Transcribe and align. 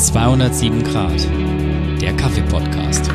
207 0.00 0.82
Grad, 0.82 1.28
der 2.00 2.16
Kaffee-Podcast. 2.16 3.10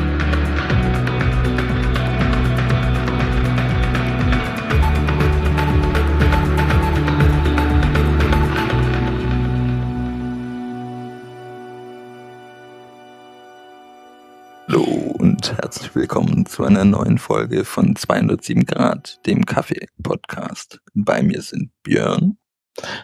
Hallo 14.68 14.84
und 15.18 15.58
herzlich 15.58 15.92
willkommen 15.96 16.46
zu 16.46 16.62
einer 16.62 16.84
neuen 16.84 17.18
Folge 17.18 17.64
von 17.64 17.96
207 17.96 18.64
Grad, 18.64 19.26
dem 19.26 19.44
Kaffee-Podcast. 19.44 20.80
Bei 20.94 21.20
mir 21.24 21.42
sind 21.42 21.72
Björn, 21.82 22.38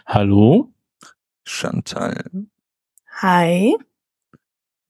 Hallo? 0.05 0.73
Chantal, 1.45 2.47
Hi. 3.23 3.73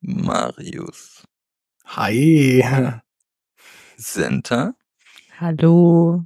Marius, 0.02 1.24
Hi. 1.86 2.64
Senta 3.96 4.74
Hallo. 5.40 6.26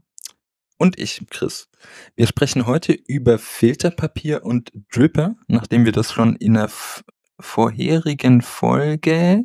und 0.78 0.98
ich, 0.98 1.22
Chris. 1.30 1.68
Wir 2.16 2.26
sprechen 2.26 2.66
heute 2.66 2.94
über 2.94 3.38
Filterpapier 3.38 4.46
und 4.46 4.72
Dripper, 4.90 5.36
nachdem 5.50 5.84
wir 5.84 5.92
das 5.92 6.14
schon 6.14 6.38
in 6.38 6.54
der 6.54 6.72
vorherigen 7.42 8.42
Folge 8.42 9.44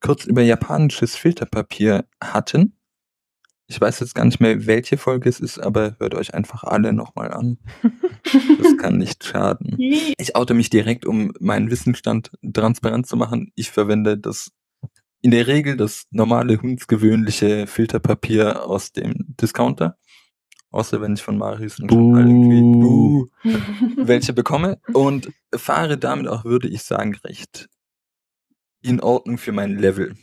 kurz 0.00 0.24
über 0.24 0.42
japanisches 0.42 1.14
Filterpapier 1.14 2.08
hatten. 2.20 2.76
Ich 3.66 3.80
weiß 3.80 4.00
jetzt 4.00 4.14
gar 4.14 4.24
nicht 4.24 4.40
mehr, 4.40 4.66
welche 4.66 4.98
Folge 4.98 5.28
es 5.28 5.40
ist, 5.40 5.58
aber 5.58 5.96
hört 5.98 6.14
euch 6.14 6.34
einfach 6.34 6.64
alle 6.64 6.92
nochmal 6.92 7.32
an. 7.32 7.58
Das 8.58 8.76
kann 8.78 8.96
nicht 8.96 9.22
schaden. 9.22 9.76
Ich 9.78 10.34
oute 10.34 10.54
mich 10.54 10.70
direkt, 10.70 11.06
um 11.06 11.32
meinen 11.38 11.70
Wissensstand 11.70 12.32
transparent 12.52 13.06
zu 13.06 13.16
machen. 13.16 13.52
Ich 13.54 13.70
verwende 13.70 14.18
das 14.18 14.50
in 15.20 15.30
der 15.30 15.46
Regel 15.46 15.76
das 15.76 16.06
normale 16.10 16.60
hundsgewöhnliche 16.60 17.66
Filterpapier 17.66 18.66
aus 18.66 18.92
dem 18.92 19.36
Discounter. 19.40 19.98
Außer 20.70 21.00
wenn 21.00 21.14
ich 21.14 21.22
von 21.22 21.38
Marius 21.38 21.78
und 21.78 21.86
Buh. 21.86 22.16
Irgendwie 22.16 22.60
Buh, 22.60 23.26
welche 23.96 24.32
bekomme. 24.34 24.80
Und 24.92 25.30
fahre 25.54 25.96
damit 25.96 26.26
auch, 26.26 26.44
würde 26.44 26.68
ich 26.68 26.82
sagen, 26.82 27.14
recht 27.24 27.68
in 28.82 29.00
Ordnung 29.00 29.38
für 29.38 29.52
mein 29.52 29.78
Level. 29.78 30.16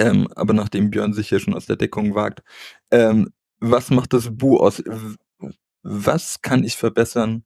Ähm, 0.00 0.28
aber 0.34 0.54
nachdem 0.54 0.90
Björn 0.90 1.12
sich 1.12 1.28
hier 1.28 1.40
schon 1.40 1.52
aus 1.54 1.66
der 1.66 1.76
Deckung 1.76 2.14
wagt, 2.14 2.42
ähm, 2.90 3.28
was 3.58 3.90
macht 3.90 4.14
das 4.14 4.34
Bu 4.34 4.56
aus? 4.56 4.82
Was 5.82 6.40
kann 6.40 6.64
ich 6.64 6.76
verbessern? 6.76 7.44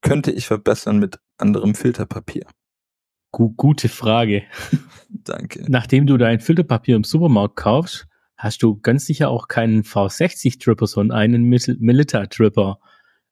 Könnte 0.00 0.30
ich 0.30 0.46
verbessern 0.46 1.00
mit 1.00 1.18
anderem 1.36 1.74
Filterpapier? 1.74 2.46
Gu 3.32 3.50
gute 3.56 3.88
Frage. 3.88 4.44
Danke. 5.08 5.64
Nachdem 5.68 6.06
du 6.06 6.16
dein 6.16 6.38
Filterpapier 6.38 6.94
im 6.94 7.02
Supermarkt 7.02 7.56
kaufst, 7.56 8.06
hast 8.36 8.62
du 8.62 8.78
ganz 8.80 9.04
sicher 9.06 9.28
auch 9.28 9.48
keinen 9.48 9.82
V60-Tripper, 9.82 10.86
sondern 10.86 11.18
einen 11.18 11.42
Mil- 11.42 11.76
Milita-Tripper. 11.80 12.78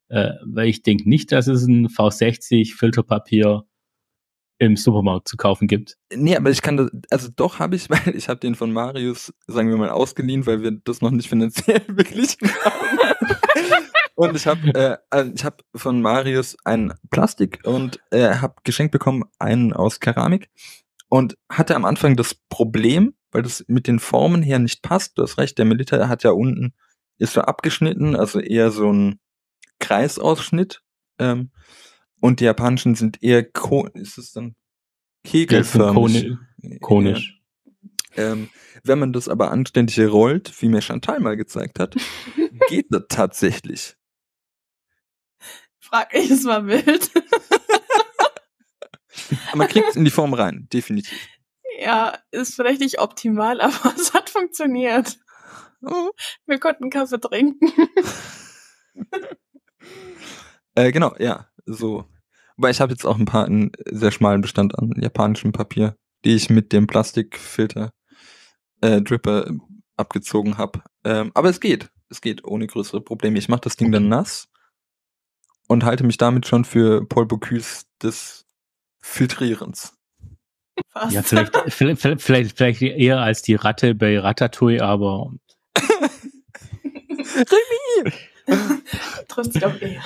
Äh, 0.09 0.31
weil 0.45 0.67
ich 0.67 0.83
denke 0.83 1.07
nicht, 1.07 1.31
dass 1.31 1.47
es 1.47 1.65
ein 1.65 1.87
V60-Filterpapier 1.87 3.63
im 4.59 4.75
Supermarkt 4.75 5.27
zu 5.27 5.37
kaufen 5.37 5.67
gibt. 5.67 5.97
Nee, 6.13 6.35
aber 6.35 6.49
ich 6.49 6.61
kann 6.61 6.77
das, 6.77 6.89
also 7.09 7.29
doch 7.35 7.59
habe 7.59 7.75
ich, 7.75 7.89
weil 7.89 8.15
ich 8.15 8.29
habe 8.29 8.39
den 8.39 8.55
von 8.55 8.71
Marius, 8.71 9.33
sagen 9.47 9.69
wir 9.69 9.77
mal, 9.77 9.89
ausgeliehen, 9.89 10.45
weil 10.45 10.61
wir 10.61 10.71
das 10.71 11.01
noch 11.01 11.11
nicht 11.11 11.29
finanziell 11.29 11.79
beglichen 11.87 12.49
haben. 12.63 12.99
und 14.15 14.35
ich 14.35 14.45
habe 14.45 14.67
äh, 14.75 14.97
also 15.09 15.43
habe 15.43 15.57
von 15.75 16.01
Marius 16.01 16.57
ein 16.65 16.93
Plastik 17.09 17.61
und 17.63 17.99
äh, 18.11 18.35
habe 18.35 18.55
geschenkt 18.63 18.91
bekommen 18.91 19.23
einen 19.39 19.73
aus 19.73 19.99
Keramik 19.99 20.49
und 21.07 21.37
hatte 21.49 21.75
am 21.75 21.85
Anfang 21.85 22.15
das 22.15 22.35
Problem, 22.49 23.15
weil 23.31 23.41
das 23.41 23.63
mit 23.67 23.87
den 23.87 23.99
Formen 23.99 24.43
her 24.43 24.59
nicht 24.59 24.83
passt. 24.83 25.17
Du 25.17 25.23
hast 25.23 25.37
recht, 25.37 25.57
der 25.57 25.65
Milita 25.65 26.07
hat 26.07 26.23
ja 26.23 26.31
unten 26.31 26.73
ist 27.17 27.33
so 27.33 27.41
abgeschnitten, 27.41 28.15
also 28.15 28.39
eher 28.39 28.71
so 28.71 28.91
ein 28.91 29.19
Kreisausschnitt. 29.79 30.81
Ähm, 31.19 31.51
und 32.21 32.39
die 32.39 32.45
japanischen 32.45 32.95
sind 32.95 33.21
eher 33.23 33.43
ko 33.43 33.87
ist 33.93 34.17
es 34.17 34.31
dann 34.33 34.55
kegelförmig. 35.23 35.95
Koni- 36.61 36.79
Konisch. 36.81 37.41
Ähm, 38.15 38.49
wenn 38.83 38.99
man 38.99 39.13
das 39.13 39.29
aber 39.29 39.51
anständig 39.51 39.99
rollt, 39.99 40.53
wie 40.61 40.67
mir 40.69 40.81
Chantal 40.81 41.19
mal 41.19 41.37
gezeigt 41.37 41.79
hat, 41.79 41.95
geht 42.69 42.87
das 42.89 43.03
tatsächlich. 43.09 43.95
Frag 45.79 46.13
ich 46.13 46.29
es 46.31 46.43
mal 46.43 46.67
wild. 46.67 47.11
Aber 49.47 49.57
Man 49.57 49.67
kriegt 49.67 49.89
es 49.89 49.95
in 49.95 50.05
die 50.05 50.11
Form 50.11 50.33
rein, 50.33 50.67
definitiv. 50.73 51.27
ja, 51.79 52.17
ist 52.31 52.55
vielleicht 52.55 52.81
nicht 52.81 52.99
optimal, 52.99 53.61
aber 53.61 53.93
es 53.95 54.13
hat 54.13 54.29
funktioniert. 54.29 55.17
Wir 56.45 56.59
konnten 56.59 56.89
Kaffee 56.89 57.19
trinken. 57.21 57.71
Äh, 60.75 60.91
genau, 60.91 61.15
ja, 61.19 61.47
so. 61.73 62.05
Aber 62.57 62.69
ich 62.69 62.81
habe 62.81 62.91
jetzt 62.91 63.05
auch 63.05 63.17
ein 63.17 63.25
paar 63.25 63.45
einen 63.45 63.71
sehr 63.85 64.11
schmalen 64.11 64.41
Bestand 64.41 64.77
an 64.77 64.91
japanischem 64.97 65.51
Papier, 65.51 65.95
die 66.25 66.35
ich 66.35 66.49
mit 66.49 66.73
dem 66.73 66.87
Plastikfilter 66.87 67.91
äh, 68.81 69.01
Dripper 69.01 69.51
abgezogen 69.95 70.57
habe. 70.57 70.81
Ähm, 71.03 71.31
aber 71.33 71.49
es 71.49 71.59
geht, 71.59 71.89
es 72.09 72.21
geht 72.21 72.43
ohne 72.43 72.67
größere 72.67 73.01
Probleme. 73.01 73.37
Ich 73.37 73.49
mache 73.49 73.61
das 73.61 73.75
Ding 73.75 73.91
dann 73.91 74.09
nass 74.09 74.49
und 75.67 75.83
halte 75.83 76.03
mich 76.03 76.17
damit 76.17 76.47
schon 76.47 76.65
für 76.65 77.05
Paul 77.05 77.25
Bocuse 77.25 77.85
des 78.01 78.45
Filtrierens. 79.01 79.95
Fast. 80.91 81.13
Ja, 81.13 81.21
vielleicht, 81.21 81.55
vielleicht, 81.67 82.01
vielleicht, 82.21 82.57
vielleicht 82.57 82.81
eher 82.81 83.19
als 83.19 83.41
die 83.41 83.55
Ratte 83.55 83.95
bei 83.95 84.19
Ratatouille, 84.19 84.83
aber 84.83 85.33
Trifft 87.45 88.28
sich 89.51 89.65
auch 89.65 89.81
eher. 89.81 90.01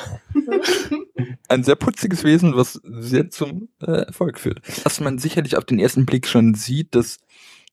ein 1.47 1.63
sehr 1.63 1.75
putziges 1.75 2.23
Wesen, 2.23 2.55
was 2.55 2.79
sehr 2.83 3.29
zum 3.29 3.69
äh, 3.81 4.05
Erfolg 4.05 4.39
führt. 4.39 4.61
Was 4.83 4.99
man 4.99 5.17
sicherlich 5.17 5.57
auf 5.57 5.65
den 5.65 5.79
ersten 5.79 6.05
Blick 6.05 6.27
schon 6.27 6.53
sieht, 6.53 6.95
das 6.95 7.19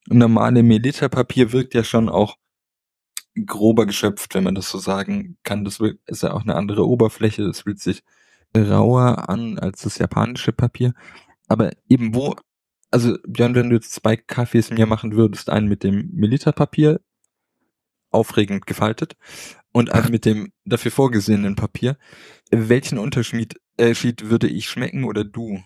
normale 0.09 0.63
Melita-Papier 0.63 1.53
wirkt 1.53 1.75
ja 1.75 1.85
schon 1.85 2.09
auch 2.09 2.37
grober 3.47 3.87
geschöpft, 3.87 4.35
wenn 4.35 4.45
man 4.45 4.55
das 4.55 4.71
so 4.71 4.79
sagen 4.79 5.37
kann. 5.43 5.65
Das 5.65 5.81
ist 6.07 6.23
ja 6.23 6.33
auch 6.33 6.43
eine 6.43 6.57
andere 6.57 6.87
Oberfläche, 6.87 7.45
das 7.45 7.63
fühlt 7.63 7.81
sich 7.81 8.03
rauer 8.57 9.29
an 9.29 9.59
als 9.59 9.83
das 9.83 9.99
japanische 9.99 10.53
Papier. 10.53 10.95
Aber 11.47 11.71
eben 11.89 12.15
wo, 12.15 12.37
also 12.91 13.17
Björn, 13.27 13.55
wenn 13.55 13.71
du 13.71 13.77
jetzt 13.77 13.93
zwei 13.93 14.17
Kaffees 14.17 14.71
mir 14.71 14.87
machen 14.87 15.13
würdest, 15.15 15.51
einen 15.51 15.69
mit 15.69 15.85
dem 15.85 16.11
Melita-Papier, 16.13 17.01
aufregend 18.11 18.67
gefaltet, 18.67 19.17
und 19.73 19.93
einen 19.93 20.11
mit 20.11 20.25
dem 20.25 20.53
dafür 20.65 20.91
vorgesehenen 20.91 21.57
Papier, 21.57 21.97
welchen 22.51 22.99
Unterschied 22.99 23.55
äh, 23.77 23.95
würde 24.23 24.49
ich 24.49 24.69
schmecken 24.69 25.05
oder 25.05 25.25
du? 25.25 25.63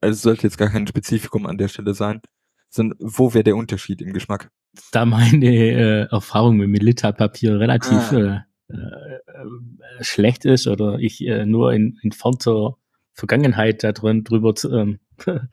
Also 0.00 0.14
es 0.14 0.22
sollte 0.22 0.42
jetzt 0.44 0.58
gar 0.58 0.70
kein 0.70 0.86
Spezifikum 0.86 1.46
an 1.46 1.58
der 1.58 1.68
Stelle 1.68 1.94
sein, 1.94 2.20
sondern 2.68 2.98
wo 3.00 3.34
wäre 3.34 3.44
der 3.44 3.56
Unterschied 3.56 4.02
im 4.02 4.12
Geschmack? 4.12 4.50
da 4.92 5.04
meine 5.04 5.46
äh, 5.46 6.06
Erfahrung 6.10 6.56
mit 6.56 6.68
Milita-Papier 6.68 7.58
relativ 7.58 8.12
Ah. 8.12 8.44
äh, 8.68 8.74
äh, 8.74 10.04
schlecht 10.04 10.44
ist 10.44 10.66
oder 10.66 10.98
ich 10.98 11.24
äh, 11.26 11.44
nur 11.46 11.72
in 11.72 11.98
entfernter 12.02 12.76
Vergangenheit 13.12 13.84
da 13.84 13.92
drin 13.92 14.24
drüber 14.24 14.54
zu, 14.54 14.72
ähm, 14.72 14.98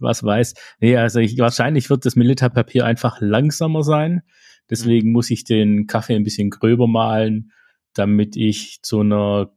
was 0.00 0.24
weiß. 0.24 0.54
Nee, 0.80 0.96
also 0.96 1.20
ich, 1.20 1.38
wahrscheinlich 1.38 1.90
wird 1.90 2.04
das 2.04 2.16
Milita-Papier 2.16 2.84
einfach 2.84 3.20
langsamer 3.20 3.84
sein. 3.84 4.22
Deswegen 4.70 5.12
muss 5.12 5.30
ich 5.30 5.44
den 5.44 5.86
Kaffee 5.86 6.14
ein 6.16 6.24
bisschen 6.24 6.50
gröber 6.50 6.86
malen, 6.86 7.52
damit 7.94 8.36
ich 8.36 8.80
zu 8.82 9.00
einer 9.00 9.52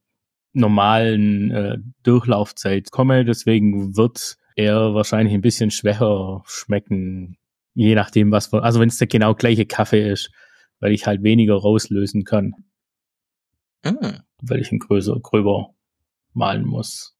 normalen 0.54 1.52
äh, 1.52 1.78
Durchlaufzeit 2.04 2.92
komme. 2.92 3.24
Deswegen 3.26 3.96
wird 3.96 4.38
er 4.56 4.94
wahrscheinlich 4.94 5.34
ein 5.34 5.42
bisschen 5.42 5.72
schwächer 5.72 6.44
schmecken, 6.46 7.38
je 7.74 7.94
nachdem, 7.96 8.32
was, 8.32 8.48
für- 8.48 8.64
also 8.64 8.80
wenn 8.80 8.90
es 8.90 8.98
der 8.98 9.08
genau 9.08 9.34
gleiche 9.36 9.66
Kaffee 9.66 10.10
ist, 10.12 10.32
weil 10.80 10.92
ich 10.94 11.06
halt 11.08 11.24
weniger 11.24 11.56
rauslösen 11.56 12.24
kann, 12.24 12.54
Mm. 13.84 14.18
weil 14.42 14.60
ich 14.60 14.72
ihn 14.72 14.80
größer, 14.80 15.20
gröber 15.22 15.74
malen 16.34 16.66
muss. 16.66 17.17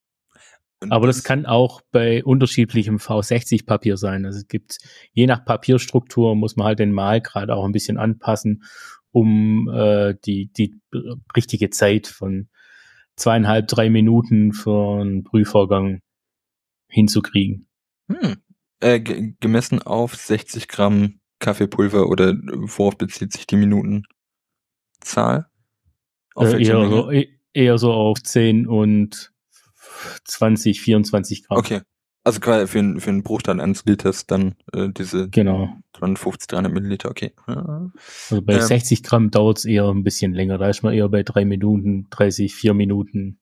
Und 0.82 0.92
Aber 0.92 1.08
das 1.08 1.24
kann 1.24 1.46
auch 1.48 1.82
bei 1.92 2.24
unterschiedlichem 2.24 2.98
V60-Papier 2.98 3.98
sein. 3.98 4.26
Also 4.26 4.40
es 4.40 4.48
gibt, 4.48 4.78
je 5.12 5.26
nach 5.26 5.44
Papierstruktur 5.44 6.36
muss 6.36 6.56
man 6.56 6.68
halt 6.68 6.80
den 6.80 6.92
Malgrad 6.92 7.50
auch 7.50 7.66
ein 7.66 7.72
bisschen 7.72 7.98
anpassen, 7.98 8.64
um 9.12 9.70
äh, 9.74 10.14
die, 10.26 10.52
die 10.56 10.76
richtige 11.36 11.72
Zeit 11.72 12.06
von 12.08 12.50
zweieinhalb, 13.16 13.68
drei 13.68 13.90
Minuten 13.90 14.54
für 14.54 15.02
einen 15.02 15.24
Prüfvorgang 15.24 16.02
hinzukriegen. 16.90 17.68
Hm. 18.12 18.36
Äh, 18.80 19.00
ge- 19.00 19.34
gemessen 19.40 19.82
auf 19.82 20.14
60 20.16 20.68
Gramm 20.68 21.20
Kaffeepulver 21.40 22.08
oder 22.08 22.36
worauf 22.36 22.96
bezieht 22.98 23.34
sich 23.34 23.48
die 23.48 23.56
Minutenzahl? 23.56 25.48
Auf 26.36 26.54
Äh, 26.54 26.64
eher, 26.64 26.78
Menge? 26.80 26.90
so, 26.96 27.12
e- 27.12 27.30
eher 27.54 27.78
so 27.80 27.92
auf 27.94 28.22
10 28.22 28.68
und 28.68 29.34
20, 30.26 30.82
24 30.82 31.48
Gramm. 31.48 31.58
Okay. 31.58 31.82
Also 32.24 32.42
quasi 32.42 32.68
für, 32.68 32.80
einen- 32.80 33.00
für 33.00 33.10
einen 33.10 33.24
Bruchteil 33.24 33.62
eines 33.62 33.86
Liters 33.86 34.26
dann 34.28 34.56
äh, 34.74 34.90
diese 34.90 35.30
Genau. 35.30 35.70
250, 35.98 36.48
300 36.48 36.74
Milliliter, 36.74 37.10
okay. 37.10 37.32
Ja. 37.48 37.90
Also 38.30 38.42
bei 38.42 38.56
Ähm. 38.56 38.62
60 38.62 39.02
Gramm 39.04 39.32
dauert 39.32 39.60
es 39.60 39.66
eher 39.66 39.86
ein 39.88 40.04
bisschen 40.04 40.34
länger. 40.34 40.58
Da 40.58 40.68
ist 40.70 40.84
man 40.84 40.94
eher 40.94 41.08
bei 41.08 41.24
drei 41.24 41.46
Minuten, 41.46 42.08
30, 42.10 42.54
vier 42.54 42.74
Minuten. 42.74 43.40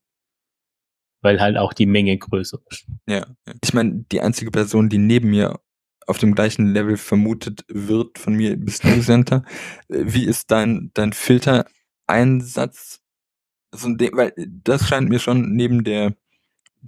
Weil 1.23 1.41
halt 1.41 1.57
auch 1.57 1.73
die 1.73 1.87
Menge 1.87 2.15
größer 2.19 2.59
ist. 2.69 2.85
Ja. 3.09 3.25
Ich 3.63 3.73
meine, 3.73 4.05
die 4.11 4.21
einzige 4.21 4.51
Person, 4.51 4.89
die 4.89 4.99
neben 4.99 5.31
mir 5.31 5.59
auf 6.05 6.19
dem 6.19 6.35
gleichen 6.35 6.67
Level 6.67 6.97
vermutet 6.97 7.65
wird 7.67 8.19
von 8.19 8.35
mir, 8.35 8.55
bist 8.55 8.83
du, 8.83 9.01
Senta. 9.01 9.43
Äh, 9.89 10.03
Wie 10.05 10.25
ist 10.25 10.51
dein, 10.51 10.91
dein 10.93 11.13
Filtereinsatz? 11.13 13.01
So 13.73 13.87
ein 13.87 13.97
Ding, 13.97 14.15
weil 14.15 14.33
das 14.37 14.87
scheint 14.87 15.09
mir 15.09 15.17
schon 15.17 15.55
neben 15.55 15.83
der, 15.83 16.15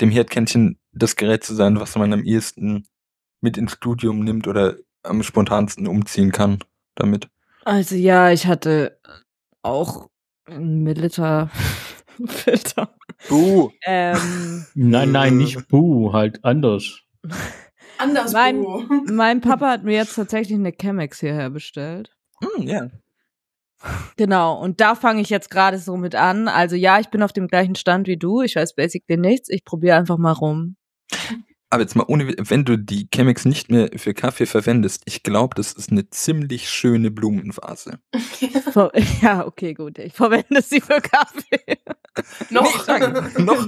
dem 0.02 0.10
Herdkännchen 0.10 0.80
das 0.92 1.16
Gerät 1.16 1.44
zu 1.44 1.54
sein, 1.56 1.80
was 1.80 1.96
man 1.96 2.14
am 2.14 2.24
ehesten 2.24 2.88
mit 3.42 3.58
ins 3.58 3.74
Studium 3.74 4.24
nimmt 4.24 4.48
oder 4.48 4.76
am 5.04 5.24
spontansten 5.24 5.88
umziehen 5.88 6.32
kann 6.32 6.60
damit. 6.96 7.30
Also 7.66 7.96
ja, 7.96 8.32
ich 8.32 8.48
hatte 8.48 9.00
auch 9.62 10.10
einen 10.46 10.84
Milliliter 10.84 11.50
Filter. 12.28 12.96
Buh. 13.30 13.70
Ähm, 13.86 14.66
Nein, 14.76 15.12
nein, 15.12 15.38
nicht 15.38 15.68
Buh, 15.68 16.14
halt 16.14 16.44
anders. 16.44 17.02
Anders. 17.98 18.34
Mein- 18.34 18.62
Bo. 18.64 18.84
mein 19.06 19.42
Papa 19.42 19.70
hat 19.72 19.84
mir 19.84 19.96
jetzt 19.96 20.16
tatsächlich 20.16 20.58
eine 20.58 20.72
Chemex 20.72 21.20
hierher 21.20 21.50
bestellt. 21.50 22.16
Hm, 22.42 22.64
ja. 22.68 22.88
Genau, 24.16 24.60
und 24.60 24.82
da 24.82 24.96
fange 24.96 25.22
ich 25.22 25.30
jetzt 25.30 25.50
gerade 25.50 25.78
so 25.78 25.98
mit 25.98 26.16
an. 26.16 26.48
Also 26.48 26.76
ja, 26.76 27.00
ich 27.00 27.10
bin 27.10 27.22
auf 27.22 27.34
dem 27.34 27.48
gleichen 27.48 27.76
Stand 27.76 28.08
wie 28.08 28.18
du. 28.18 28.42
Ich 28.42 28.56
weiß 28.56 28.76
basically 28.76 29.20
nichts. 29.20 29.50
Ich 29.50 29.64
probiere 29.64 29.98
einfach 29.98 30.18
mal 30.18 30.32
rum. 30.32 30.76
Aber 31.70 31.82
jetzt 31.82 31.96
mal 31.96 32.06
ohne, 32.08 32.34
wenn 32.38 32.64
du 32.64 32.78
die 32.78 33.10
Chemex 33.14 33.44
nicht 33.44 33.70
mehr 33.70 33.90
für 33.98 34.14
Kaffee 34.14 34.46
verwendest, 34.46 35.04
ich 35.06 35.22
glaube, 35.24 35.54
das 35.56 35.74
ist 35.74 35.92
eine 35.92 36.10
ziemlich 36.10 36.70
schöne 36.70 37.12
Blumenvase. 37.12 38.00
Ja, 39.22 39.46
okay, 39.46 39.74
gut. 39.74 39.98
Ich 39.98 40.14
verwende 40.14 40.62
sie 40.62 40.82
für 40.82 41.02
Kaffee. 41.02 41.78
Nee, 42.50 42.60
ich 42.64 42.82
sag, 42.84 43.40
noch, 43.40 43.68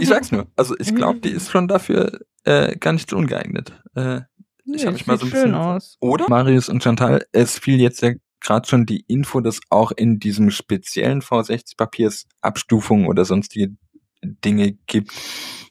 ich 0.00 0.08
sag's 0.08 0.32
nur. 0.32 0.46
Also 0.56 0.74
ich 0.78 0.94
glaube, 0.94 1.20
die 1.20 1.30
ist 1.30 1.50
schon 1.50 1.68
dafür 1.68 2.20
äh, 2.44 2.76
gar 2.76 2.92
nicht 2.92 3.10
so 3.10 3.16
ungeeignet. 3.16 3.72
Äh, 3.94 4.22
ich 4.64 4.84
habe 4.84 4.92
mich 4.94 5.06
mal 5.06 5.18
so 5.18 5.26
ein 5.26 5.30
sieht 5.30 5.38
schön 5.38 5.50
bisschen. 5.50 5.54
aus. 5.54 5.96
Oder 6.00 6.28
Marius 6.28 6.68
und 6.68 6.82
Chantal, 6.82 7.24
es 7.32 7.58
fiel 7.58 7.80
jetzt 7.80 8.00
ja 8.00 8.12
gerade 8.42 8.68
schon 8.68 8.86
die 8.86 9.04
Info, 9.08 9.40
dass 9.40 9.60
auch 9.70 9.92
in 9.92 10.18
diesem 10.18 10.50
speziellen 10.50 11.22
V60-Papiers 11.22 12.26
Abstufungen 12.40 13.06
oder 13.06 13.24
sonstige 13.24 13.74
Dinge 14.22 14.72
gibt, 14.86 15.12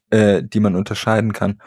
äh, 0.10 0.44
die 0.44 0.60
man 0.60 0.76
unterscheiden 0.76 1.34
kann. 1.34 1.62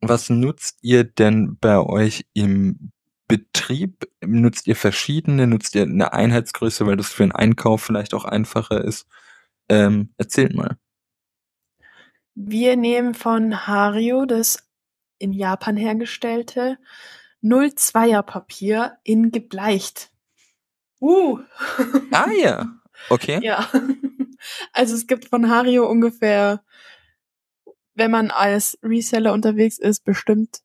Was 0.00 0.30
nutzt 0.30 0.78
ihr 0.82 1.04
denn 1.04 1.58
bei 1.60 1.78
euch 1.78 2.26
im 2.34 2.92
Betrieb? 3.26 4.08
Nutzt 4.24 4.66
ihr 4.66 4.76
verschiedene? 4.76 5.46
Nutzt 5.46 5.74
ihr 5.74 5.82
eine 5.82 6.12
Einheitsgröße, 6.12 6.86
weil 6.86 6.96
das 6.96 7.08
für 7.08 7.22
einen 7.22 7.32
Einkauf 7.32 7.82
vielleicht 7.82 8.14
auch 8.14 8.24
einfacher 8.24 8.84
ist? 8.84 9.06
Ähm, 9.68 10.12
erzählt 10.18 10.54
mal. 10.54 10.76
Wir 12.34 12.76
nehmen 12.76 13.14
von 13.14 13.66
Hario 13.66 14.26
das 14.26 14.68
in 15.18 15.32
Japan 15.32 15.76
hergestellte 15.76 16.78
02er 17.42 18.22
Papier 18.22 18.98
in 19.04 19.30
gebleicht. 19.30 20.10
Uh. 21.04 21.38
Ah 22.12 22.30
ja, 22.32 22.66
okay. 23.10 23.40
Ja. 23.42 23.68
Also 24.72 24.94
es 24.94 25.06
gibt 25.06 25.28
von 25.28 25.48
Hario 25.50 25.88
ungefähr, 25.88 26.62
wenn 27.94 28.10
man 28.10 28.30
als 28.30 28.78
Reseller 28.82 29.32
unterwegs 29.32 29.78
ist, 29.78 30.04
bestimmt 30.04 30.60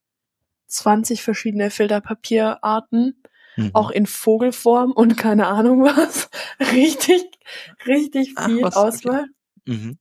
20 0.67 1.23
verschiedene 1.23 1.69
Filterpapierarten, 1.71 3.23
Mhm. 3.55 3.71
auch 3.73 3.91
in 3.91 4.05
Vogelform 4.05 4.91
und 4.91 5.17
keine 5.17 5.47
Ahnung 5.47 5.83
was. 5.83 6.29
Richtig, 6.71 7.23
richtig 7.85 8.33
Ach, 8.35 8.47
viel 8.47 8.63
okay. 8.65 8.75
Auswahl. 8.75 9.25
Mhm. 9.65 9.97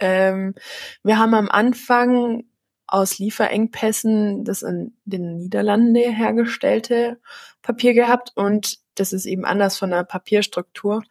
Ähm, 0.00 0.54
wir 1.02 1.18
haben 1.18 1.34
am 1.34 1.48
Anfang 1.48 2.44
aus 2.86 3.18
Lieferengpässen 3.18 4.44
das 4.44 4.62
in 4.62 4.96
den 5.04 5.36
Niederlanden 5.38 5.94
hergestellte 5.94 7.20
Papier 7.62 7.94
gehabt 7.94 8.32
und 8.34 8.79
das 8.94 9.12
ist 9.12 9.26
eben 9.26 9.44
anders 9.44 9.78
von 9.78 9.90
der 9.90 10.04
Papierstruktur. 10.04 11.02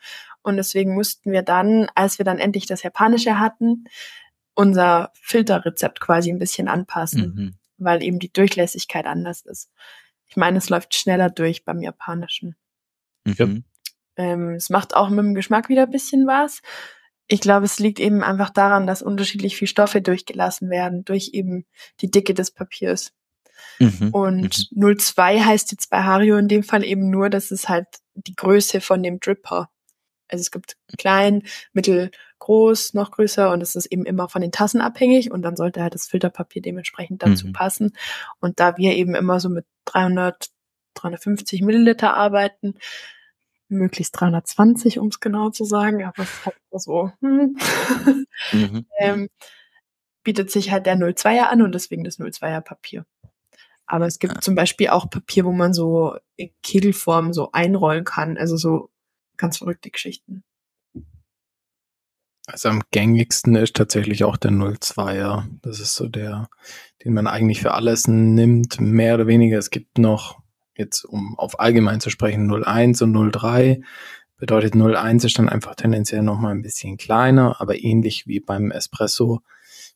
Und 0.42 0.58
deswegen 0.58 0.94
mussten 0.96 1.31
wir 1.31 1.42
dann, 1.42 1.90
als 1.96 2.18
wir 2.18 2.26
dann 2.26 2.40
endlich 2.40 2.66
das 2.66 2.84
Japanische 2.84 3.40
hatten, 3.40 3.86
unser 4.56 5.12
Filterrezept 5.22 6.00
quasi 6.00 6.31
ein 6.31 6.40
bisschen 6.40 6.68
anpassen, 6.68 7.34
Mhm. 7.36 7.56
weil 7.78 8.04
eben 8.04 8.20
die 8.20 8.31
Durchlässigkeit 8.31 9.06
anders 9.06 9.42
ist. 9.42 9.72
Ich 10.28 10.36
meine, 10.36 10.58
es 10.58 10.70
läuft 10.70 10.94
schneller 10.96 11.30
durch 11.30 11.66
beim 11.66 11.81
Japanischen. 11.81 12.56
Mhm. 13.26 13.64
Ähm, 14.16 14.50
es 14.56 14.70
macht 14.70 14.96
auch 14.96 15.10
mit 15.10 15.20
dem 15.20 15.34
Geschmack 15.34 15.70
wieder 15.70 15.84
ein 15.84 15.92
bisschen 15.92 16.28
was. 16.28 16.62
Ich 17.28 17.42
glaube, 17.42 17.66
es 17.66 17.80
liegt 17.80 18.00
eben 18.00 18.24
einfach 18.24 18.50
daran, 18.50 18.88
dass 18.88 19.02
unterschiedlich 19.02 19.56
viel 19.56 19.68
Stoffe 19.68 20.02
durchgelassen 20.02 20.70
werden, 20.70 21.06
durch 21.06 21.30
eben 21.34 21.66
die 22.02 22.10
Dicke 22.12 22.34
des 22.34 22.52
Papiers. 22.52 23.14
Mhm. 23.80 24.10
Und 24.12 24.70
02 24.72 25.40
heißt 25.42 25.72
jetzt 25.72 25.90
bei 25.90 26.04
Hario 26.04 26.38
in 26.38 26.48
dem 26.48 26.64
Fall 26.64 26.84
eben 26.84 27.10
nur, 27.10 27.30
dass 27.30 27.52
es 27.52 27.70
halt 27.70 27.88
die 28.16 28.36
Größe 28.36 28.82
von 28.82 29.02
dem 29.04 29.20
Dripper. 29.20 29.70
Also 30.28 30.42
es 30.42 30.52
gibt 30.52 30.78
klein, 30.98 31.44
mittel, 31.74 32.12
groß, 32.40 32.94
noch 32.94 33.12
größer 33.12 33.52
und 33.52 33.62
es 33.62 33.76
ist 33.76 33.88
eben 33.88 34.06
immer 34.06 34.30
von 34.30 34.42
den 34.42 34.52
Tassen 34.52 34.82
abhängig 34.82 35.32
und 35.32 35.42
dann 35.42 35.56
sollte 35.56 35.82
halt 35.82 35.94
das 35.96 36.08
Filterpapier 36.08 36.62
dementsprechend 36.62 37.24
dazu 37.24 37.48
Mhm. 37.48 37.54
passen. 37.54 37.98
Und 38.40 38.60
da 38.60 38.78
wir 38.78 38.96
eben 38.96 39.16
immer 39.16 39.40
so 39.40 39.50
mit 39.50 39.66
300, 39.86 40.50
350 40.96 41.62
Milliliter 41.62 42.16
arbeiten, 42.16 42.76
möglichst 43.70 44.20
320, 44.20 45.00
um 45.00 45.08
es 45.10 45.20
genau 45.20 45.50
zu 45.52 45.64
sagen, 45.66 46.04
aber 46.04 46.24
es 46.24 46.30
ist 46.30 46.46
halt 46.46 46.56
so, 46.72 47.12
hm. 47.22 47.58
Mhm. 48.52 48.86
ähm, 49.00 49.30
bietet 50.24 50.52
sich 50.52 50.72
halt 50.72 50.86
der 50.86 50.96
02er 50.96 51.50
an 51.50 51.62
und 51.62 51.74
deswegen 51.74 52.04
das 52.04 52.20
02er 52.20 52.62
Papier. 52.62 53.06
Aber 53.89 54.06
es 54.06 54.19
gibt 54.19 54.38
Ah. 54.38 54.41
zum 54.41 54.53
Beispiel 54.56 54.89
auch 54.89 55.09
Papier, 55.09 55.45
wo 55.45 55.51
man 55.51 55.74
so 55.74 56.15
in 56.36 56.51
Kegelform 56.62 57.33
so 57.33 57.51
einrollen 57.51 58.06
kann, 58.06 58.38
also 58.38 58.56
so 58.56 58.89
ganz 59.36 59.57
verrückte 59.57 59.89
Geschichten. 59.89 60.44
Also 62.45 62.69
am 62.69 62.81
gängigsten 62.91 63.56
ist 63.56 63.75
tatsächlich 63.75 64.24
auch 64.24 64.38
der 64.38 64.51
02er. 64.51 65.45
Das 65.62 65.80
ist 65.80 65.95
so 65.95 66.08
der, 66.08 66.50
den 67.03 67.13
man 67.13 67.27
eigentlich 67.27 67.62
für 67.62 67.74
alles 67.74 68.08
nimmt, 68.08 68.79
mehr 68.79 69.15
oder 69.15 69.27
weniger. 69.27 69.58
Es 69.58 69.69
gibt 69.69 69.98
noch, 69.98 70.39
jetzt 70.75 71.03
um 71.05 71.38
auf 71.38 71.60
allgemein 71.60 72.00
zu 72.00 72.10
sprechen, 72.10 72.51
01 72.51 73.01
und 73.01 73.31
03. 73.31 73.81
Bedeutet 74.38 74.75
01 74.75 75.24
ist 75.25 75.38
dann 75.38 75.50
einfach 75.50 75.75
tendenziell 75.75 76.24
nochmal 76.24 76.53
ein 76.53 76.62
bisschen 76.62 76.98
kleiner, 76.98 77.60
aber 77.60 77.77
ähnlich 77.84 78.25
wie 78.25 78.39
beim 78.39 78.72
Espresso 78.72 79.41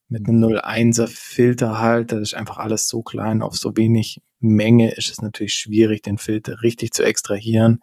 mit 0.10 0.28
einem 0.28 0.44
01er 0.44 1.08
Filter 1.08 1.80
halt, 1.80 2.12
das 2.12 2.20
ist 2.22 2.34
einfach 2.36 2.58
alles 2.58 2.88
so 2.88 3.02
klein, 3.02 3.42
auf 3.42 3.56
so 3.56 3.76
wenig 3.76 4.22
Menge 4.40 4.94
ist 4.94 5.10
es 5.10 5.22
natürlich 5.22 5.54
schwierig, 5.54 6.04
den 6.04 6.18
Filter 6.18 6.62
richtig 6.62 6.92
zu 6.92 7.04
extrahieren. 7.04 7.82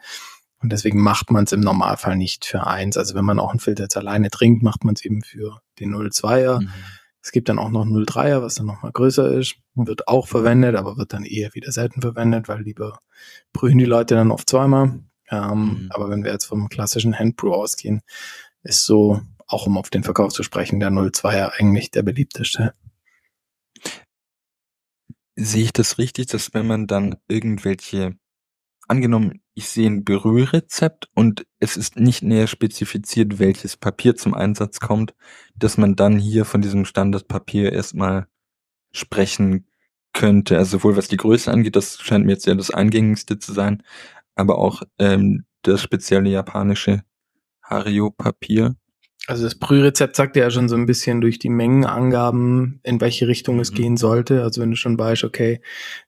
Und 0.62 0.70
deswegen 0.70 1.00
macht 1.00 1.30
man 1.30 1.44
es 1.44 1.52
im 1.52 1.60
Normalfall 1.60 2.16
nicht 2.16 2.44
für 2.44 2.66
eins. 2.66 2.98
Also 2.98 3.14
wenn 3.14 3.24
man 3.24 3.38
auch 3.38 3.50
einen 3.50 3.60
Filter 3.60 3.84
jetzt 3.84 3.96
alleine 3.96 4.28
trinkt, 4.28 4.62
macht 4.62 4.84
man 4.84 4.94
es 4.94 5.04
eben 5.04 5.22
für 5.22 5.62
den 5.78 5.94
02er. 5.94 6.60
Mhm. 6.60 6.70
Es 7.22 7.32
gibt 7.32 7.48
dann 7.48 7.58
auch 7.58 7.70
noch 7.70 7.84
03er, 7.86 8.42
was 8.42 8.54
dann 8.54 8.66
nochmal 8.66 8.92
größer 8.92 9.32
ist. 9.32 9.56
Wird 9.74 10.06
auch 10.08 10.28
verwendet, 10.28 10.76
aber 10.76 10.98
wird 10.98 11.12
dann 11.14 11.24
eher 11.24 11.54
wieder 11.54 11.72
selten 11.72 12.02
verwendet, 12.02 12.48
weil 12.48 12.60
lieber 12.60 13.00
brühen 13.52 13.78
die 13.78 13.84
Leute 13.86 14.14
dann 14.14 14.30
oft 14.30 14.48
zweimal. 14.48 15.00
Ähm, 15.30 15.64
Mhm. 15.64 15.86
Aber 15.90 16.10
wenn 16.10 16.24
wir 16.24 16.32
jetzt 16.32 16.46
vom 16.46 16.68
klassischen 16.68 17.18
Handbrew 17.18 17.52
ausgehen, 17.52 18.02
ist 18.62 18.84
so, 18.84 19.20
auch 19.52 19.66
um 19.66 19.76
auf 19.76 19.90
den 19.90 20.04
Verkauf 20.04 20.32
zu 20.32 20.42
sprechen, 20.42 20.80
der 20.80 20.90
02er 20.90 21.52
eigentlich 21.58 21.90
der 21.90 22.02
beliebteste. 22.02 22.74
Sehe 25.36 25.64
ich 25.64 25.72
das 25.72 25.98
richtig, 25.98 26.26
dass 26.26 26.54
wenn 26.54 26.66
man 26.66 26.86
dann 26.86 27.16
irgendwelche, 27.28 28.16
angenommen, 28.88 29.42
ich 29.54 29.68
sehe 29.68 29.88
ein 29.88 30.04
Berührrezept 30.04 31.08
und 31.14 31.46
es 31.58 31.76
ist 31.76 31.96
nicht 31.96 32.22
näher 32.22 32.46
spezifiziert, 32.46 33.38
welches 33.38 33.76
Papier 33.76 34.16
zum 34.16 34.34
Einsatz 34.34 34.80
kommt, 34.80 35.14
dass 35.54 35.78
man 35.78 35.96
dann 35.96 36.18
hier 36.18 36.44
von 36.44 36.62
diesem 36.62 36.84
Standardpapier 36.84 37.72
erstmal 37.72 38.26
sprechen 38.92 39.66
könnte. 40.12 40.58
Also 40.58 40.78
sowohl 40.78 40.96
was 40.96 41.08
die 41.08 41.16
Größe 41.16 41.50
angeht, 41.50 41.76
das 41.76 42.00
scheint 42.00 42.26
mir 42.26 42.32
jetzt 42.32 42.46
ja 42.46 42.54
das 42.54 42.70
eingängigste 42.70 43.38
zu 43.38 43.52
sein, 43.52 43.82
aber 44.34 44.58
auch 44.58 44.82
ähm, 44.98 45.44
das 45.62 45.82
spezielle 45.82 46.30
japanische 46.30 47.02
Hario-Papier. 47.62 48.76
Also 49.26 49.44
das 49.44 49.54
Brührezept 49.54 50.16
sagt 50.16 50.34
ja 50.36 50.50
schon 50.50 50.68
so 50.68 50.74
ein 50.76 50.86
bisschen 50.86 51.20
durch 51.20 51.38
die 51.38 51.50
Mengenangaben, 51.50 52.80
in 52.82 53.00
welche 53.00 53.28
Richtung 53.28 53.60
es 53.60 53.70
Mhm. 53.70 53.76
gehen 53.76 53.96
sollte. 53.96 54.42
Also 54.42 54.60
wenn 54.60 54.70
du 54.70 54.76
schon 54.76 54.98
weißt, 54.98 55.24
okay, 55.24 55.60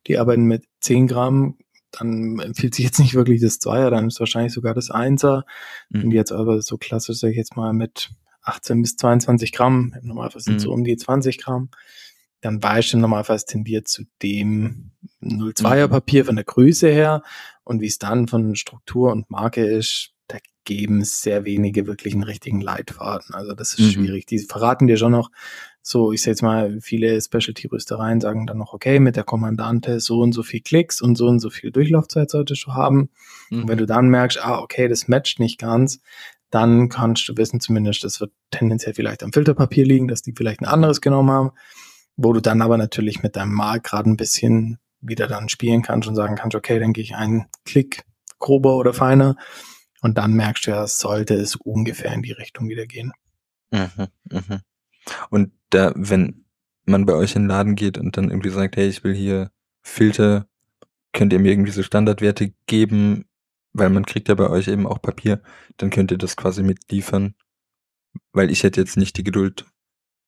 die 0.06 0.18
arbeiten 0.18 0.44
mit 0.44 0.64
10 0.80 1.06
Gramm, 1.06 1.56
dann 1.92 2.38
empfiehlt 2.38 2.74
sich 2.74 2.86
jetzt 2.86 2.98
nicht 2.98 3.14
wirklich 3.14 3.40
das 3.42 3.58
Zweier, 3.58 3.90
dann 3.90 4.08
ist 4.08 4.18
wahrscheinlich 4.18 4.52
sogar 4.54 4.72
das 4.74 4.90
Einser. 4.90 5.44
Wenn 5.90 6.08
die 6.10 6.16
jetzt 6.16 6.32
aber 6.32 6.62
so 6.62 6.78
klassisch, 6.78 7.18
sag 7.18 7.30
ich 7.30 7.36
jetzt 7.36 7.54
mal, 7.54 7.72
mit 7.74 8.10
18 8.42 8.80
bis 8.82 8.96
22 8.96 9.52
Gramm, 9.52 9.94
im 10.00 10.08
Normalfall 10.08 10.40
sind 10.40 10.54
Mhm. 10.54 10.58
so 10.58 10.72
um 10.72 10.82
die 10.84 10.96
20 10.96 11.38
Gramm, 11.38 11.68
dann 12.40 12.62
weißt 12.62 12.94
du 12.94 12.98
normalerweise 12.98 13.36
es 13.36 13.44
tendiert 13.44 13.88
zu 13.88 14.04
dem 14.22 14.90
02er 15.22 15.86
Papier 15.86 16.24
von 16.24 16.34
der 16.34 16.44
Größe 16.46 16.88
her 16.90 17.22
und 17.62 17.80
wie 17.82 17.86
es 17.86 17.98
dann 17.98 18.26
von 18.26 18.56
Struktur 18.56 19.12
und 19.12 19.30
Marke 19.30 19.64
ist, 19.64 20.11
geben 20.64 21.04
sehr 21.04 21.44
wenige 21.44 21.86
wirklich 21.86 22.14
einen 22.14 22.22
richtigen 22.22 22.60
Leitfaden. 22.60 23.34
Also 23.34 23.52
das 23.54 23.74
ist 23.74 23.80
Mhm. 23.80 23.90
schwierig. 23.90 24.26
Die 24.26 24.38
verraten 24.38 24.86
dir 24.86 24.96
schon 24.96 25.12
noch 25.12 25.30
so, 25.84 26.12
ich 26.12 26.22
sag 26.22 26.28
jetzt 26.28 26.42
mal, 26.42 26.78
viele 26.80 27.20
Specialty-Rüstereien 27.20 28.20
sagen 28.20 28.46
dann 28.46 28.58
noch, 28.58 28.72
okay, 28.72 29.00
mit 29.00 29.16
der 29.16 29.24
Kommandante 29.24 29.98
so 29.98 30.20
und 30.20 30.32
so 30.32 30.42
viel 30.44 30.60
Klicks 30.60 31.02
und 31.02 31.16
so 31.16 31.26
und 31.26 31.40
so 31.40 31.50
viel 31.50 31.72
Durchlaufzeit 31.72 32.30
solltest 32.30 32.66
du 32.66 32.74
haben. 32.74 33.10
Und 33.62 33.68
wenn 33.68 33.78
du 33.78 33.86
dann 33.86 34.08
merkst, 34.08 34.38
ah, 34.44 34.60
okay, 34.60 34.86
das 34.88 35.08
matcht 35.08 35.40
nicht 35.40 35.58
ganz, 35.58 36.00
dann 36.50 36.88
kannst 36.88 37.28
du 37.28 37.36
wissen 37.36 37.60
zumindest, 37.60 38.04
das 38.04 38.20
wird 38.20 38.30
tendenziell 38.50 38.94
vielleicht 38.94 39.22
am 39.24 39.32
Filterpapier 39.32 39.84
liegen, 39.84 40.06
dass 40.06 40.22
die 40.22 40.34
vielleicht 40.36 40.60
ein 40.60 40.66
anderes 40.66 41.00
genommen 41.00 41.30
haben, 41.30 41.50
wo 42.16 42.32
du 42.32 42.40
dann 42.40 42.62
aber 42.62 42.76
natürlich 42.76 43.22
mit 43.22 43.34
deinem 43.36 43.52
Malgrad 43.54 44.06
ein 44.06 44.16
bisschen 44.16 44.78
wieder 45.00 45.26
dann 45.26 45.48
spielen 45.48 45.82
kannst 45.82 46.06
und 46.06 46.14
sagen 46.14 46.36
kannst, 46.36 46.54
okay, 46.54 46.78
dann 46.78 46.92
gehe 46.92 47.02
ich 47.02 47.16
einen 47.16 47.46
Klick 47.64 48.04
grober 48.38 48.76
oder 48.76 48.92
feiner 48.92 49.36
und 50.02 50.18
dann 50.18 50.34
merkst 50.34 50.66
du 50.66 50.72
ja, 50.72 50.86
sollte 50.86 51.34
es 51.34 51.56
ungefähr 51.56 52.12
in 52.12 52.22
die 52.22 52.32
Richtung 52.32 52.68
wieder 52.68 52.86
gehen. 52.86 53.12
Mhm, 53.70 54.08
mhm. 54.30 54.60
Und 55.30 55.52
da, 55.70 55.92
wenn 55.96 56.44
man 56.84 57.06
bei 57.06 57.14
euch 57.14 57.34
in 57.36 57.42
den 57.42 57.48
Laden 57.48 57.76
geht 57.76 57.96
und 57.96 58.16
dann 58.16 58.30
irgendwie 58.30 58.50
sagt, 58.50 58.76
hey, 58.76 58.88
ich 58.88 59.04
will 59.04 59.14
hier 59.14 59.50
Filter, 59.80 60.46
könnt 61.12 61.32
ihr 61.32 61.38
mir 61.38 61.52
irgendwie 61.52 61.72
so 61.72 61.82
Standardwerte 61.82 62.52
geben, 62.66 63.26
weil 63.72 63.88
man 63.88 64.04
kriegt 64.04 64.28
ja 64.28 64.34
bei 64.34 64.50
euch 64.50 64.68
eben 64.68 64.86
auch 64.86 65.00
Papier, 65.00 65.40
dann 65.76 65.90
könnt 65.90 66.10
ihr 66.10 66.18
das 66.18 66.36
quasi 66.36 66.62
mitliefern, 66.62 67.34
weil 68.32 68.50
ich 68.50 68.64
hätte 68.64 68.80
jetzt 68.80 68.96
nicht 68.96 69.16
die 69.16 69.24
Geduld. 69.24 69.64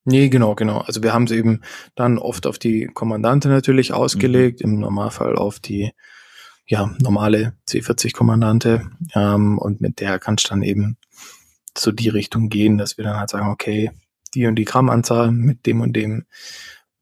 Nee, 0.05 0.29
genau, 0.29 0.55
genau. 0.55 0.81
Also 0.81 1.03
wir 1.03 1.13
haben 1.13 1.25
es 1.25 1.31
eben 1.31 1.63
dann 1.95 2.19
oft 2.19 2.47
auf 2.47 2.59
die 2.59 2.87
Kommandante 2.87 3.49
natürlich 3.49 3.93
ausgelegt, 3.93 4.61
im 4.61 4.79
Normalfall 4.79 5.37
auf 5.37 5.61
die 5.61 5.93
ja, 6.67 6.95
normale 7.01 7.55
C40-Kommandante. 7.69 8.91
Ähm, 9.15 9.59
und 9.59 9.81
mit 9.81 10.01
der 10.01 10.19
kannst 10.19 10.47
du 10.47 10.49
dann 10.51 10.63
eben 10.63 10.97
so 11.77 11.93
die 11.93 12.09
Richtung 12.09 12.49
gehen, 12.49 12.79
dass 12.79 12.97
wir 12.97 13.05
dann 13.05 13.19
halt 13.19 13.31
sagen, 13.31 13.49
okay, 13.49 13.91
die 14.35 14.47
und 14.47 14.57
die 14.57 14.65
Grammanzahl 14.65 15.31
mit 15.31 15.67
dem 15.67 15.81
und 15.81 15.95
dem 15.95 16.25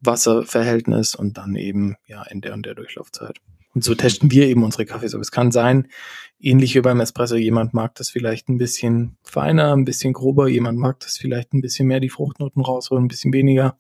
Wasserverhältnis 0.01 1.15
und 1.15 1.39
dann 1.39 1.55
eben 1.55 1.97
ja 2.07 2.23
in 2.25 2.41
der 2.41 2.55
und 2.55 2.67
der 2.67 2.75
Durchlaufzeit. 2.75 3.39
Und 3.75 3.85
so 3.85 3.95
testen 3.95 4.31
wir 4.31 4.47
eben 4.49 4.65
unsere 4.65 4.85
Kaffees. 4.85 5.15
Aber 5.15 5.23
es 5.23 5.31
kann 5.31 5.51
sein, 5.51 5.89
ähnlich 6.39 6.75
wie 6.75 6.81
beim 6.81 7.01
Espresso, 7.01 7.37
jemand 7.37 7.73
mag 7.73 7.95
das 7.95 8.11
vielleicht 8.11 8.49
ein 8.49 8.59
bisschen 8.59 9.17
feiner, 9.23 9.75
ein 9.75 9.85
bisschen 9.85 10.13
grober, 10.13 10.49
jemand 10.49 10.79
mag 10.79 11.01
das 11.01 11.17
vielleicht 11.17 11.55
ein 11.55 11.63
bisschen 11.63 11.87
mehr 11.87 12.01
die 12.01 12.11
Fruchtnoten 12.11 12.63
rausholen, 12.63 13.05
ein 13.05 13.09
bisschen 13.09 13.33
weniger. 13.33 13.79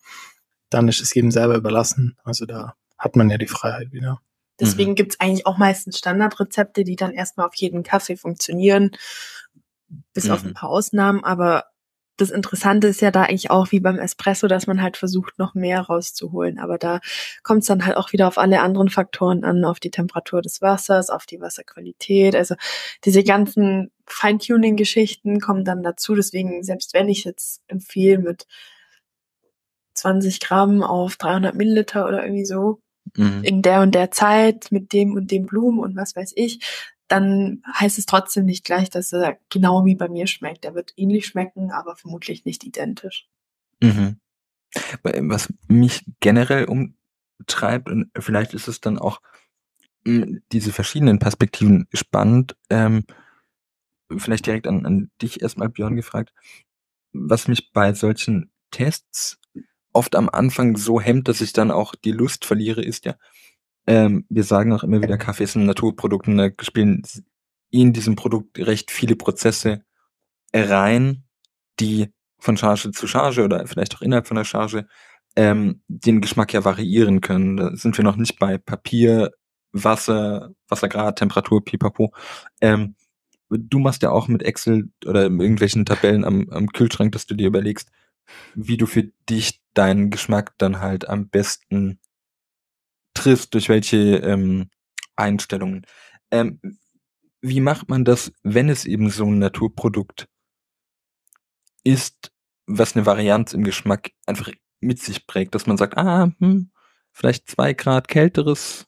Dann 0.70 0.88
ist 0.88 1.02
es 1.02 1.12
jedem 1.12 1.30
selber 1.30 1.56
überlassen. 1.56 2.16
Also 2.24 2.46
da 2.46 2.74
hat 2.96 3.16
man 3.16 3.28
ja 3.28 3.36
die 3.36 3.46
Freiheit 3.46 3.92
wieder. 3.92 4.22
Deswegen 4.62 4.94
gibt's 4.94 5.20
eigentlich 5.20 5.46
auch 5.46 5.58
meistens 5.58 5.98
Standardrezepte, 5.98 6.84
die 6.84 6.96
dann 6.96 7.12
erstmal 7.12 7.46
auf 7.46 7.54
jeden 7.56 7.82
Kaffee 7.82 8.16
funktionieren, 8.16 8.92
bis 10.14 10.30
auf 10.30 10.42
Mhm. 10.42 10.50
ein 10.50 10.54
paar 10.54 10.70
Ausnahmen. 10.70 11.24
Aber 11.24 11.64
das 12.18 12.30
Interessante 12.30 12.86
ist 12.88 13.00
ja 13.00 13.10
da 13.10 13.22
eigentlich 13.24 13.50
auch 13.50 13.72
wie 13.72 13.80
beim 13.80 13.98
Espresso, 13.98 14.46
dass 14.46 14.66
man 14.66 14.80
halt 14.82 14.96
versucht, 14.96 15.38
noch 15.38 15.54
mehr 15.54 15.80
rauszuholen. 15.80 16.58
Aber 16.58 16.78
da 16.78 17.00
kommt 17.42 17.62
es 17.62 17.66
dann 17.66 17.84
halt 17.86 17.96
auch 17.96 18.12
wieder 18.12 18.28
auf 18.28 18.38
alle 18.38 18.60
anderen 18.60 18.90
Faktoren 18.90 19.44
an, 19.44 19.64
auf 19.64 19.80
die 19.80 19.90
Temperatur 19.90 20.42
des 20.42 20.60
Wassers, 20.62 21.10
auf 21.10 21.26
die 21.26 21.40
Wasserqualität. 21.40 22.36
Also 22.36 22.54
diese 23.04 23.24
ganzen 23.24 23.90
Feintuning-Geschichten 24.06 25.40
kommen 25.40 25.64
dann 25.64 25.82
dazu. 25.82 26.14
Deswegen, 26.14 26.62
selbst 26.62 26.94
wenn 26.94 27.08
ich 27.08 27.24
jetzt 27.24 27.62
empfehle 27.66 28.18
mit 28.18 28.46
20 29.94 30.40
Gramm 30.40 30.82
auf 30.82 31.16
300 31.16 31.54
Milliliter 31.54 32.06
oder 32.06 32.22
irgendwie 32.24 32.44
so, 32.44 32.80
Mhm. 33.16 33.42
in 33.42 33.62
der 33.62 33.82
und 33.82 33.94
der 33.94 34.10
Zeit 34.10 34.68
mit 34.70 34.92
dem 34.92 35.14
und 35.14 35.30
dem 35.30 35.46
Blumen 35.46 35.78
und 35.80 35.96
was 35.96 36.16
weiß 36.16 36.32
ich, 36.36 36.60
dann 37.08 37.62
heißt 37.74 37.98
es 37.98 38.06
trotzdem 38.06 38.46
nicht 38.46 38.64
gleich, 38.64 38.88
dass 38.88 39.12
er 39.12 39.38
genau 39.50 39.84
wie 39.84 39.94
bei 39.94 40.08
mir 40.08 40.26
schmeckt. 40.26 40.64
Er 40.64 40.74
wird 40.74 40.94
ähnlich 40.96 41.26
schmecken, 41.26 41.70
aber 41.70 41.94
vermutlich 41.96 42.44
nicht 42.44 42.64
identisch. 42.64 43.28
Mhm. 43.82 44.18
Was 45.02 45.52
mich 45.68 46.04
generell 46.20 46.64
umtreibt, 46.64 47.90
und 47.90 48.10
vielleicht 48.18 48.54
ist 48.54 48.68
es 48.68 48.80
dann 48.80 48.98
auch 48.98 49.20
mh, 50.04 50.40
diese 50.52 50.72
verschiedenen 50.72 51.18
Perspektiven 51.18 51.86
spannend, 51.92 52.56
ähm, 52.70 53.04
vielleicht 54.16 54.46
direkt 54.46 54.66
an, 54.66 54.86
an 54.86 55.10
dich 55.20 55.42
erstmal, 55.42 55.68
Björn, 55.68 55.96
gefragt, 55.96 56.32
was 57.12 57.48
mich 57.48 57.72
bei 57.72 57.92
solchen 57.92 58.50
Tests 58.70 59.38
oft 59.92 60.16
am 60.16 60.28
Anfang 60.28 60.76
so 60.76 61.00
hemmt, 61.00 61.28
dass 61.28 61.40
ich 61.40 61.52
dann 61.52 61.70
auch 61.70 61.94
die 61.94 62.12
Lust 62.12 62.44
verliere, 62.44 62.82
ist 62.82 63.04
ja, 63.04 63.14
ähm, 63.86 64.24
wir 64.28 64.44
sagen 64.44 64.72
auch 64.72 64.84
immer 64.84 65.02
wieder, 65.02 65.18
Kaffee 65.18 65.44
ist 65.44 65.56
ein 65.56 65.66
Naturprodukt 65.66 66.28
und 66.28 66.38
da 66.38 66.50
spielen 66.60 67.02
in 67.70 67.92
diesem 67.92 68.16
Produkt 68.16 68.58
recht 68.58 68.90
viele 68.90 69.16
Prozesse 69.16 69.84
rein, 70.54 71.24
die 71.80 72.12
von 72.38 72.56
Charge 72.56 72.90
zu 72.92 73.06
Charge 73.06 73.42
oder 73.44 73.66
vielleicht 73.66 73.96
auch 73.96 74.02
innerhalb 74.02 74.26
von 74.26 74.36
der 74.36 74.44
Charge 74.44 74.86
ähm, 75.36 75.82
den 75.88 76.20
Geschmack 76.20 76.52
ja 76.52 76.64
variieren 76.64 77.20
können. 77.20 77.56
Da 77.56 77.76
sind 77.76 77.96
wir 77.96 78.04
noch 78.04 78.16
nicht 78.16 78.38
bei 78.38 78.58
Papier, 78.58 79.32
Wasser, 79.72 80.50
Wassergrad, 80.68 81.18
Temperatur, 81.18 81.64
pipapo. 81.64 82.12
Ähm, 82.60 82.94
du 83.48 83.78
machst 83.78 84.02
ja 84.02 84.10
auch 84.10 84.28
mit 84.28 84.42
Excel 84.42 84.90
oder 85.06 85.22
irgendwelchen 85.22 85.86
Tabellen 85.86 86.24
am, 86.24 86.48
am 86.50 86.68
Kühlschrank, 86.68 87.12
dass 87.12 87.26
du 87.26 87.34
dir 87.34 87.46
überlegst, 87.46 87.90
wie 88.54 88.76
du 88.76 88.86
für 88.86 89.04
dich 89.28 89.62
deinen 89.74 90.10
Geschmack 90.10 90.54
dann 90.58 90.80
halt 90.80 91.08
am 91.08 91.28
besten 91.28 91.98
triffst, 93.14 93.54
durch 93.54 93.68
welche 93.68 94.16
ähm, 94.16 94.70
Einstellungen. 95.16 95.86
Ähm, 96.30 96.60
wie 97.40 97.60
macht 97.60 97.88
man 97.88 98.04
das, 98.04 98.32
wenn 98.42 98.68
es 98.68 98.84
eben 98.84 99.10
so 99.10 99.26
ein 99.26 99.38
Naturprodukt 99.38 100.28
ist, 101.84 102.32
was 102.66 102.94
eine 102.94 103.06
Varianz 103.06 103.52
im 103.52 103.64
Geschmack 103.64 104.12
einfach 104.26 104.50
mit 104.80 105.00
sich 105.00 105.26
prägt, 105.26 105.54
dass 105.54 105.66
man 105.66 105.76
sagt, 105.76 105.96
ah, 105.96 106.32
hm, 106.38 106.70
vielleicht 107.12 107.50
zwei 107.50 107.72
Grad 107.74 108.08
kälteres 108.08 108.86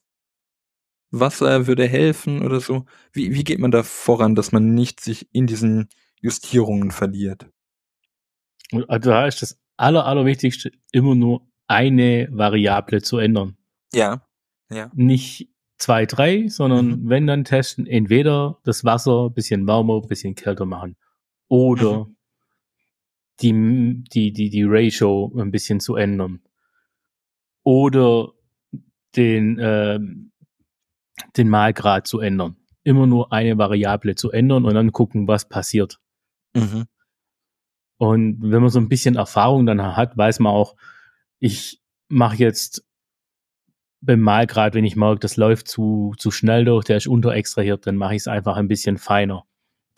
Wasser 1.10 1.66
würde 1.66 1.86
helfen 1.86 2.42
oder 2.42 2.60
so. 2.60 2.86
Wie, 3.12 3.34
wie 3.34 3.44
geht 3.44 3.60
man 3.60 3.70
da 3.70 3.82
voran, 3.82 4.34
dass 4.34 4.52
man 4.52 4.74
nicht 4.74 5.00
sich 5.00 5.28
in 5.32 5.46
diesen 5.46 5.88
Justierungen 6.20 6.90
verliert? 6.90 7.48
Und 8.72 8.88
Also 8.88 9.10
da 9.10 9.26
ist 9.26 9.42
das 9.42 9.60
aller, 9.76 10.06
allerwichtigste 10.06 10.72
immer 10.92 11.14
nur 11.14 11.46
eine 11.66 12.28
Variable 12.30 13.02
zu 13.02 13.18
ändern. 13.18 13.56
Ja, 13.92 14.26
ja. 14.70 14.90
Nicht 14.94 15.48
zwei, 15.78 16.06
drei, 16.06 16.48
sondern 16.48 16.86
Mhm. 17.02 17.08
wenn 17.08 17.26
dann 17.26 17.44
testen, 17.44 17.86
entweder 17.86 18.58
das 18.64 18.84
Wasser 18.84 19.30
bisschen 19.30 19.66
wärmer, 19.66 20.00
bisschen 20.02 20.34
kälter 20.34 20.66
machen 20.66 20.96
oder 21.48 22.08
die, 23.42 24.04
die, 24.12 24.32
die, 24.32 24.50
die 24.50 24.64
Ratio 24.64 25.32
ein 25.36 25.50
bisschen 25.50 25.80
zu 25.80 25.96
ändern 25.96 26.40
oder 27.64 28.32
den, 29.16 29.58
ähm, 29.60 30.32
den 31.36 31.48
Malgrad 31.48 32.06
zu 32.06 32.20
ändern. 32.20 32.56
Immer 32.84 33.06
nur 33.06 33.32
eine 33.32 33.56
Variable 33.58 34.14
zu 34.14 34.30
ändern 34.30 34.64
und 34.64 34.74
dann 34.74 34.92
gucken, 34.92 35.26
was 35.26 35.48
passiert. 35.48 36.00
Mhm. 36.54 36.84
Und 38.04 38.38
wenn 38.42 38.60
man 38.60 38.70
so 38.70 38.78
ein 38.78 38.88
bisschen 38.88 39.16
Erfahrung 39.16 39.66
dann 39.66 39.96
hat, 39.96 40.16
weiß 40.16 40.40
man 40.40 40.52
auch, 40.52 40.76
ich 41.38 41.80
mache 42.08 42.36
jetzt 42.36 42.84
beim 44.02 44.20
Malgrad, 44.20 44.74
wenn 44.74 44.84
ich 44.84 44.96
merke, 44.96 45.20
das 45.20 45.36
läuft 45.36 45.68
zu, 45.68 46.14
zu 46.18 46.30
schnell 46.30 46.66
durch, 46.66 46.84
der 46.84 46.98
ist 46.98 47.06
unterextrahiert, 47.06 47.86
dann 47.86 47.96
mache 47.96 48.14
ich 48.14 48.22
es 48.22 48.28
einfach 48.28 48.56
ein 48.56 48.68
bisschen 48.68 48.98
feiner. 48.98 49.44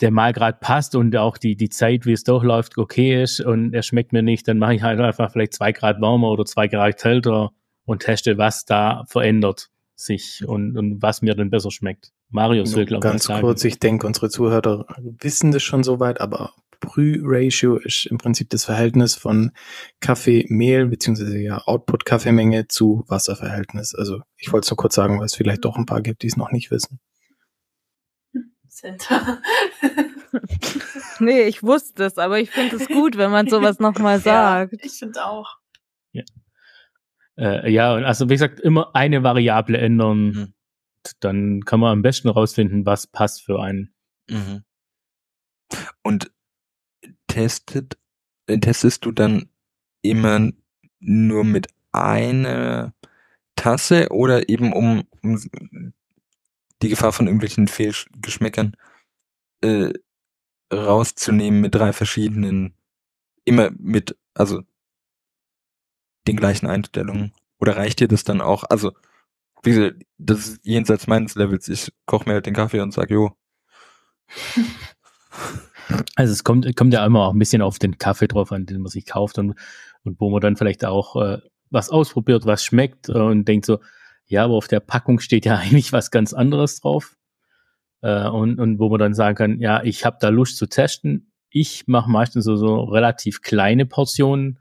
Der 0.00 0.12
Malgrad 0.12 0.60
passt 0.60 0.94
und 0.94 1.16
auch 1.16 1.38
die, 1.38 1.56
die 1.56 1.68
Zeit, 1.68 2.06
wie 2.06 2.12
es 2.12 2.22
durchläuft, 2.22 2.78
okay 2.78 3.22
ist 3.22 3.40
und 3.40 3.74
er 3.74 3.82
schmeckt 3.82 4.12
mir 4.12 4.22
nicht, 4.22 4.46
dann 4.46 4.58
mache 4.58 4.74
ich 4.74 4.82
halt 4.82 5.00
einfach 5.00 5.32
vielleicht 5.32 5.54
zwei 5.54 5.72
Grad 5.72 6.00
wärmer 6.00 6.30
oder 6.30 6.44
zwei 6.44 6.68
Grad 6.68 6.98
kälter 6.98 7.50
und 7.86 8.02
teste, 8.02 8.38
was 8.38 8.64
da 8.64 9.04
verändert 9.08 9.70
sich 9.96 10.44
und, 10.46 10.76
und 10.76 11.02
was 11.02 11.22
mir 11.22 11.34
dann 11.34 11.50
besser 11.50 11.70
schmeckt. 11.70 12.12
Marius 12.28 12.76
will, 12.76 12.84
glaube 12.84 13.06
ich, 13.06 13.10
Ganz 13.10 13.26
kurz, 13.26 13.64
ich 13.64 13.80
denke, 13.80 14.06
unsere 14.06 14.28
Zuhörer 14.28 14.86
wissen 14.98 15.50
das 15.52 15.62
schon 15.62 15.82
soweit, 15.82 16.20
aber 16.20 16.52
Brüh-Ratio 16.80 17.76
ist 17.76 18.06
im 18.06 18.18
Prinzip 18.18 18.50
das 18.50 18.64
Verhältnis 18.64 19.14
von 19.14 19.52
Kaffeemehl 20.00 20.86
beziehungsweise 20.86 21.38
ja 21.38 21.58
Output-Kaffeemenge 21.58 22.68
zu 22.68 23.04
Wasserverhältnis. 23.08 23.94
Also 23.94 24.20
ich 24.36 24.52
wollte 24.52 24.66
es 24.66 24.70
nur 24.70 24.76
kurz 24.76 24.94
sagen, 24.94 25.18
weil 25.18 25.26
es 25.26 25.34
vielleicht 25.34 25.64
doch 25.64 25.76
ein 25.76 25.86
paar 25.86 26.02
gibt, 26.02 26.22
die 26.22 26.28
es 26.28 26.36
noch 26.36 26.52
nicht 26.52 26.70
wissen. 26.70 27.00
Sind. 28.68 29.08
Nee, 31.18 31.42
ich 31.44 31.62
wusste 31.62 32.04
es, 32.04 32.18
aber 32.18 32.38
ich 32.40 32.50
finde 32.50 32.76
es 32.76 32.88
gut, 32.88 33.16
wenn 33.16 33.30
man 33.30 33.48
sowas 33.48 33.78
nochmal 33.78 34.16
Ja, 34.24 34.66
sagt. 34.68 34.84
ich 34.84 34.92
finde 34.92 35.24
auch. 35.24 35.56
Äh, 37.38 37.70
ja, 37.70 37.94
und 37.94 38.04
also 38.04 38.28
wie 38.28 38.34
gesagt, 38.34 38.60
immer 38.60 38.94
eine 38.94 39.22
Variable 39.22 39.78
ändern. 39.78 40.18
Mhm. 40.28 40.54
Dann 41.20 41.64
kann 41.64 41.80
man 41.80 41.92
am 41.92 42.02
besten 42.02 42.28
rausfinden, 42.28 42.86
was 42.86 43.06
passt 43.06 43.44
für 43.44 43.60
einen. 43.60 43.94
Mhm. 44.28 44.64
Und 46.02 46.32
testet, 47.26 47.98
äh, 48.46 48.58
testest 48.58 49.04
du 49.04 49.12
dann 49.12 49.48
immer 50.02 50.50
nur 51.00 51.44
mit 51.44 51.68
eine 51.92 52.94
Tasse 53.56 54.08
oder 54.10 54.48
eben 54.48 54.72
um, 54.72 55.04
um 55.22 55.92
die 56.82 56.88
Gefahr 56.88 57.12
von 57.12 57.26
irgendwelchen 57.26 57.68
Fehlgeschmäckern 57.68 58.76
äh, 59.62 59.92
rauszunehmen 60.72 61.60
mit 61.60 61.74
drei 61.74 61.92
verschiedenen, 61.92 62.74
immer 63.44 63.70
mit, 63.78 64.16
also 64.34 64.62
den 66.26 66.36
gleichen 66.36 66.66
Einstellungen? 66.66 67.32
Oder 67.58 67.76
reicht 67.76 68.00
dir 68.00 68.08
das 68.08 68.24
dann 68.24 68.40
auch? 68.40 68.64
Also, 68.64 68.92
wie 69.62 69.70
gesagt, 69.70 70.02
das 70.18 70.46
ist 70.48 70.60
jenseits 70.64 71.06
meines 71.06 71.34
Levels. 71.34 71.68
Ich 71.68 71.92
koche 72.04 72.28
mir 72.28 72.34
halt 72.34 72.46
den 72.46 72.54
Kaffee 72.54 72.80
und 72.80 72.92
sag, 72.92 73.10
jo. 73.10 73.36
Also 76.14 76.32
es 76.32 76.44
kommt, 76.44 76.74
kommt 76.76 76.92
ja 76.92 77.04
immer 77.04 77.26
auch 77.26 77.32
ein 77.32 77.38
bisschen 77.38 77.62
auf 77.62 77.78
den 77.78 77.98
Kaffee 77.98 78.28
drauf 78.28 78.52
an, 78.52 78.66
den 78.66 78.80
man 78.80 78.90
sich 78.90 79.06
kauft 79.06 79.38
und, 79.38 79.54
und 80.04 80.20
wo 80.20 80.30
man 80.30 80.40
dann 80.40 80.56
vielleicht 80.56 80.84
auch 80.84 81.16
äh, 81.16 81.38
was 81.70 81.90
ausprobiert, 81.90 82.46
was 82.46 82.64
schmeckt 82.64 83.08
äh, 83.08 83.12
und 83.12 83.46
denkt 83.46 83.66
so, 83.66 83.78
ja, 84.26 84.44
aber 84.44 84.54
auf 84.54 84.68
der 84.68 84.80
Packung 84.80 85.20
steht 85.20 85.46
ja 85.46 85.56
eigentlich 85.58 85.92
was 85.92 86.10
ganz 86.10 86.32
anderes 86.32 86.80
drauf. 86.80 87.16
Äh, 88.02 88.28
und, 88.28 88.58
und 88.58 88.78
wo 88.78 88.88
man 88.88 88.98
dann 88.98 89.14
sagen 89.14 89.36
kann, 89.36 89.60
ja, 89.60 89.82
ich 89.82 90.04
habe 90.04 90.18
da 90.20 90.28
Lust 90.28 90.56
zu 90.56 90.66
testen. 90.66 91.32
Ich 91.50 91.84
mache 91.86 92.10
meistens 92.10 92.44
so, 92.44 92.56
so 92.56 92.84
relativ 92.84 93.40
kleine 93.40 93.86
Portionen, 93.86 94.58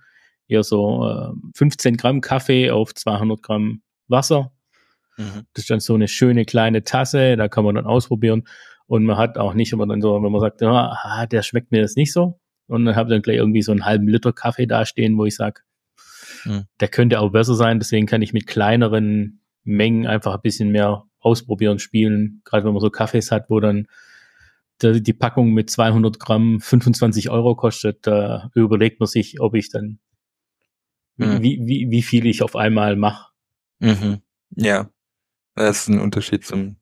eher 0.47 0.63
so 0.63 1.07
äh, 1.07 1.31
15 1.55 1.97
Gramm 1.97 2.21
Kaffee 2.21 2.71
auf 2.71 2.93
200 2.93 3.41
Gramm 3.41 3.81
Wasser. 4.07 4.51
Mhm. 5.17 5.45
Das 5.53 5.63
ist 5.63 5.69
dann 5.69 5.79
so 5.79 5.95
eine 5.95 6.07
schöne 6.07 6.45
kleine 6.45 6.83
Tasse, 6.83 7.35
da 7.35 7.47
kann 7.47 7.65
man 7.65 7.75
dann 7.75 7.85
ausprobieren. 7.85 8.47
Und 8.87 9.03
man 9.03 9.17
hat 9.17 9.37
auch 9.37 9.53
nicht 9.53 9.71
immer 9.71 9.87
dann 9.87 10.01
so, 10.01 10.21
wenn 10.21 10.31
man 10.31 10.41
sagt, 10.41 10.61
ja, 10.61 10.95
ah, 11.03 11.25
der 11.25 11.41
schmeckt 11.41 11.71
mir 11.71 11.81
das 11.81 11.95
nicht 11.95 12.13
so. 12.13 12.39
Und 12.67 12.85
dann 12.85 12.95
habe 12.95 13.09
dann 13.09 13.21
gleich 13.21 13.37
irgendwie 13.37 13.61
so 13.61 13.71
einen 13.71 13.85
halben 13.85 14.07
Liter 14.07 14.33
Kaffee 14.33 14.67
dastehen, 14.67 15.17
wo 15.17 15.25
ich 15.25 15.35
sage, 15.35 15.61
mhm. 16.45 16.65
der 16.79 16.87
könnte 16.87 17.19
auch 17.19 17.31
besser 17.31 17.55
sein. 17.55 17.79
Deswegen 17.79 18.05
kann 18.05 18.21
ich 18.21 18.33
mit 18.33 18.47
kleineren 18.47 19.41
Mengen 19.63 20.05
einfach 20.05 20.35
ein 20.35 20.41
bisschen 20.41 20.71
mehr 20.71 21.05
ausprobieren, 21.19 21.79
spielen. 21.79 22.41
Gerade 22.45 22.65
wenn 22.65 22.73
man 22.73 22.81
so 22.81 22.89
Kaffees 22.89 23.31
hat, 23.31 23.49
wo 23.49 23.59
dann 23.59 23.87
die 24.81 25.13
Packung 25.13 25.53
mit 25.53 25.69
200 25.69 26.19
Gramm 26.19 26.59
25 26.59 27.29
Euro 27.29 27.55
kostet, 27.55 28.05
da 28.05 28.51
überlegt 28.53 28.99
man 28.99 29.07
sich, 29.07 29.39
ob 29.39 29.55
ich 29.55 29.69
dann, 29.69 29.99
mhm. 31.17 31.41
wie, 31.41 31.61
wie, 31.65 31.87
wie 31.89 32.01
viel 32.01 32.25
ich 32.25 32.43
auf 32.43 32.55
einmal 32.55 32.95
mache. 32.95 33.31
Mhm. 33.79 34.21
Ja, 34.51 34.89
das 35.55 35.81
ist 35.81 35.87
ein 35.89 35.99
Unterschied 35.99 36.45
zum, 36.45 36.77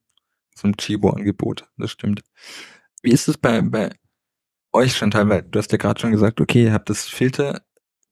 zum 0.55 0.75
Chibo-Angebot, 0.77 1.67
das 1.77 1.91
stimmt. 1.91 2.21
Wie 3.01 3.11
ist 3.11 3.27
es 3.27 3.37
bei, 3.37 3.61
bei 3.61 3.91
euch, 4.71 4.95
Chantal? 4.95 5.29
Weil 5.29 5.43
du 5.43 5.59
hast 5.59 5.71
ja 5.71 5.77
gerade 5.77 5.99
schon 5.99 6.11
gesagt, 6.11 6.41
okay, 6.41 6.65
ihr 6.65 6.73
habt 6.73 6.89
das 6.89 7.05
Filter 7.05 7.61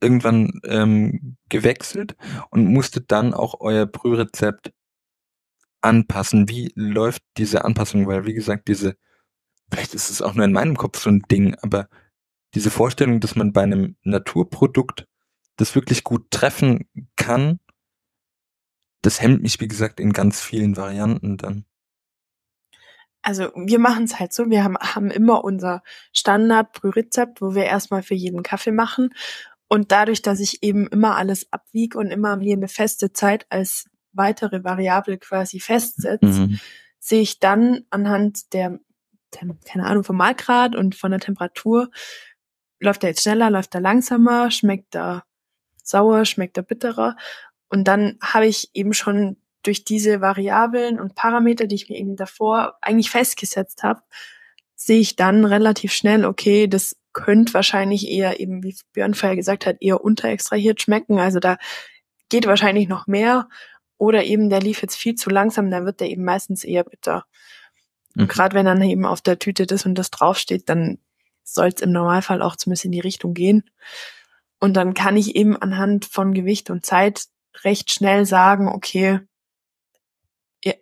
irgendwann 0.02 0.60
ähm, 0.66 1.38
gewechselt 1.50 2.16
und 2.50 2.66
musstet 2.66 3.12
dann 3.12 3.34
auch 3.34 3.62
euer 3.62 3.86
Brührezept 3.86 4.74
anpassen. 5.82 6.50
Wie 6.50 6.72
läuft 6.76 7.24
diese 7.38 7.66
Anpassung? 7.66 8.08
Weil, 8.08 8.26
wie 8.26 8.34
gesagt, 8.34 8.68
diese, 8.68 8.96
vielleicht 9.72 9.94
ist 9.94 10.10
es 10.10 10.22
auch 10.22 10.34
nur 10.34 10.46
in 10.46 10.54
meinem 10.54 10.76
Kopf 10.76 11.00
so 11.00 11.10
ein 11.10 11.22
Ding, 11.30 11.56
aber 11.62 11.88
diese 12.54 12.72
Vorstellung, 12.72 13.20
dass 13.20 13.36
man 13.36 13.54
bei 13.54 13.64
einem 13.64 13.96
Naturprodukt 14.04 15.08
das 15.58 15.76
wirklich 15.76 16.04
gut 16.04 16.32
treffen 16.32 16.90
kann, 17.16 17.60
das 19.02 19.22
hemmt 19.22 19.42
mich, 19.42 19.60
wie 19.60 19.68
gesagt, 19.68 20.00
in 20.00 20.14
ganz 20.14 20.42
vielen 20.42 20.78
Varianten 20.78 21.38
dann. 21.38 21.66
Also 23.22 23.52
wir 23.56 23.80
machen 23.80 24.06
es 24.06 24.20
halt 24.20 24.34
so, 24.34 24.50
wir 24.50 24.64
haben, 24.64 24.78
haben 24.78 25.12
immer 25.12 25.44
unser 25.44 25.84
Standard-Brührezept, 26.12 27.42
wo 27.42 27.54
wir 27.54 27.66
erstmal 27.66 28.02
für 28.02 28.16
jeden 28.16 28.42
Kaffee 28.44 28.72
machen 28.72 29.14
und 29.72 29.94
dadurch, 29.94 30.22
dass 30.22 30.42
ich 30.42 30.64
eben 30.64 30.88
immer 30.88 31.16
alles 31.16 31.48
abwiege 31.54 31.98
und 31.98 32.12
immer 32.12 32.36
mir 32.36 32.58
eine 32.58 32.68
feste 32.68 33.14
Zeit 33.14 33.46
als 33.50 33.86
weitere 34.12 34.66
Variable 34.66 35.18
quasi 35.18 35.62
festsetze, 35.62 36.26
mhm. 36.26 36.60
sehe 37.00 37.22
ich 37.22 37.40
dann 37.40 37.86
anhand 37.90 38.54
der, 38.54 38.80
keine 39.32 39.86
Ahnung, 39.86 40.04
vom 40.04 40.18
Malgrad 40.18 40.76
und 40.76 40.96
von 40.96 41.12
der 41.12 41.22
Temperatur, 41.22 41.90
läuft 42.82 43.04
er 43.04 43.12
jetzt 43.12 43.22
schneller, 43.22 43.50
läuft 43.50 43.74
er 43.74 43.80
langsamer, 43.80 44.52
schmeckt 44.52 44.94
er 44.94 45.24
sauer, 45.84 46.26
schmeckt 46.26 46.58
er 46.58 46.64
bitterer. 46.64 47.16
Und 47.70 47.88
dann 47.88 48.18
habe 48.22 48.48
ich 48.48 48.72
eben 48.74 48.94
schon 48.94 49.38
durch 49.64 49.84
diese 49.84 50.22
Variablen 50.22 51.00
und 51.00 51.16
Parameter, 51.16 51.68
die 51.68 51.76
ich 51.76 51.90
mir 51.90 51.98
eben 51.98 52.16
davor 52.16 52.78
eigentlich 52.82 53.10
festgesetzt 53.10 53.84
habe, 53.84 54.02
sehe 54.76 55.00
ich 55.00 55.16
dann 55.16 55.46
relativ 55.46 55.94
schnell, 55.94 56.26
okay, 56.26 56.68
das 56.68 56.96
könnte 57.14 57.54
wahrscheinlich 57.54 58.10
eher 58.10 58.40
eben, 58.40 58.64
wie 58.64 58.76
Björn 58.94 59.14
vorher 59.14 59.36
gesagt 59.36 59.66
hat, 59.66 59.78
eher 59.80 60.04
unterextrahiert 60.04 60.82
schmecken. 60.82 61.20
Also 61.20 61.40
da 61.40 61.58
geht 62.30 62.48
wahrscheinlich 62.48 62.88
noch 62.88 63.08
mehr. 63.08 63.48
Oder 63.98 64.24
eben, 64.24 64.50
der 64.50 64.62
lief 64.62 64.82
jetzt 64.82 64.96
viel 64.96 65.16
zu 65.16 65.30
langsam, 65.30 65.70
dann 65.70 65.86
wird 65.86 66.00
der 66.00 66.10
eben 66.10 66.24
meistens 66.24 66.64
eher 66.64 66.84
bitter. 66.84 67.26
Mhm. 68.16 68.24
Und 68.24 68.30
gerade 68.30 68.56
wenn 68.56 68.66
dann 68.66 68.82
eben 68.82 69.06
auf 69.06 69.22
der 69.22 69.38
Tüte 69.38 69.68
das 69.68 69.86
und 69.86 69.96
das 69.96 70.10
draufsteht, 70.10 70.68
dann 70.70 70.98
soll 71.44 71.68
es 71.68 71.82
im 71.82 71.92
Normalfall 71.92 72.42
auch 72.42 72.56
zumindest 72.56 72.86
in 72.86 72.92
die 72.92 73.00
Richtung 73.00 73.34
gehen. 73.34 73.70
Und 74.60 74.74
dann 74.76 74.94
kann 74.94 75.18
ich 75.18 75.36
eben 75.36 75.58
anhand 75.58 76.06
von 76.06 76.34
Gewicht 76.34 76.70
und 76.70 76.86
Zeit 76.86 77.26
recht 77.64 77.92
schnell 77.92 78.26
sagen, 78.26 78.70
okay, 78.70 79.20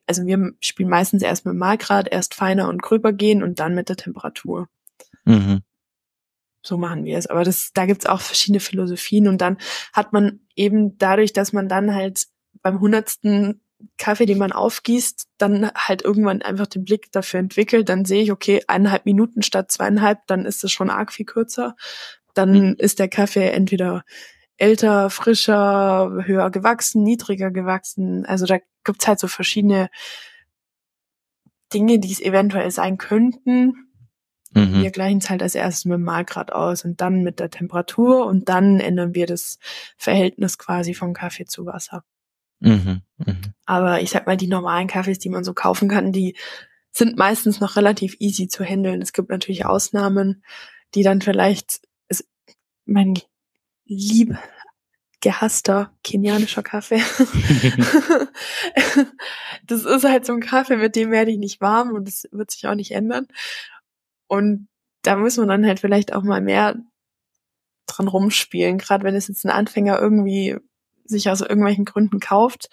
also 0.08 0.26
wir 0.26 0.52
spielen 0.60 0.90
meistens 0.90 1.24
erst 1.24 1.46
mit 1.46 1.56
Malgrad, 1.56 2.08
erst 2.12 2.34
feiner 2.34 2.68
und 2.68 2.82
gröber 2.82 3.14
gehen 3.14 3.44
und 3.44 3.60
dann 3.60 3.76
mit 3.76 3.90
der 3.90 3.96
Temperatur. 3.96 4.68
Mhm. 5.26 5.62
So 6.62 6.78
machen 6.78 7.06
wir 7.06 7.18
es. 7.18 7.28
Aber 7.28 7.44
das, 7.44 7.72
da 7.74 7.86
gibt's 7.86 8.06
auch 8.06 8.22
verschiedene 8.22 8.60
Philosophien 8.60 9.28
und 9.28 9.40
dann 9.40 9.58
hat 9.94 10.14
man 10.14 10.42
eben 10.56 10.98
dadurch, 10.98 11.34
dass 11.34 11.54
man 11.54 11.70
dann 11.70 11.96
halt 11.96 12.28
beim 12.62 12.80
hundertsten 12.80 13.62
Kaffee, 13.98 14.26
den 14.26 14.38
man 14.38 14.52
aufgießt, 14.52 15.28
dann 15.38 15.72
halt 15.74 16.02
irgendwann 16.02 16.42
einfach 16.42 16.68
den 16.68 16.84
Blick 16.84 17.12
dafür 17.14 17.40
entwickelt, 17.40 17.88
dann 17.88 18.04
sehe 18.04 18.22
ich, 18.22 18.32
okay, 18.32 18.62
eineinhalb 18.68 19.06
Minuten 19.06 19.42
statt 19.42 19.72
zweieinhalb, 19.72 20.28
dann 20.28 20.46
ist 20.46 20.64
es 20.64 20.72
schon 20.72 20.90
arg 20.90 21.14
viel 21.14 21.26
kürzer. 21.26 21.76
Dann 22.34 22.52
mhm. 22.52 22.76
ist 22.78 23.00
der 23.00 23.08
Kaffee 23.08 23.50
entweder 23.50 24.04
älter, 24.60 25.10
frischer, 25.10 26.24
höher 26.26 26.50
gewachsen, 26.52 27.04
niedriger 27.04 27.50
gewachsen. 27.52 28.26
Also 28.26 28.46
da 28.46 28.60
gibt's 28.84 29.08
halt 29.08 29.20
so 29.20 29.28
verschiedene 29.28 29.90
Dinge, 31.74 32.00
die 32.00 32.12
es 32.12 32.22
eventuell 32.22 32.72
sein 32.72 32.98
könnten. 32.98 33.90
Mhm. 34.54 34.82
Wir 34.82 34.92
gleichen 34.92 35.20
es 35.20 35.30
halt 35.30 35.44
als 35.44 35.56
erstes 35.56 35.86
mit 35.86 35.96
dem 35.96 36.04
Malgrad 36.04 36.52
aus 36.52 36.84
und 36.84 37.02
dann 37.02 37.24
mit 37.24 37.40
der 37.40 37.50
Temperatur 37.50 38.26
und 38.26 38.50
dann 38.50 38.80
ändern 38.80 39.14
wir 39.16 39.28
das 39.28 39.60
Verhältnis 39.98 40.58
quasi 40.58 40.94
vom 40.94 41.14
Kaffee 41.14 41.46
zu 41.46 41.66
Wasser. 41.66 42.04
Mhm. 42.60 43.02
Mhm. 43.18 43.42
Aber 43.66 44.02
ich 44.02 44.10
sag 44.10 44.28
mal, 44.28 44.38
die 44.38 44.48
normalen 44.48 44.88
Kaffees, 44.88 45.20
die 45.20 45.30
man 45.30 45.44
so 45.44 45.54
kaufen 45.54 45.88
kann, 45.88 46.12
die 46.12 46.36
sind 46.92 47.18
meistens 47.18 47.60
noch 47.60 47.76
relativ 47.76 48.16
easy 48.20 48.48
zu 48.48 48.64
handeln. 48.64 49.02
Es 49.02 49.14
gibt 49.14 49.30
natürlich 49.30 49.66
Ausnahmen, 49.66 50.44
die 50.96 51.04
dann 51.04 51.22
vielleicht, 51.22 51.82
ist 52.08 52.28
mein 52.86 53.14
lieb 53.90 54.38
gehasster 55.22 55.92
kenianischer 56.04 56.64
Kaffee. 56.64 57.02
das 59.68 59.84
ist 59.84 60.06
halt 60.06 60.26
so 60.26 60.32
ein 60.34 60.40
Kaffee, 60.40 60.78
mit 60.78 60.96
dem 60.96 61.12
werde 61.12 61.32
ich 61.32 61.38
nicht 61.38 61.60
warm 61.60 61.92
und 61.92 62.08
das 62.08 62.26
wird 62.32 62.52
sich 62.52 62.66
auch 62.68 62.76
nicht 62.76 62.92
ändern. 62.92 63.28
Und 64.28 64.70
da 65.02 65.18
muss 65.18 65.36
man 65.38 65.50
dann 65.50 65.66
halt 65.66 65.82
vielleicht 65.82 66.14
auch 66.14 66.24
mal 66.24 66.40
mehr 66.40 66.78
dran 67.88 68.08
rumspielen, 68.08 68.78
gerade 68.78 69.04
wenn 69.04 69.16
es 69.16 69.28
jetzt 69.28 69.44
ein 69.46 69.52
Anfänger 69.52 70.00
irgendwie 70.00 70.56
sich 71.04 71.30
aus 71.30 71.42
irgendwelchen 71.42 71.86
Gründen 71.86 72.20
kauft 72.20 72.70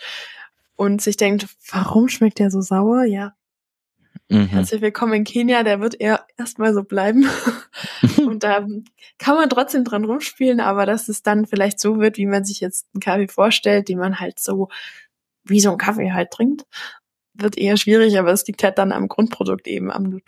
und 0.76 1.00
sich 1.00 1.16
denkt, 1.16 1.48
warum 1.70 2.08
schmeckt 2.08 2.38
der 2.38 2.50
so 2.50 2.60
sauer? 2.60 3.04
Ja. 3.04 3.34
Mhm. 4.28 4.46
Herzlich 4.46 4.82
willkommen 4.82 5.14
in 5.14 5.24
Kenia, 5.24 5.62
der 5.62 5.80
wird 5.80 6.00
eher 6.00 6.26
erstmal 6.36 6.74
so 6.74 6.84
bleiben. 6.84 7.28
und 8.36 8.44
da 8.44 8.66
kann 9.18 9.36
man 9.36 9.48
trotzdem 9.48 9.84
dran 9.84 10.04
rumspielen, 10.04 10.60
aber 10.60 10.86
dass 10.86 11.08
es 11.08 11.22
dann 11.22 11.46
vielleicht 11.46 11.80
so 11.80 11.98
wird, 11.98 12.18
wie 12.18 12.26
man 12.26 12.44
sich 12.44 12.60
jetzt 12.60 12.86
einen 12.94 13.00
Kaffee 13.00 13.28
vorstellt, 13.28 13.88
den 13.88 13.98
man 13.98 14.20
halt 14.20 14.38
so 14.38 14.68
wie 15.44 15.60
so 15.60 15.70
ein 15.70 15.78
Kaffee 15.78 16.12
halt 16.12 16.30
trinkt 16.30 16.66
wird 17.40 17.56
eher 17.56 17.76
schwierig, 17.76 18.18
aber 18.18 18.32
es 18.32 18.46
liegt 18.46 18.62
halt 18.62 18.78
dann 18.78 18.92
am 18.92 19.08
Grundprodukt 19.08 19.66
eben, 19.66 19.90
am, 19.90 20.20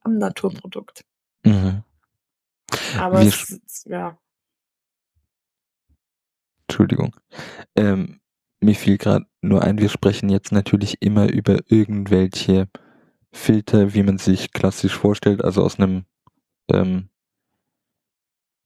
am 0.00 0.18
Naturprodukt. 0.18 1.04
Mhm. 1.44 1.82
Aber 2.98 3.22
es, 3.22 3.84
ja. 3.86 4.18
Entschuldigung. 6.68 7.14
Ähm, 7.76 8.20
mir 8.60 8.74
fiel 8.74 8.98
gerade 8.98 9.26
nur 9.40 9.62
ein, 9.62 9.78
wir 9.78 9.88
sprechen 9.88 10.28
jetzt 10.28 10.52
natürlich 10.52 11.00
immer 11.00 11.30
über 11.30 11.58
irgendwelche 11.68 12.68
Filter, 13.32 13.94
wie 13.94 14.02
man 14.02 14.18
sich 14.18 14.52
klassisch 14.52 14.94
vorstellt, 14.94 15.44
also 15.44 15.62
aus 15.62 15.78
einem, 15.78 16.06
ähm, 16.72 17.10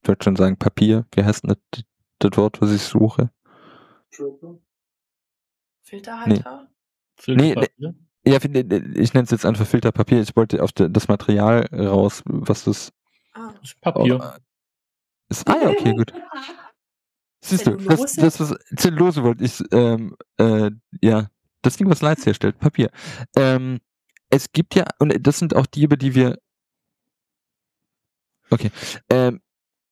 würde 0.03 0.25
schon 0.25 0.37
sagen, 0.37 0.57
Papier. 0.57 1.07
Wie 1.15 1.25
heißt 1.25 1.45
denn 1.45 1.57
das, 1.71 1.85
das 2.19 2.37
Wort, 2.39 2.61
was 2.61 2.73
ich 2.73 2.83
suche? 2.83 3.31
Filterhalter? 5.83 6.69
Nee. 7.27 7.55
Nee, 7.55 7.69
nee, 7.79 7.95
ja, 8.25 8.37
ich 8.37 9.15
nenne 9.15 9.25
es 9.25 9.31
jetzt 9.31 9.47
einfach 9.47 9.67
Filterpapier. 9.67 10.21
Ich 10.21 10.37
wollte 10.37 10.63
auf 10.63 10.73
das 10.73 11.09
Material 11.09 11.67
raus, 11.73 12.23
was 12.25 12.65
das. 12.65 12.93
Ah. 13.33 13.53
Das 13.61 13.75
Papier. 13.75 14.21
Oh, 14.21 14.41
ist, 15.31 15.49
ah 15.49 15.57
ja, 15.63 15.71
okay, 15.71 15.95
gut. 15.95 16.13
Siehst 17.43 17.67
du, 17.67 17.77
das, 17.77 18.15
das 18.15 18.41
was 18.41 18.55
Zellulose 18.77 19.23
wollte 19.23 19.45
ich, 19.45 19.63
ähm, 19.73 20.17
äh, 20.39 20.71
ja, 21.01 21.31
das 21.63 21.77
Ding, 21.77 21.89
was 21.89 22.03
Lights 22.03 22.27
herstellt, 22.27 22.59
Papier. 22.59 22.91
Ähm, 23.37 23.81
es 24.29 24.53
gibt 24.53 24.75
ja, 24.75 24.85
und 24.99 25.15
das 25.27 25.39
sind 25.39 25.55
auch 25.55 25.67
die, 25.67 25.85
über 25.85 25.97
die 25.97 26.15
wir, 26.15 26.39
okay, 28.51 28.71
ähm, 29.09 29.41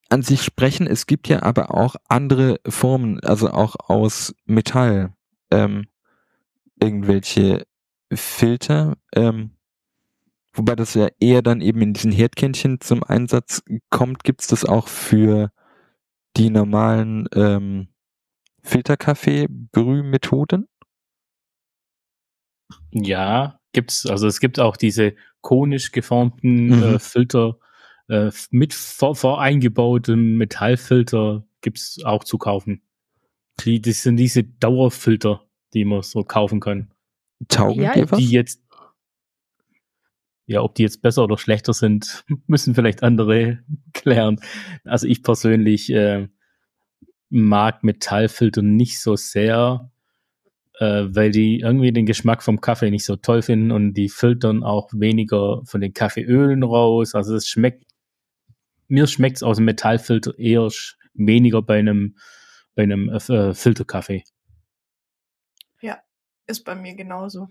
an 0.09 0.23
sich 0.23 0.43
sprechen. 0.43 0.87
Es 0.87 1.07
gibt 1.07 1.29
ja 1.29 1.43
aber 1.43 1.75
auch 1.75 1.97
andere 2.09 2.61
Formen, 2.67 3.21
also 3.21 3.51
auch 3.51 3.77
aus 3.89 4.35
Metall, 4.47 5.13
ähm, 5.51 5.87
irgendwelche 6.81 7.67
Filter, 8.13 8.97
ähm, 9.15 9.51
wobei 10.55 10.75
das 10.77 10.95
ja 10.95 11.09
eher 11.21 11.43
dann 11.43 11.61
eben 11.61 11.83
in 11.83 11.93
diesen 11.93 12.13
Herdkännchen 12.13 12.81
zum 12.81 13.03
Einsatz 13.05 13.63
kommt. 13.91 14.25
Gibt's 14.25 14.47
das 14.47 14.65
auch 14.65 14.89
für 14.89 15.53
die 16.37 16.51
normalen 16.51 17.29
ähm, 17.35 17.89
Filterkaffee-Brühmethoden? 18.63 20.69
Ja, 22.93 23.61
gibt's. 23.73 24.07
Also 24.07 24.27
es 24.27 24.41
gibt 24.41 24.61
auch 24.61 24.77
diese 24.77 25.15
konisch 25.41 25.93
geformten 25.93 26.67
Mhm. 26.67 26.83
äh, 26.83 26.99
Filter 26.99 27.59
äh, 28.09 28.31
mit 28.51 28.75
vor, 28.75 29.15
voreingebautem 29.15 30.37
Metallfilter 30.37 31.45
gibt's 31.61 32.03
auch 32.05 32.25
zu 32.25 32.39
kaufen. 32.39 32.83
Die, 33.61 33.81
das 33.81 34.03
sind 34.03 34.17
diese 34.17 34.45
Dauerfilter, 34.45 35.45
die 35.75 35.85
man 35.85 36.03
so 36.03 36.23
kaufen 36.25 36.61
kann. 36.61 36.91
Taugen 37.49 37.83
Ja, 37.83 37.95
die? 37.95 38.17
Die 38.17 38.31
jetzt, 38.31 38.63
ja, 40.47 40.63
ob 40.63 40.75
die 40.75 40.83
jetzt 40.83 41.03
besser 41.03 41.25
oder 41.25 41.39
schlechter 41.39 41.73
sind, 41.73 42.25
müssen 42.47 42.75
vielleicht 42.75 43.03
andere 43.03 43.61
klären. 43.93 44.41
Also 44.85 45.07
ich 45.07 45.23
persönlich 45.23 45.91
äh, 45.91 46.29
mag 47.31 47.85
Metallfilter 47.85 48.63
nicht 48.63 49.01
so 49.01 49.17
sehr, 49.17 49.91
äh, 50.79 51.05
weil 51.09 51.31
die 51.31 51.61
irgendwie 51.61 51.93
den 51.93 52.07
Geschmack 52.07 52.43
vom 52.43 52.61
Kaffee 52.61 52.91
nicht 52.91 53.05
so 53.05 53.17
toll 53.17 53.43
finden 53.43 53.73
und 53.73 53.95
die 53.95 54.09
filtern 54.09 54.63
auch 54.63 54.91
weniger 54.93 55.63
von 55.65 55.81
den 55.81 55.93
Kaffeeölen 55.93 56.63
raus. 56.63 57.15
Also 57.15 57.35
es 57.35 57.49
schmeckt, 57.49 57.85
mir 58.89 59.07
schmeckt 59.07 59.37
es 59.37 59.43
aus 59.43 59.57
dem 59.57 59.67
Metallfilter 59.67 60.39
eher 60.39 60.69
weniger 61.15 61.63
bei 61.63 61.79
einem, 61.79 62.17
bei 62.75 62.83
einem 62.83 63.09
äh, 63.09 63.55
Filterkaffee. 63.55 64.25
Ist 66.49 66.65
bei 66.65 66.75
mir 66.75 66.95
genauso. 66.95 67.51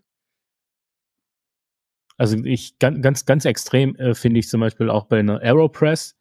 Also 2.18 2.36
ich 2.44 2.80
ganz, 2.80 3.00
ganz, 3.02 3.26
ganz 3.26 3.46
extrem 3.46 3.96
äh, 3.98 4.16
finde 4.16 4.40
ich 4.40 4.50
zum 4.50 4.60
Beispiel 4.60 4.90
auch 4.90 5.06
bei 5.06 5.20
einer 5.20 5.40
Aeropress. 5.40 6.18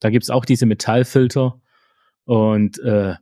Da 0.00 0.10
gibt's 0.10 0.28
auch 0.28 0.44
diese 0.44 0.66
Metallfilter 0.66 1.58
und 2.24 2.78
äh, 2.80 3.14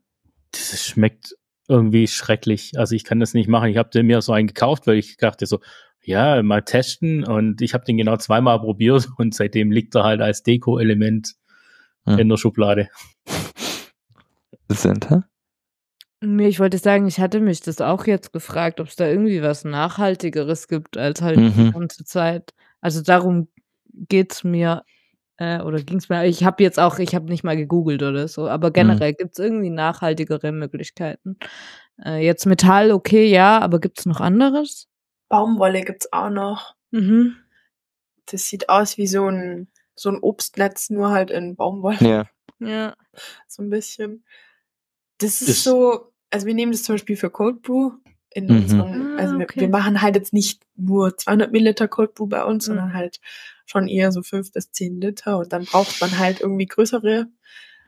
das 0.51 0.85
schmeckt 0.85 1.37
irgendwie 1.69 2.09
schrecklich. 2.09 2.73
Also 2.77 2.97
ich 2.97 3.05
kann 3.05 3.21
das 3.21 3.33
nicht 3.33 3.49
machen. 3.49 3.71
Ich 3.71 3.77
habe 3.77 4.03
mir 4.03 4.21
so 4.23 4.33
einen 4.33 4.49
gekauft, 4.49 4.89
weil 4.89 4.97
ich 4.97 5.17
dachte 5.19 5.47
so, 5.47 5.61
ja, 6.07 6.43
mal 6.43 6.63
testen 6.63 7.25
und 7.25 7.61
ich 7.61 7.75
habe 7.75 7.85
den 7.85 7.97
genau 7.99 8.17
zweimal 8.17 8.59
probiert 8.61 9.09
und 9.19 9.35
seitdem 9.35 9.71
liegt 9.73 9.95
er 9.95 10.05
halt 10.05 10.21
als 10.23 10.43
Deko-Element 10.43 11.35
Hm. 12.09 12.19
in 12.21 12.29
der 12.29 12.37
Schublade. 12.37 12.89
Center? 14.73 15.25
Nee, 16.21 16.49
ich 16.49 16.61
wollte 16.61 16.79
sagen, 16.79 17.07
ich 17.07 17.21
hatte 17.21 17.41
mich 17.41 17.61
das 17.61 17.81
auch 17.81 18.07
jetzt 18.07 18.33
gefragt, 18.33 18.81
ob 18.81 18.87
es 18.89 18.97
da 18.97 19.07
irgendwie 19.07 19.43
was 19.43 19.65
Nachhaltigeres 19.65 20.67
gibt 20.69 20.97
als 20.97 21.21
halt 21.21 21.37
Mhm. 21.39 21.53
die 21.57 21.73
ganze 21.73 22.05
Zeit. 22.05 22.53
Also 22.81 23.03
darum 23.03 23.49
geht's 23.93 24.45
mir 24.45 24.83
äh, 25.39 25.61
oder 25.61 25.83
ging's 25.83 26.09
mir. 26.09 26.25
Ich 26.25 26.45
habe 26.45 26.63
jetzt 26.63 26.79
auch, 26.81 26.99
ich 26.99 27.15
habe 27.15 27.27
nicht 27.27 27.45
mal 27.45 27.57
gegoogelt 27.57 28.03
oder 28.03 28.27
so, 28.29 28.49
aber 28.49 28.71
generell 28.71 29.13
gibt's 29.15 29.39
irgendwie 29.39 29.71
nachhaltigere 29.71 30.51
Möglichkeiten. 30.53 31.37
Äh, 32.05 32.25
jetzt 32.25 32.47
Metall, 32.47 32.93
okay, 32.93 33.27
ja, 33.27 33.59
aber 33.61 33.79
gibt's 33.81 34.07
noch 34.07 34.21
anderes? 34.21 34.89
Baumwolle 35.29 35.83
gibt's 35.83 36.13
auch 36.13 36.31
noch. 36.31 36.75
Mhm. 36.91 37.37
Das 38.27 38.49
sieht 38.49 38.69
aus 38.69 38.97
wie 38.99 39.07
so 39.07 39.27
ein, 39.29 39.69
so 39.95 40.11
ein 40.11 40.19
Obstnetz, 40.21 40.91
nur 40.91 41.11
halt 41.11 41.31
in 41.31 41.57
Baumwolle. 41.57 41.99
Ja. 42.01 42.27
Ja. 42.59 42.95
So 43.49 43.63
ein 43.63 43.71
bisschen. 43.71 44.25
Das 45.19 45.41
ist, 45.43 45.49
Ist- 45.49 45.65
so, 45.65 46.13
also 46.31 46.47
wir 46.47 46.55
nehmen 46.55 46.73
das 46.73 46.83
zum 46.83 46.95
Beispiel 46.95 47.17
für 47.17 47.31
Cold 47.31 47.63
Brew. 47.63 47.93
In 48.31 48.47
Mhm. 48.47 48.57
unseren, 48.57 49.17
Ah, 49.17 49.21
also 49.21 49.39
wir, 49.39 49.45
okay. 49.45 49.61
wir 49.61 49.69
machen 49.69 50.03
halt 50.03 50.15
jetzt 50.15 50.35
nicht 50.35 50.63
nur 50.77 51.17
200 51.17 51.53
Milliliter 51.53 51.89
Cold 51.89 52.15
Brew 52.15 52.27
bei 52.27 52.45
uns, 52.45 52.65
Mhm. 52.67 52.73
sondern 52.75 52.95
halt 52.95 53.21
schon 53.65 53.89
eher 53.89 54.13
so 54.13 54.23
5 54.23 54.53
bis 54.53 54.71
10 54.73 55.01
Liter 55.01 55.39
und 55.39 55.53
dann 55.55 55.65
braucht 55.65 55.99
man 56.03 56.19
halt 56.19 56.41
irgendwie 56.43 56.67
größere. 56.67 57.29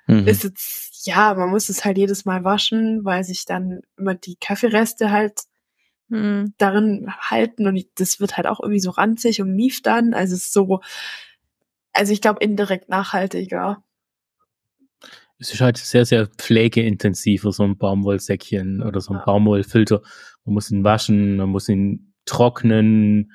Mhm. 0.06 0.26
Ist 0.26 0.44
jetzt, 0.44 1.06
ja, 1.06 1.34
man 1.34 1.50
muss 1.50 1.68
es 1.68 1.84
halt 1.84 1.98
jedes 1.98 2.24
Mal 2.24 2.44
waschen, 2.44 3.04
weil 3.04 3.24
sich 3.24 3.44
dann 3.44 3.82
immer 3.98 4.14
die 4.14 4.36
Kaffeereste 4.36 5.10
halt 5.10 5.42
Mhm. 6.08 6.54
darin 6.56 7.06
halten 7.18 7.66
und 7.66 7.84
das 7.96 8.18
wird 8.18 8.36
halt 8.36 8.46
auch 8.46 8.60
irgendwie 8.60 8.80
so 8.80 8.90
ranzig 8.90 9.42
und 9.42 9.54
mief 9.54 9.82
dann. 9.82 10.14
Also 10.14 10.34
es 10.34 10.44
ist 10.46 10.52
so, 10.52 10.80
also 11.92 12.12
ich 12.12 12.20
glaube 12.20 12.42
indirekt 12.42 12.88
nachhaltiger. 12.88 13.82
Es 15.38 15.52
ist 15.52 15.60
halt 15.60 15.76
sehr, 15.76 16.04
sehr 16.04 16.26
pflegeintensiver, 16.26 17.52
so 17.52 17.62
ein 17.62 17.76
Baumwollsäckchen 17.76 18.82
oder 18.82 19.00
so 19.00 19.12
ein 19.12 19.18
Ja. 19.18 19.24
Baumwollfilter. 19.24 20.02
Man 20.44 20.54
muss 20.54 20.70
ihn 20.70 20.82
waschen, 20.82 21.36
man 21.36 21.50
muss 21.50 21.68
ihn 21.68 22.12
trocknen, 22.24 23.32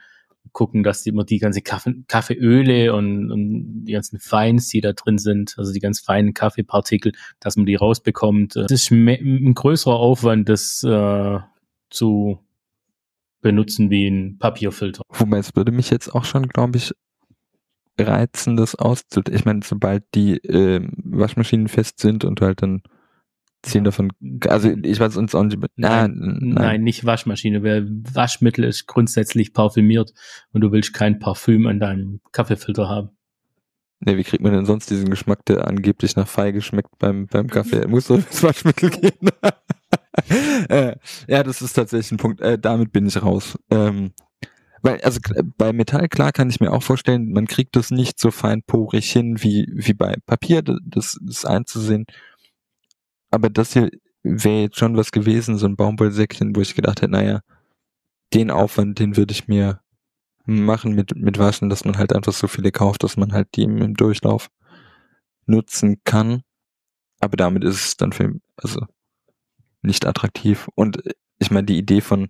gucken, 0.52 0.84
dass 0.84 1.04
die, 1.04 1.10
immer 1.10 1.24
die 1.24 1.40
ganze 1.40 1.62
Kaffee, 1.62 2.04
Kaffeeöle 2.08 2.94
und, 2.94 3.32
und 3.32 3.86
die 3.86 3.94
ganzen 3.94 4.20
Feins, 4.20 4.68
die 4.68 4.82
da 4.82 4.94
drin 4.94 5.18
sind, 5.18 5.56
also 5.58 5.72
die 5.72 5.80
ganz 5.80 6.00
feinen 6.00 6.34
Kaffeepartikel, 6.34 7.14
dass 7.40 7.56
man 7.56 7.66
die 7.66 7.76
rausbekommt. 7.76 8.56
Das 8.56 8.72
ist 8.72 8.92
ein 8.92 9.54
größerer 9.54 9.96
Aufwand, 9.96 10.50
das 10.50 10.84
äh, 10.84 11.40
zu 11.90 12.40
benutzen 13.44 13.92
wie 13.92 14.08
ein 14.08 14.40
Papierfilter. 14.40 15.04
Wobei 15.10 15.38
es 15.38 15.56
würde 15.56 15.72
mich 15.72 15.92
jetzt 15.92 16.16
auch 16.16 16.26
schon, 16.26 16.48
glaube 16.48 16.78
ich, 16.78 16.94
reizen, 18.00 18.58
das 18.58 18.74
auszutesten. 18.74 19.36
Ich 19.36 19.46
meine, 19.46 19.60
sobald 19.64 20.04
die 20.16 20.38
ähm, 20.38 20.94
Waschmaschinen 21.04 21.68
fest 21.68 22.00
sind 22.00 22.26
und 22.26 22.42
halt 22.42 22.64
dann 22.64 22.82
zehn 23.62 23.84
davon, 23.84 24.12
also 24.48 24.74
ich 24.84 25.00
weiß 25.00 25.16
uns 25.18 25.36
auch 25.36 25.44
nicht, 25.44 25.58
ah, 25.64 25.68
Nein, 25.76 26.16
nein, 26.16 26.54
Nein, 26.54 26.84
nicht 26.84 27.06
Waschmaschine, 27.06 27.64
weil 27.64 27.88
Waschmittel 28.14 28.66
ist 28.66 28.88
grundsätzlich 28.88 29.54
parfümiert 29.54 30.14
und 30.52 30.62
du 30.62 30.72
willst 30.72 30.94
kein 30.94 31.20
Parfüm 31.20 31.68
an 31.68 31.80
deinem 31.80 32.20
Kaffeefilter 32.32 32.90
haben. 32.90 33.10
Nee, 34.00 34.18
wie 34.18 34.24
kriegt 34.24 34.44
man 34.44 34.52
denn 34.52 34.66
sonst 34.66 34.90
diesen 34.90 35.10
Geschmack, 35.10 35.46
der 35.46 35.66
angeblich 35.68 36.18
nach 36.18 36.28
Feige 36.28 36.62
schmeckt 36.62 36.98
beim, 37.00 37.28
beim 37.28 37.48
Kaffee? 37.48 37.88
Muss 37.88 38.08
doch 38.08 38.16
ins 38.16 38.44
Waschmittel 38.44 38.90
gehen. 38.90 39.30
äh, 40.70 40.96
ja, 41.28 41.44
das 41.44 41.62
ist 41.62 41.74
tatsächlich 41.74 42.12
ein 42.12 42.18
Punkt. 42.18 42.42
Äh, 42.42 42.60
damit 42.60 42.92
bin 42.92 43.08
ich 43.08 43.22
raus. 43.22 43.58
Ähm, 43.70 44.14
weil, 44.82 45.00
also 45.02 45.20
bei 45.58 45.72
Metall, 45.72 46.10
klar 46.10 46.32
kann 46.32 46.50
ich 46.50 46.60
mir 46.60 46.72
auch 46.72 46.84
vorstellen, 46.84 47.32
man 47.32 47.48
kriegt 47.48 47.76
das 47.76 47.90
nicht 47.90 48.20
so 48.20 48.32
feinporig 48.32 49.12
hin 49.12 49.42
wie, 49.42 49.68
wie 49.74 49.94
bei 49.94 50.16
Papier, 50.26 50.62
das, 50.62 51.18
das 51.22 51.46
einzusehen. 51.46 52.06
Aber 53.32 53.50
das 53.50 53.74
hier 53.74 53.90
wäre 54.24 54.64
jetzt 54.64 54.78
schon 54.78 54.98
was 54.98 55.12
gewesen, 55.12 55.58
so 55.58 55.68
ein 55.68 55.76
Baumwollsäckchen, 55.78 56.56
wo 56.56 56.62
ich 56.62 56.76
gedacht 56.76 57.02
hätte, 57.02 57.12
naja, 57.12 57.42
den 58.34 58.52
Aufwand, 58.52 59.00
den 59.00 59.16
würde 59.18 59.32
ich 59.32 59.48
mir 59.48 59.82
machen 60.46 60.94
mit, 60.94 61.16
mit 61.16 61.40
Waschen, 61.40 61.70
dass 61.70 61.86
man 61.86 61.98
halt 61.98 62.14
einfach 62.14 62.34
so 62.34 62.48
viele 62.48 62.72
kauft, 62.72 63.04
dass 63.04 63.18
man 63.18 63.34
halt 63.34 63.50
die 63.56 63.64
im 63.64 63.94
Durchlauf 63.94 64.50
nutzen 65.46 66.02
kann. 66.04 66.42
Aber 67.20 67.38
damit 67.38 67.64
ist 67.64 67.86
es 67.86 67.98
dann 67.98 68.12
für, 68.12 68.34
also 68.58 68.86
nicht 69.84 70.06
attraktiv. 70.06 70.70
Und 70.76 71.06
äh, 71.06 71.14
ich 71.40 71.52
meine, 71.52 71.66
die 71.66 71.78
Idee 71.78 72.02
von, 72.02 72.30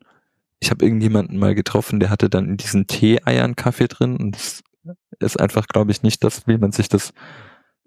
ich 0.59 0.71
habe 0.71 0.85
irgendjemanden 0.85 1.37
mal 1.37 1.55
getroffen, 1.55 1.99
der 1.99 2.09
hatte 2.09 2.29
dann 2.29 2.47
in 2.47 2.57
diesen 2.57 2.87
Tee-Eiern 2.87 3.55
Kaffee 3.55 3.87
drin 3.87 4.17
und 4.17 4.35
das 4.35 4.63
ist 5.19 5.39
einfach, 5.39 5.67
glaube 5.67 5.91
ich, 5.91 6.03
nicht 6.03 6.23
das, 6.23 6.47
wie 6.47 6.57
man 6.57 6.71
sich 6.71 6.89
das 6.89 7.13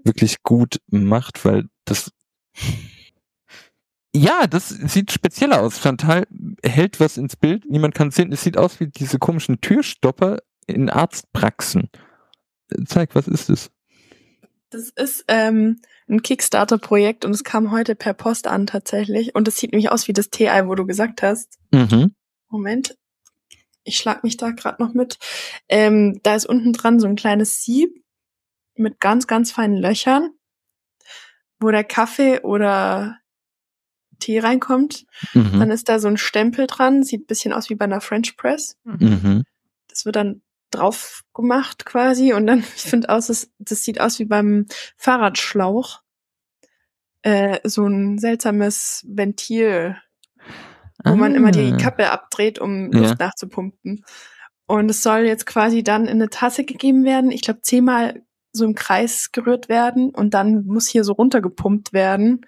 wirklich 0.03 0.43
gut 0.43 0.81
macht, 0.89 1.45
weil 1.45 1.69
das 1.85 2.13
ja, 4.15 4.47
das 4.47 4.69
sieht 4.69 5.13
speziell 5.13 5.53
aus. 5.53 5.81
Chantal 5.81 6.27
hält 6.63 7.01
was 7.01 7.17
ins 7.17 7.37
Bild, 7.37 7.69
niemand 7.69 7.95
kann 7.95 8.11
sehen. 8.11 8.33
Es 8.33 8.43
sieht 8.43 8.57
aus 8.57 8.81
wie 8.81 8.87
diese 8.87 9.19
komischen 9.19 9.61
Türstopper 9.61 10.39
in 10.67 10.91
Arztpraxen. 10.91 11.91
Zeig, 12.87 13.15
was 13.15 13.29
ist 13.29 13.51
es? 13.51 13.71
Das 14.71 14.91
ist 14.91 15.25
ähm, 15.29 15.81
ein 16.09 16.23
Kickstarter-Projekt 16.23 17.25
und 17.25 17.33
es 17.33 17.45
kam 17.45 17.71
heute 17.71 17.95
per 17.95 18.15
Post 18.15 18.47
an 18.47 18.67
tatsächlich. 18.67 19.35
Und 19.35 19.49
es 19.49 19.57
sieht 19.57 19.73
nämlich 19.73 19.91
aus 19.91 20.09
wie 20.09 20.13
das 20.13 20.31
Tee-Ei, 20.31 20.67
wo 20.67 20.75
du 20.75 20.87
gesagt 20.87 21.23
hast. 21.23 21.59
Mhm. 21.73 22.15
Moment. 22.49 22.97
Ich 23.85 23.99
schlag 23.99 24.25
mich 24.25 24.37
da 24.37 24.51
gerade 24.51 24.83
noch 24.83 24.95
mit. 24.95 25.19
Ähm, 25.69 26.21
da 26.23 26.35
ist 26.35 26.47
unten 26.47 26.73
dran 26.73 26.99
so 26.99 27.07
ein 27.07 27.17
kleines 27.17 27.63
Sieb 27.63 28.03
mit 28.75 29.01
ganz, 29.01 29.27
ganz 29.27 29.53
feinen 29.53 29.77
Löchern, 29.77 30.31
wo 31.61 31.71
der 31.71 31.85
Kaffee 31.85 32.41
oder 32.41 33.19
Tee 34.19 34.41
reinkommt. 34.41 35.07
Mhm. 35.35 35.61
Dann 35.61 35.71
ist 35.71 35.89
da 35.89 35.99
so 35.99 36.09
ein 36.09 36.17
Stempel 36.17 36.67
dran, 36.67 37.03
sieht 37.03 37.23
ein 37.23 37.27
bisschen 37.27 37.53
aus 37.53 37.71
wie 37.71 37.75
bei 37.75 37.85
einer 37.85 38.01
French 38.01 38.37
Press. 38.37 38.77
Mhm. 38.85 39.45
Das 39.89 40.05
wird 40.05 40.17
dann 40.17 40.43
drauf 40.71 41.23
gemacht 41.35 41.85
quasi 41.87 42.33
und 42.33 42.47
dann, 42.47 42.61
ich 42.61 42.83
finde 42.83 43.09
aus, 43.09 43.29
das, 43.29 43.51
das 43.59 43.85
sieht 43.85 44.01
aus 44.01 44.19
wie 44.19 44.25
beim 44.25 44.67
Fahrradschlauch. 44.97 46.01
äh, 47.23 47.59
so 47.65 47.87
ein 47.87 48.19
seltsames 48.19 49.05
Ventil, 49.09 49.97
wo 51.05 51.17
man 51.17 51.35
immer 51.35 51.51
die 51.51 51.73
Ah. 51.73 51.77
Kappe 51.77 52.11
abdreht, 52.11 52.59
um 52.61 52.93
Ja. 52.93 53.01
Luft 53.01 53.19
nachzupumpen. 53.19 54.05
Und 54.67 54.91
es 54.91 55.03
soll 55.03 55.21
jetzt 55.21 55.47
quasi 55.47 55.83
dann 55.83 56.05
in 56.05 56.13
eine 56.21 56.29
Tasse 56.31 56.65
gegeben 56.65 57.05
werden. 57.05 57.31
Ich 57.31 57.43
glaube, 57.43 57.63
zehnmal 57.63 58.23
so 58.53 58.65
im 58.65 58.75
Kreis 58.75 59.31
gerührt 59.33 59.69
werden 59.69 60.11
und 60.11 60.35
dann 60.35 60.65
muss 60.67 60.87
hier 60.89 61.05
so 61.05 61.13
runtergepumpt 61.13 61.93
werden. 61.93 62.47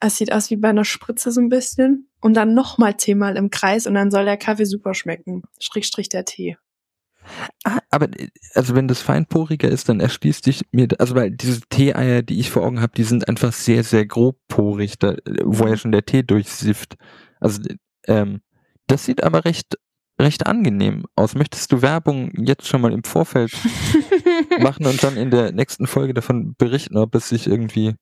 Es 0.00 0.16
sieht 0.16 0.32
aus 0.32 0.50
wie 0.50 0.56
bei 0.56 0.68
einer 0.70 0.84
Spritze 0.84 1.30
so 1.32 1.40
ein 1.40 1.48
bisschen. 1.48 2.08
Und 2.20 2.34
dann 2.34 2.54
nochmal 2.54 2.96
zehnmal 2.96 3.36
im 3.36 3.50
Kreis 3.50 3.86
und 3.86 3.94
dann 3.94 4.10
soll 4.10 4.24
der 4.24 4.36
Kaffee 4.36 4.64
super 4.64 4.94
schmecken. 4.94 5.42
Schrägstrich 5.60 6.08
der 6.08 6.24
Tee. 6.24 6.56
Ah, 7.64 7.78
aber 7.90 8.08
äh, 8.18 8.28
also 8.54 8.74
wenn 8.74 8.88
das 8.88 9.02
feinporiger 9.02 9.68
ist, 9.68 9.88
dann 9.88 10.00
erschließt 10.00 10.44
sich 10.44 10.62
mir, 10.72 10.88
also 10.98 11.14
weil 11.14 11.30
diese 11.30 11.60
Teeeier, 11.68 12.22
die 12.22 12.40
ich 12.40 12.50
vor 12.50 12.64
Augen 12.64 12.80
habe, 12.80 12.92
die 12.96 13.04
sind 13.04 13.28
einfach 13.28 13.52
sehr, 13.52 13.84
sehr 13.84 14.06
grobporig, 14.06 14.98
da, 14.98 15.16
wo 15.44 15.66
ja 15.66 15.76
schon 15.76 15.92
der 15.92 16.04
Tee 16.04 16.22
durchsifft. 16.22 16.96
Also 17.40 17.62
ähm, 18.06 18.40
das 18.86 19.04
sieht 19.04 19.22
aber 19.22 19.44
recht, 19.44 19.78
recht 20.20 20.46
angenehm 20.46 21.04
aus. 21.16 21.34
Möchtest 21.34 21.72
du 21.72 21.82
Werbung 21.82 22.32
jetzt 22.36 22.66
schon 22.66 22.80
mal 22.80 22.92
im 22.92 23.04
Vorfeld 23.04 23.52
machen 24.60 24.86
und 24.86 25.02
dann 25.02 25.16
in 25.16 25.30
der 25.30 25.52
nächsten 25.52 25.86
Folge 25.86 26.14
davon 26.14 26.54
berichten, 26.56 26.96
ob 26.96 27.14
es 27.14 27.28
sich 27.28 27.46
irgendwie. 27.46 27.94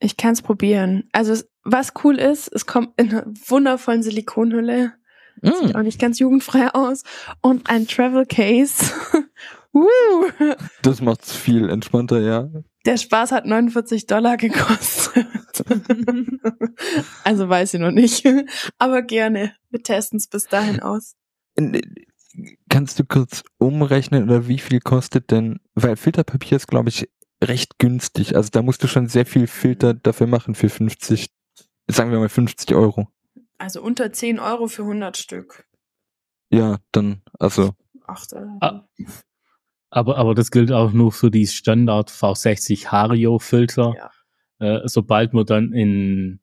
Ich 0.00 0.16
kann 0.16 0.32
es 0.32 0.42
probieren. 0.42 1.08
Also 1.12 1.42
was 1.62 1.92
cool 2.04 2.16
ist, 2.16 2.48
es 2.48 2.66
kommt 2.66 2.90
in 2.96 3.10
einer 3.10 3.26
wundervollen 3.46 4.02
Silikonhülle. 4.02 4.94
Sieht 5.42 5.72
Mm, 5.72 5.76
auch 5.76 5.82
nicht 5.82 5.98
ganz 5.98 6.18
jugendfrei 6.18 6.68
aus. 6.74 7.02
Und 7.40 7.68
ein 7.70 7.86
Travel 7.86 8.26
Case. 8.26 8.92
uh, 9.74 9.84
das 10.82 11.00
macht's 11.00 11.34
viel 11.34 11.68
entspannter, 11.68 12.20
ja. 12.20 12.48
der 12.86 12.96
Spaß 12.96 13.32
hat 13.32 13.46
49 13.46 14.06
Dollar 14.06 14.36
gekostet. 14.36 15.26
also 17.24 17.48
weiß 17.48 17.74
ich 17.74 17.80
noch 17.80 17.90
nicht. 17.90 18.26
Aber 18.78 19.02
gerne. 19.02 19.54
Wir 19.70 19.82
testen 19.82 20.18
es 20.18 20.28
bis 20.28 20.46
dahin 20.46 20.80
aus. 20.80 21.14
Äh, 21.56 21.80
Kannst 22.68 22.98
du 22.98 23.04
kurz 23.04 23.42
umrechnen 23.58 24.24
oder 24.24 24.46
wie 24.46 24.58
viel 24.58 24.80
kostet 24.80 25.30
denn, 25.32 25.58
weil 25.74 25.96
Filterpapier 25.96 26.56
ist, 26.56 26.68
glaube 26.68 26.88
ich, 26.88 27.08
recht 27.42 27.78
günstig. 27.78 28.36
Also 28.36 28.50
da 28.50 28.62
musst 28.62 28.82
du 28.82 28.86
schon 28.86 29.08
sehr 29.08 29.26
viel 29.26 29.46
Filter 29.46 29.94
dafür 29.94 30.26
machen 30.26 30.54
für 30.54 30.68
50, 30.68 31.30
sagen 31.88 32.12
wir 32.12 32.18
mal 32.18 32.28
50 32.28 32.74
Euro. 32.74 33.08
Also 33.60 33.82
unter 33.82 34.10
10 34.12 34.38
Euro 34.40 34.66
für 34.68 34.82
100 34.82 35.16
Stück. 35.16 35.66
Ja, 36.50 36.78
dann, 36.92 37.22
also, 37.38 37.74
Ach, 38.06 38.26
da- 38.26 38.56
Ah. 38.60 38.88
Aber, 39.90 40.16
aber 40.18 40.34
das 40.34 40.50
gilt 40.50 40.72
auch 40.72 40.92
nur 40.92 41.12
für 41.12 41.30
die 41.30 41.46
Standard 41.46 42.10
V60 42.10 42.86
Hario 42.88 43.38
Filter. 43.38 43.94
Ja. 43.96 44.10
Äh, 44.84 44.88
sobald 44.88 45.32
man 45.34 45.44
dann 45.46 45.72
in 45.72 46.40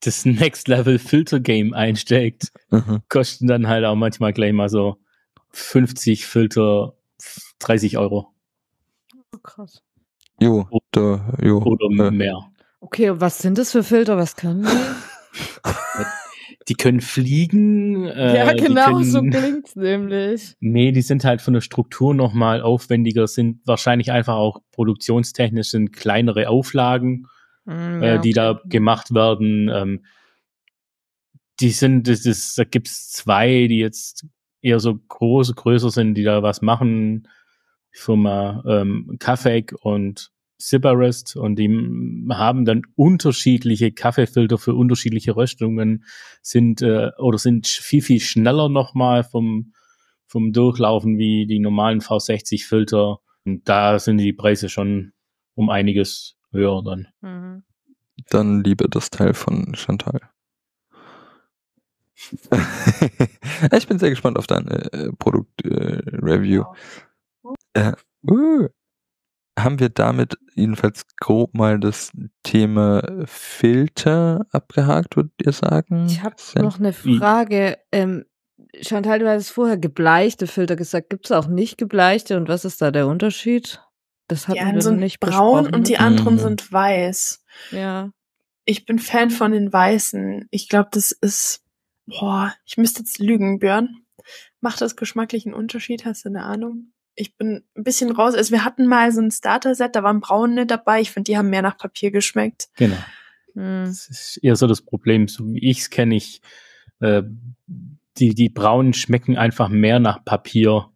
das 0.00 0.24
Next 0.24 0.66
Level 0.68 0.98
Filter 0.98 1.38
Game 1.38 1.74
einsteigt, 1.74 2.52
aha. 2.70 3.02
kosten 3.08 3.46
dann 3.46 3.68
halt 3.68 3.84
auch 3.84 3.94
manchmal 3.94 4.32
gleich 4.32 4.52
mal 4.52 4.68
so 4.68 4.96
50 5.50 6.26
Filter 6.26 6.94
30 7.60 7.98
Euro 7.98 8.32
Oh, 9.34 9.38
krass. 9.42 9.82
jo, 10.40 10.68
da, 10.90 11.32
jo. 11.42 11.58
oder 11.62 12.06
äh, 12.06 12.10
mehr. 12.10 12.50
Okay, 12.80 13.12
was 13.20 13.38
sind 13.38 13.58
das 13.58 13.72
für 13.72 13.82
Filter? 13.82 14.16
Was 14.16 14.34
können 14.36 14.64
die? 14.64 14.68
Die 16.68 16.74
können 16.74 17.00
fliegen. 17.00 18.06
Äh, 18.06 18.36
ja, 18.36 18.52
genau, 18.52 18.98
können, 18.98 19.04
so 19.04 19.22
klingt's 19.22 19.76
nämlich. 19.76 20.56
Nee, 20.60 20.90
die 20.92 21.02
sind 21.02 21.24
halt 21.24 21.40
von 21.40 21.54
der 21.54 21.60
Struktur 21.60 22.12
nochmal 22.12 22.60
aufwendiger, 22.60 23.26
sind 23.28 23.60
wahrscheinlich 23.66 24.10
einfach 24.10 24.34
auch 24.34 24.60
produktionstechnisch 24.72 25.70
sind 25.70 25.92
kleinere 25.92 26.48
Auflagen, 26.48 27.26
Mm, 27.66 28.02
äh, 28.02 28.06
ja, 28.06 28.18
die 28.18 28.32
da 28.32 28.60
gemacht 28.64 29.12
werden. 29.12 29.68
Ähm, 29.68 30.04
die 31.60 31.70
sind, 31.70 32.08
das 32.08 32.24
ist, 32.24 32.56
da 32.58 32.64
gibt's 32.64 33.10
zwei, 33.10 33.66
die 33.66 33.78
jetzt 33.78 34.26
eher 34.62 34.78
so 34.78 34.96
groß, 34.96 35.54
größer 35.54 35.90
sind, 35.90 36.14
die 36.14 36.22
da 36.22 36.42
was 36.42 36.62
machen. 36.62 37.28
Firma 37.90 38.62
ähm, 38.66 39.16
Kaffeek 39.18 39.74
und 39.80 40.30
Sibarest 40.58 41.36
und 41.36 41.56
die 41.56 41.68
haben 42.30 42.64
dann 42.64 42.82
unterschiedliche 42.94 43.92
Kaffeefilter 43.92 44.58
für 44.58 44.74
unterschiedliche 44.74 45.36
Röstungen, 45.36 46.04
sind 46.42 46.82
äh, 46.82 47.10
oder 47.18 47.38
sind 47.38 47.66
viel, 47.66 48.02
viel 48.02 48.20
schneller 48.20 48.68
nochmal 48.68 49.22
vom, 49.24 49.72
vom 50.26 50.52
Durchlaufen 50.52 51.18
wie 51.18 51.46
die 51.46 51.58
normalen 51.58 52.00
V60-Filter. 52.00 53.18
Und 53.44 53.68
da 53.68 53.98
sind 53.98 54.18
die 54.18 54.32
Preise 54.32 54.68
schon 54.68 55.12
um 55.54 55.70
einiges 55.70 56.36
höher 56.50 56.82
dann. 56.82 57.08
Mhm. 57.20 57.62
Dann 58.30 58.64
lieber 58.64 58.88
das 58.88 59.10
Teil 59.10 59.34
von 59.34 59.74
Chantal. 59.74 60.20
ich 63.72 63.86
bin 63.86 63.98
sehr 63.98 64.10
gespannt 64.10 64.38
auf 64.38 64.46
deine 64.46 64.90
äh, 64.92 65.12
Produkt-Review. 65.18 66.64
Äh, 67.74 67.92
uh, 68.28 68.68
haben 69.58 69.78
wir 69.80 69.88
damit 69.88 70.36
jedenfalls 70.54 71.04
grob 71.18 71.54
mal 71.54 71.78
das 71.80 72.12
Thema 72.42 73.02
Filter 73.26 74.46
abgehakt, 74.52 75.16
würdet 75.16 75.32
ihr 75.44 75.52
sagen? 75.52 76.06
Ich 76.08 76.22
habe 76.22 76.36
noch 76.56 76.78
eine 76.78 76.92
Frage. 76.92 77.78
Ähm, 77.92 78.24
Chantal, 78.82 79.18
du 79.20 79.28
hattest 79.30 79.50
vorher 79.50 79.78
gebleichte 79.78 80.46
Filter 80.46 80.76
gesagt. 80.76 81.10
Gibt 81.10 81.26
es 81.26 81.32
auch 81.32 81.46
nicht 81.46 81.78
gebleichte 81.78 82.36
und 82.36 82.48
was 82.48 82.64
ist 82.64 82.82
da 82.82 82.90
der 82.90 83.06
Unterschied? 83.06 83.80
Das 84.28 84.42
Die 84.44 84.48
hatten 84.52 84.60
einen 84.60 84.74
wir 84.74 84.82
sind 84.82 84.98
nicht 84.98 85.20
braun 85.20 85.62
besprochen. 85.64 85.74
und 85.74 85.88
die 85.88 85.98
anderen 85.98 86.34
Mhm. 86.34 86.38
sind 86.40 86.72
weiß. 86.72 87.44
Ja. 87.70 88.10
Ich 88.64 88.84
bin 88.84 88.98
Fan 88.98 89.30
von 89.30 89.52
den 89.52 89.72
weißen. 89.72 90.46
Ich 90.50 90.68
glaube, 90.68 90.88
das 90.92 91.12
ist, 91.12 91.62
boah, 92.06 92.52
ich 92.66 92.76
müsste 92.76 93.00
jetzt 93.00 93.18
lügen, 93.18 93.58
Björn. 93.60 93.88
Macht 94.60 94.80
das 94.80 94.96
geschmacklichen 94.96 95.54
Unterschied? 95.54 96.04
Hast 96.04 96.24
du 96.24 96.28
eine 96.30 96.42
Ahnung? 96.42 96.92
Ich 97.16 97.36
bin 97.36 97.64
ein 97.74 97.82
bisschen 97.82 98.12
raus. 98.12 98.34
Also 98.34 98.52
wir 98.52 98.64
hatten 98.64 98.86
mal 98.86 99.10
so 99.10 99.22
ein 99.22 99.30
Starter-Set, 99.30 99.96
da 99.96 100.02
waren 100.02 100.20
braune 100.20 100.66
dabei. 100.66 101.00
Ich 101.00 101.10
finde, 101.10 101.30
die 101.30 101.38
haben 101.38 101.48
mehr 101.50 101.62
nach 101.62 101.78
Papier 101.78 102.10
geschmeckt. 102.10 102.68
Genau. 102.76 102.98
Hm. 103.54 103.86
Das 103.86 104.08
ist 104.08 104.36
eher 104.42 104.54
so 104.54 104.66
das 104.66 104.82
Problem. 104.82 105.26
So 105.26 105.46
wie 105.46 105.70
ich 105.70 105.78
es 105.80 105.88
kenne, 105.90 106.14
ich, 106.14 106.42
äh, 107.00 107.22
die, 108.18 108.34
die 108.34 108.50
braunen 108.50 108.92
schmecken 108.92 109.36
einfach 109.36 109.70
mehr 109.70 109.98
nach 109.98 110.24
Papier 110.24 110.90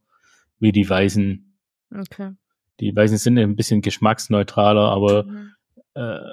wie 0.58 0.72
die 0.72 0.88
weißen. 0.88 1.56
Okay. 1.98 2.32
Die 2.80 2.94
weißen 2.94 3.18
sind 3.18 3.38
ein 3.38 3.56
bisschen 3.56 3.80
geschmacksneutraler, 3.80 4.90
aber 4.90 5.24
Mhm. 5.24 5.52
äh, 5.94 6.32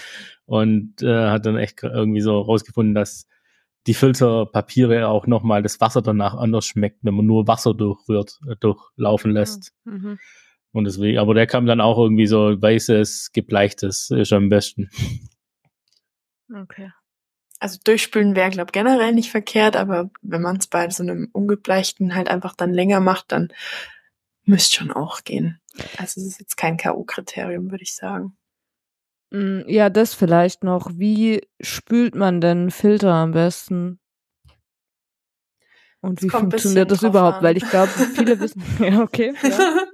und 0.47 1.03
äh, 1.03 1.29
hat 1.29 1.45
dann 1.45 1.57
echt 1.57 1.83
irgendwie 1.83 2.21
so 2.21 2.39
rausgefunden, 2.39 2.95
dass 2.95 3.27
die 3.85 3.93
Filterpapiere 3.93 5.07
auch 5.07 5.27
nochmal 5.27 5.61
das 5.61 5.79
Wasser 5.79 6.01
danach 6.01 6.33
anders 6.33 6.65
schmeckt, 6.65 6.99
wenn 7.03 7.13
man 7.13 7.25
nur 7.25 7.47
Wasser 7.47 7.73
durchrührt, 7.73 8.39
äh, 8.49 8.55
durchlaufen 8.59 9.31
lässt. 9.31 9.73
Mhm. 9.83 10.17
Und 10.71 10.85
deswegen, 10.85 11.19
aber 11.19 11.33
der 11.33 11.47
kam 11.47 11.65
dann 11.65 11.81
auch 11.81 11.97
irgendwie 11.97 12.27
so 12.27 12.61
weißes, 12.61 13.31
gebleichtes 13.33 14.09
ist 14.09 14.33
am 14.33 14.49
besten. 14.49 14.89
Okay. 16.53 16.91
Also 17.59 17.79
durchspülen 17.83 18.35
wäre, 18.35 18.51
glaube 18.51 18.71
generell 18.71 19.13
nicht 19.13 19.31
verkehrt, 19.31 19.75
aber 19.75 20.11
wenn 20.21 20.41
man 20.41 20.57
es 20.57 20.67
bei 20.67 20.89
so 20.89 21.03
einem 21.03 21.29
ungebleichten 21.33 22.15
halt 22.15 22.29
einfach 22.29 22.55
dann 22.55 22.73
länger 22.73 22.99
macht, 22.99 23.31
dann 23.31 23.49
müsste 24.45 24.75
schon 24.75 24.91
auch 24.91 25.23
gehen. 25.23 25.59
Also 25.97 26.21
es 26.21 26.27
ist 26.27 26.39
jetzt 26.39 26.55
kein 26.55 26.77
K.O.-Kriterium, 26.77 27.69
würde 27.71 27.83
ich 27.83 27.95
sagen. 27.95 28.37
Mm, 29.31 29.61
Ja, 29.67 29.89
das 29.89 30.13
vielleicht 30.13 30.63
noch. 30.63 30.89
Wie 30.93 31.41
spült 31.59 32.15
man 32.15 32.41
denn 32.41 32.71
Filter 32.71 33.13
am 33.13 33.31
besten? 33.31 33.99
Und 35.99 36.21
wie 36.21 36.29
funktioniert 36.29 36.91
das 36.91 37.03
überhaupt? 37.03 37.37
an. 37.37 37.43
Weil 37.43 37.57
ich 37.57 37.69
glaube, 37.69 37.89
viele 38.13 38.39
wissen. 38.39 38.63
Ja, 38.79 39.01
okay. 39.01 39.33
Ja. 39.43 39.87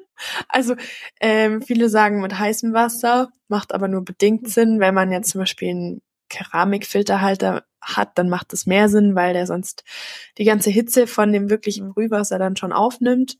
Also 0.48 0.76
ähm, 1.20 1.62
viele 1.62 1.90
sagen 1.90 2.22
mit 2.22 2.38
heißem 2.38 2.72
Wasser, 2.74 3.30
macht 3.48 3.74
aber 3.74 3.88
nur 3.88 4.06
bedingt 4.06 4.48
Sinn. 4.50 4.80
Wenn 4.80 4.94
man 4.94 5.12
jetzt 5.12 5.32
zum 5.32 5.40
Beispiel 5.40 5.70
einen 5.70 6.02
Keramikfilterhalter 6.30 7.64
hat, 7.82 8.18
dann 8.18 8.30
macht 8.30 8.54
es 8.54 8.66
mehr 8.66 8.90
Sinn, 8.90 9.16
weil 9.16 9.34
der 9.34 9.48
sonst 9.48 9.84
die 10.38 10.46
ganze 10.46 10.70
Hitze 10.70 11.08
von 11.08 11.34
dem 11.34 11.50
wirklichen 11.50 11.90
Brühwasser 11.94 12.40
dann 12.40 12.56
schon 12.56 12.72
aufnimmt. 12.72 13.38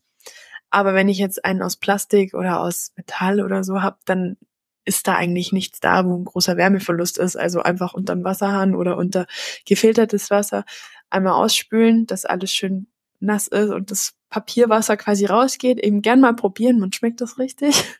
Aber 0.70 0.94
wenn 0.94 1.08
ich 1.08 1.18
jetzt 1.18 1.44
einen 1.44 1.62
aus 1.62 1.76
Plastik 1.76 2.34
oder 2.34 2.60
aus 2.60 2.92
Metall 2.96 3.40
oder 3.40 3.62
so 3.62 3.80
habe, 3.80 3.96
dann 4.04 4.36
ist 4.84 5.08
da 5.08 5.14
eigentlich 5.14 5.52
nichts 5.52 5.80
da, 5.80 6.04
wo 6.04 6.16
ein 6.16 6.24
großer 6.24 6.56
Wärmeverlust 6.56 7.18
ist. 7.18 7.36
Also 7.36 7.62
einfach 7.62 7.94
unter 7.94 8.14
dem 8.14 8.24
Wasserhahn 8.24 8.74
oder 8.74 8.96
unter 8.96 9.26
gefiltertes 9.66 10.30
Wasser 10.30 10.64
einmal 11.10 11.34
ausspülen, 11.34 12.06
dass 12.06 12.24
alles 12.24 12.52
schön 12.52 12.86
nass 13.20 13.46
ist 13.48 13.70
und 13.70 13.90
das 13.90 14.14
Papierwasser 14.30 14.96
quasi 14.96 15.26
rausgeht. 15.26 15.78
Eben 15.78 16.02
gern 16.02 16.20
mal 16.20 16.34
probieren, 16.34 16.78
man 16.78 16.92
schmeckt 16.92 17.20
das 17.20 17.38
richtig. 17.38 17.84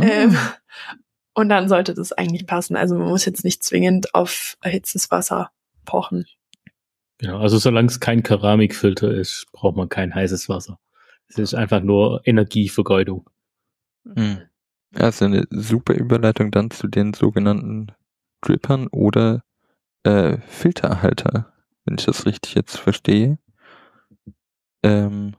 Ähm, 0.00 0.36
und 1.34 1.48
dann 1.48 1.68
sollte 1.68 1.94
das 1.94 2.12
eigentlich 2.12 2.46
passen. 2.46 2.76
Also 2.76 2.96
man 2.96 3.08
muss 3.08 3.24
jetzt 3.24 3.44
nicht 3.44 3.62
zwingend 3.62 4.14
auf 4.14 4.56
erhitztes 4.60 5.10
Wasser 5.10 5.50
pochen. 5.84 6.26
Genau, 7.18 7.38
also 7.38 7.58
solange 7.58 7.88
es 7.88 8.00
kein 8.00 8.22
Keramikfilter 8.22 9.12
ist, 9.12 9.46
braucht 9.52 9.76
man 9.76 9.88
kein 9.88 10.14
heißes 10.14 10.48
Wasser. 10.48 10.78
Es 11.28 11.38
ist 11.38 11.54
einfach 11.54 11.80
nur 11.80 12.20
Energievergeudung. 12.24 13.28
Mhm. 14.04 14.42
Ja, 14.94 15.08
ist 15.08 15.22
eine 15.22 15.46
super 15.50 15.94
Überleitung 15.94 16.50
dann 16.50 16.70
zu 16.70 16.86
den 16.86 17.14
sogenannten 17.14 17.92
Drippern 18.42 18.88
oder 18.88 19.42
äh, 20.04 20.38
Filterhalter, 20.48 21.52
wenn 21.84 21.96
ich 21.98 22.04
das 22.04 22.26
richtig 22.26 22.54
jetzt 22.54 22.76
verstehe. 22.76 23.38
Ähm, 24.82 25.34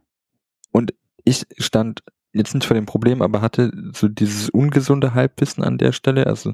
und 0.71 0.93
ich 1.23 1.45
stand 1.57 2.03
jetzt 2.33 2.55
nicht 2.55 2.65
vor 2.65 2.75
dem 2.75 2.85
Problem, 2.85 3.21
aber 3.21 3.41
hatte 3.41 3.71
so 3.93 4.07
dieses 4.07 4.49
ungesunde 4.49 5.13
Halbwissen 5.13 5.63
an 5.63 5.77
der 5.77 5.91
Stelle, 5.91 6.25
also 6.27 6.51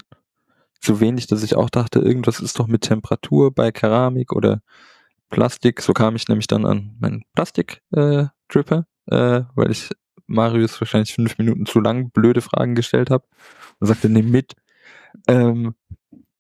so 0.82 1.00
wenig, 1.00 1.28
dass 1.28 1.44
ich 1.44 1.56
auch 1.56 1.70
dachte, 1.70 2.00
irgendwas 2.00 2.40
ist 2.40 2.60
doch 2.60 2.68
mit 2.68 2.82
Temperatur 2.82 3.54
bei 3.54 3.72
Keramik 3.72 4.34
oder 4.34 4.62
Plastik. 5.30 5.82
So 5.82 5.94
kam 5.94 6.16
ich 6.16 6.28
nämlich 6.28 6.48
dann 6.48 6.66
an 6.66 6.96
meinen 7.00 7.24
Plastik-Dripper, 7.36 8.86
äh, 9.12 9.16
äh, 9.38 9.46
weil 9.56 9.72
ich 9.72 9.90
Marius 10.30 10.80
wahrscheinlich 10.80 11.13
fünf 11.13 11.38
Minuten 11.38 11.65
zu 11.65 11.80
lang 11.80 12.12
blöde 12.12 12.42
Fragen 12.42 12.76
gestellt 12.76 13.10
habe 13.10 13.26
und 13.80 13.88
sagte, 13.88 14.10
nimm 14.10 14.32
mit. 14.32 14.56
Ähm, 15.28 15.76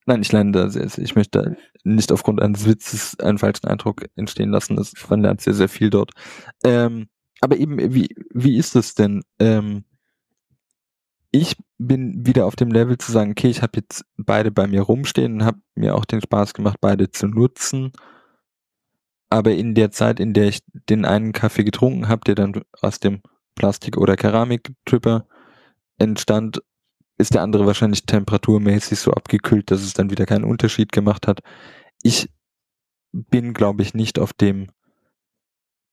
nein, 0.05 0.21
ich 0.21 0.31
lerne 0.31 0.51
da 0.51 0.69
sehr, 0.69 0.87
sehr. 0.89 1.03
Ich 1.03 1.15
möchte 1.15 1.57
nicht 1.83 2.11
aufgrund 2.11 2.41
eines 2.41 2.65
Witzes 2.65 3.19
einen 3.19 3.37
falschen 3.37 3.67
Eindruck 3.67 4.05
entstehen 4.15 4.49
lassen. 4.49 4.75
Das, 4.75 4.93
man 5.09 5.21
lernt 5.21 5.41
sehr, 5.41 5.53
sehr 5.53 5.69
viel 5.69 5.89
dort. 5.89 6.11
Ähm, 6.63 7.07
aber 7.41 7.57
eben, 7.57 7.93
wie, 7.93 8.09
wie 8.31 8.57
ist 8.57 8.75
es 8.75 8.95
denn? 8.95 9.23
Ähm, 9.39 9.85
ich 11.31 11.55
bin 11.77 12.25
wieder 12.25 12.45
auf 12.45 12.55
dem 12.55 12.71
Level 12.71 12.97
zu 12.97 13.11
sagen, 13.11 13.31
okay, 13.31 13.49
ich 13.49 13.61
habe 13.61 13.77
jetzt 13.77 14.03
beide 14.17 14.51
bei 14.51 14.67
mir 14.67 14.81
rumstehen 14.81 15.35
und 15.35 15.45
habe 15.45 15.59
mir 15.75 15.95
auch 15.95 16.05
den 16.05 16.21
Spaß 16.21 16.53
gemacht, 16.53 16.77
beide 16.81 17.11
zu 17.11 17.27
nutzen. 17.27 17.91
Aber 19.29 19.51
in 19.51 19.75
der 19.75 19.91
Zeit, 19.91 20.19
in 20.19 20.33
der 20.33 20.47
ich 20.47 20.61
den 20.89 21.05
einen 21.05 21.33
Kaffee 21.33 21.63
getrunken 21.63 22.07
habe, 22.07 22.21
der 22.25 22.35
dann 22.35 22.63
aus 22.81 22.99
dem 22.99 23.21
Plastik- 23.59 23.97
oder 23.97 24.15
Keramik-Tripper 24.15 25.27
entstand, 25.99 26.63
ist 27.19 27.35
der 27.35 27.43
andere 27.43 27.67
wahrscheinlich 27.67 28.05
temperaturmäßig 28.05 28.97
so 28.97 29.11
abgekühlt, 29.11 29.69
dass 29.69 29.81
es 29.81 29.93
dann 29.93 30.09
wieder 30.09 30.25
keinen 30.25 30.45
Unterschied 30.45 30.91
gemacht 30.91 31.27
hat. 31.27 31.41
Ich 32.01 32.31
bin, 33.11 33.53
glaube 33.53 33.83
ich, 33.83 33.93
nicht 33.93 34.17
auf 34.17 34.33
dem 34.33 34.71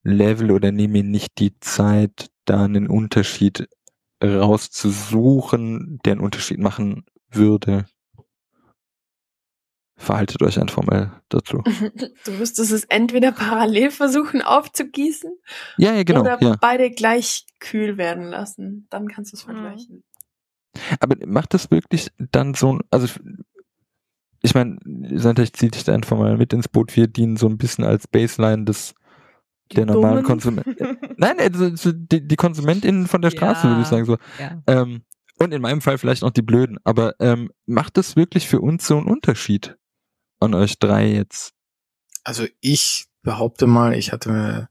Level 0.05 0.53
oder 0.53 0.71
nehme 0.71 0.93
mir 0.93 1.05
nicht 1.05 1.39
die 1.39 1.59
Zeit, 1.59 2.31
da 2.45 2.65
einen 2.65 2.89
Unterschied 2.89 3.69
rauszusuchen, 4.23 5.99
der 6.05 6.13
einen 6.13 6.21
Unterschied 6.21 6.61
machen 6.61 7.05
würde. 7.29 7.87
Verhaltet 9.99 10.43
euch 10.43 10.61
einfach 10.61 10.83
mal 10.83 11.23
dazu. 11.31 11.63
Du 12.25 12.33
müsstest 12.33 12.71
es 12.73 12.85
entweder 12.85 13.33
parallel 13.33 13.91
versuchen 13.91 14.43
aufzugießen 14.43 15.31
Ja, 15.79 15.95
ja, 15.95 16.03
genau. 16.03 16.21
oder 16.21 16.39
ja. 16.43 16.57
beide 16.61 16.91
gleich 16.91 17.47
kühl 17.61 17.97
werden 17.97 18.25
lassen. 18.25 18.87
Dann 18.91 19.09
kannst 19.09 19.33
du 19.33 19.37
es 19.37 19.47
Mhm. 19.47 19.53
vergleichen. 19.53 20.05
Aber 21.01 21.17
macht 21.27 21.55
das 21.55 21.71
wirklich 21.71 22.09
dann 22.19 22.53
so, 22.55 22.75
ein- 22.75 22.81
also 22.91 23.09
ich 24.43 24.55
meine, 24.55 24.77
Santa, 25.15 25.43
ich 25.43 25.55
zieh 25.55 25.69
dich 25.71 25.85
da 25.85 25.95
einfach 25.95 26.19
mal 26.19 26.37
mit 26.37 26.53
ins 26.53 26.69
Boot. 26.69 26.95
Wir 26.95 27.07
dienen 27.09 27.37
so 27.39 27.49
ein 27.49 27.57
bisschen 27.57 27.85
als 27.85 28.07
Baseline 28.07 28.65
des 28.65 28.95
Die 29.73 29.77
der 29.77 29.87
normalen 29.87 30.17
Dummen. 30.17 30.25
Konsument. 30.27 30.67
Nein, 31.19 31.41
also 31.41 31.75
so 31.75 31.91
die, 31.93 32.27
die 32.29 32.37
KonsumentInnen 32.37 33.07
von 33.07 33.23
der 33.23 33.31
Straße, 33.31 33.67
Ja. 33.67 33.71
würde 33.71 33.83
ich 33.83 33.89
sagen 33.89 34.05
so. 34.05 34.19
ja. 34.39 34.63
Ähm, 34.67 35.03
und 35.39 35.53
in 35.53 35.61
meinem 35.63 35.81
Fall 35.81 35.99
vielleicht 35.99 36.23
noch 36.23 36.31
die 36.31 36.43
Blöden. 36.43 36.79
Aber 36.85 37.15
ähm, 37.19 37.51
macht 37.67 37.97
das 37.97 38.15
wirklich 38.17 38.47
für 38.47 38.61
uns 38.61 38.87
so 38.87 38.97
einen 38.99 39.07
Unterschied 39.07 39.77
an 40.41 40.55
euch 40.55 40.79
drei 40.79 41.07
jetzt? 41.07 41.53
Also 42.25 42.47
ich 42.61 43.07
behaupte 43.23 43.67
mal, 43.67 43.95
ich 43.95 44.13
hatte 44.13 44.69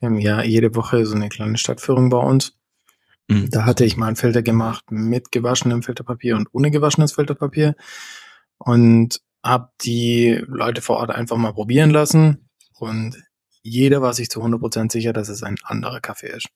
im 0.00 0.18
Jahr 0.18 0.44
jede 0.44 0.74
Woche 0.74 1.06
so 1.06 1.14
eine 1.14 1.28
kleine 1.28 1.58
Stadtführung 1.58 2.10
bei 2.10 2.18
uns. 2.18 2.56
Mhm. 3.28 3.50
Da 3.50 3.64
hatte 3.64 3.84
ich 3.84 3.96
mal 3.96 4.08
einen 4.08 4.16
Filter 4.16 4.42
gemacht 4.42 4.90
mit 4.90 5.32
gewaschenem 5.32 5.82
Filterpapier 5.82 6.36
und 6.36 6.48
ohne 6.52 6.70
gewaschenes 6.70 7.12
Filterpapier 7.12 7.74
und 8.58 9.20
habe 9.42 9.70
die 9.82 10.42
Leute 10.46 10.82
vor 10.82 10.96
Ort 10.98 11.10
einfach 11.10 11.36
mal 11.36 11.52
probieren 11.52 11.90
lassen 11.90 12.48
und 12.78 13.16
jeder 13.62 14.02
war 14.02 14.12
sich 14.12 14.28
zu 14.28 14.42
100% 14.42 14.92
sicher, 14.92 15.14
dass 15.14 15.28
es 15.30 15.42
ein 15.42 15.56
anderer 15.64 16.00
Kaffee 16.00 16.28
ist. 16.28 16.48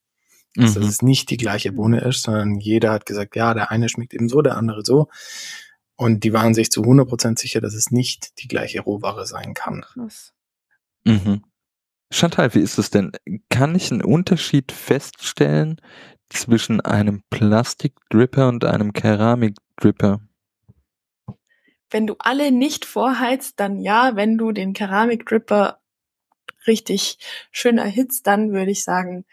Dass 0.54 0.76
Mhm. 0.76 0.82
es 0.82 1.02
nicht 1.02 1.30
die 1.30 1.36
gleiche 1.36 1.72
Bohne 1.72 2.00
ist, 2.00 2.22
sondern 2.22 2.58
jeder 2.58 2.92
hat 2.92 3.06
gesagt, 3.06 3.36
ja, 3.36 3.54
der 3.54 3.70
eine 3.70 3.88
schmeckt 3.88 4.12
eben 4.14 4.28
so, 4.28 4.42
der 4.42 4.56
andere 4.56 4.84
so. 4.84 5.08
Und 6.00 6.22
die 6.22 6.32
waren 6.32 6.54
sich 6.54 6.70
zu 6.70 6.82
100% 6.82 7.38
sicher, 7.38 7.60
dass 7.60 7.74
es 7.74 7.90
nicht 7.90 8.40
die 8.40 8.46
gleiche 8.46 8.80
Rohware 8.80 9.26
sein 9.26 9.52
kann. 9.52 9.80
Krass. 9.80 10.32
Mhm. 11.04 11.42
Chantal, 12.12 12.54
wie 12.54 12.60
ist 12.60 12.78
es 12.78 12.90
denn? 12.90 13.10
Kann 13.50 13.74
ich 13.74 13.90
einen 13.90 14.02
Unterschied 14.02 14.70
feststellen 14.70 15.80
zwischen 16.30 16.80
einem 16.80 17.22
Plastikdripper 17.30 18.48
und 18.48 18.64
einem 18.64 18.92
Keramikdripper? 18.92 20.20
Wenn 21.90 22.06
du 22.06 22.14
alle 22.20 22.52
nicht 22.52 22.84
vorheizt, 22.84 23.58
dann 23.58 23.80
ja. 23.80 24.14
Wenn 24.14 24.38
du 24.38 24.52
den 24.52 24.74
Keramikdripper 24.74 25.80
richtig 26.68 27.18
schön 27.50 27.78
erhitzt, 27.78 28.26
dann 28.28 28.52
würde 28.52 28.70
ich 28.70 28.84
sagen, 28.84 29.24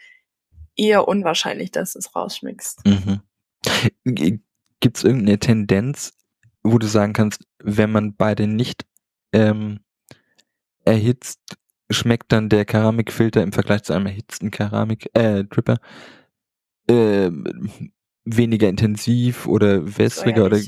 eher 0.74 1.06
unwahrscheinlich, 1.06 1.70
dass 1.70 1.92
du 1.92 2.00
es 2.00 2.16
rausschmeckst. 2.16 2.84
Mhm. 2.84 3.20
Gibt 4.80 4.98
es 4.98 5.04
irgendeine 5.04 5.38
Tendenz, 5.38 6.15
wo 6.72 6.78
du 6.78 6.86
sagen 6.86 7.12
kannst, 7.12 7.44
wenn 7.62 7.90
man 7.90 8.14
beide 8.14 8.46
nicht 8.46 8.86
ähm, 9.32 9.80
erhitzt, 10.84 11.40
schmeckt 11.90 12.32
dann 12.32 12.48
der 12.48 12.64
Keramikfilter 12.64 13.42
im 13.42 13.52
Vergleich 13.52 13.82
zu 13.84 13.92
einem 13.92 14.06
erhitzten 14.06 14.50
Keramik 14.50 15.10
äh, 15.14 15.44
Dripper 15.44 15.78
äh, 16.88 17.30
weniger 18.24 18.68
intensiv 18.68 19.46
oder 19.46 19.98
wässriger 19.98 20.44
oder 20.44 20.58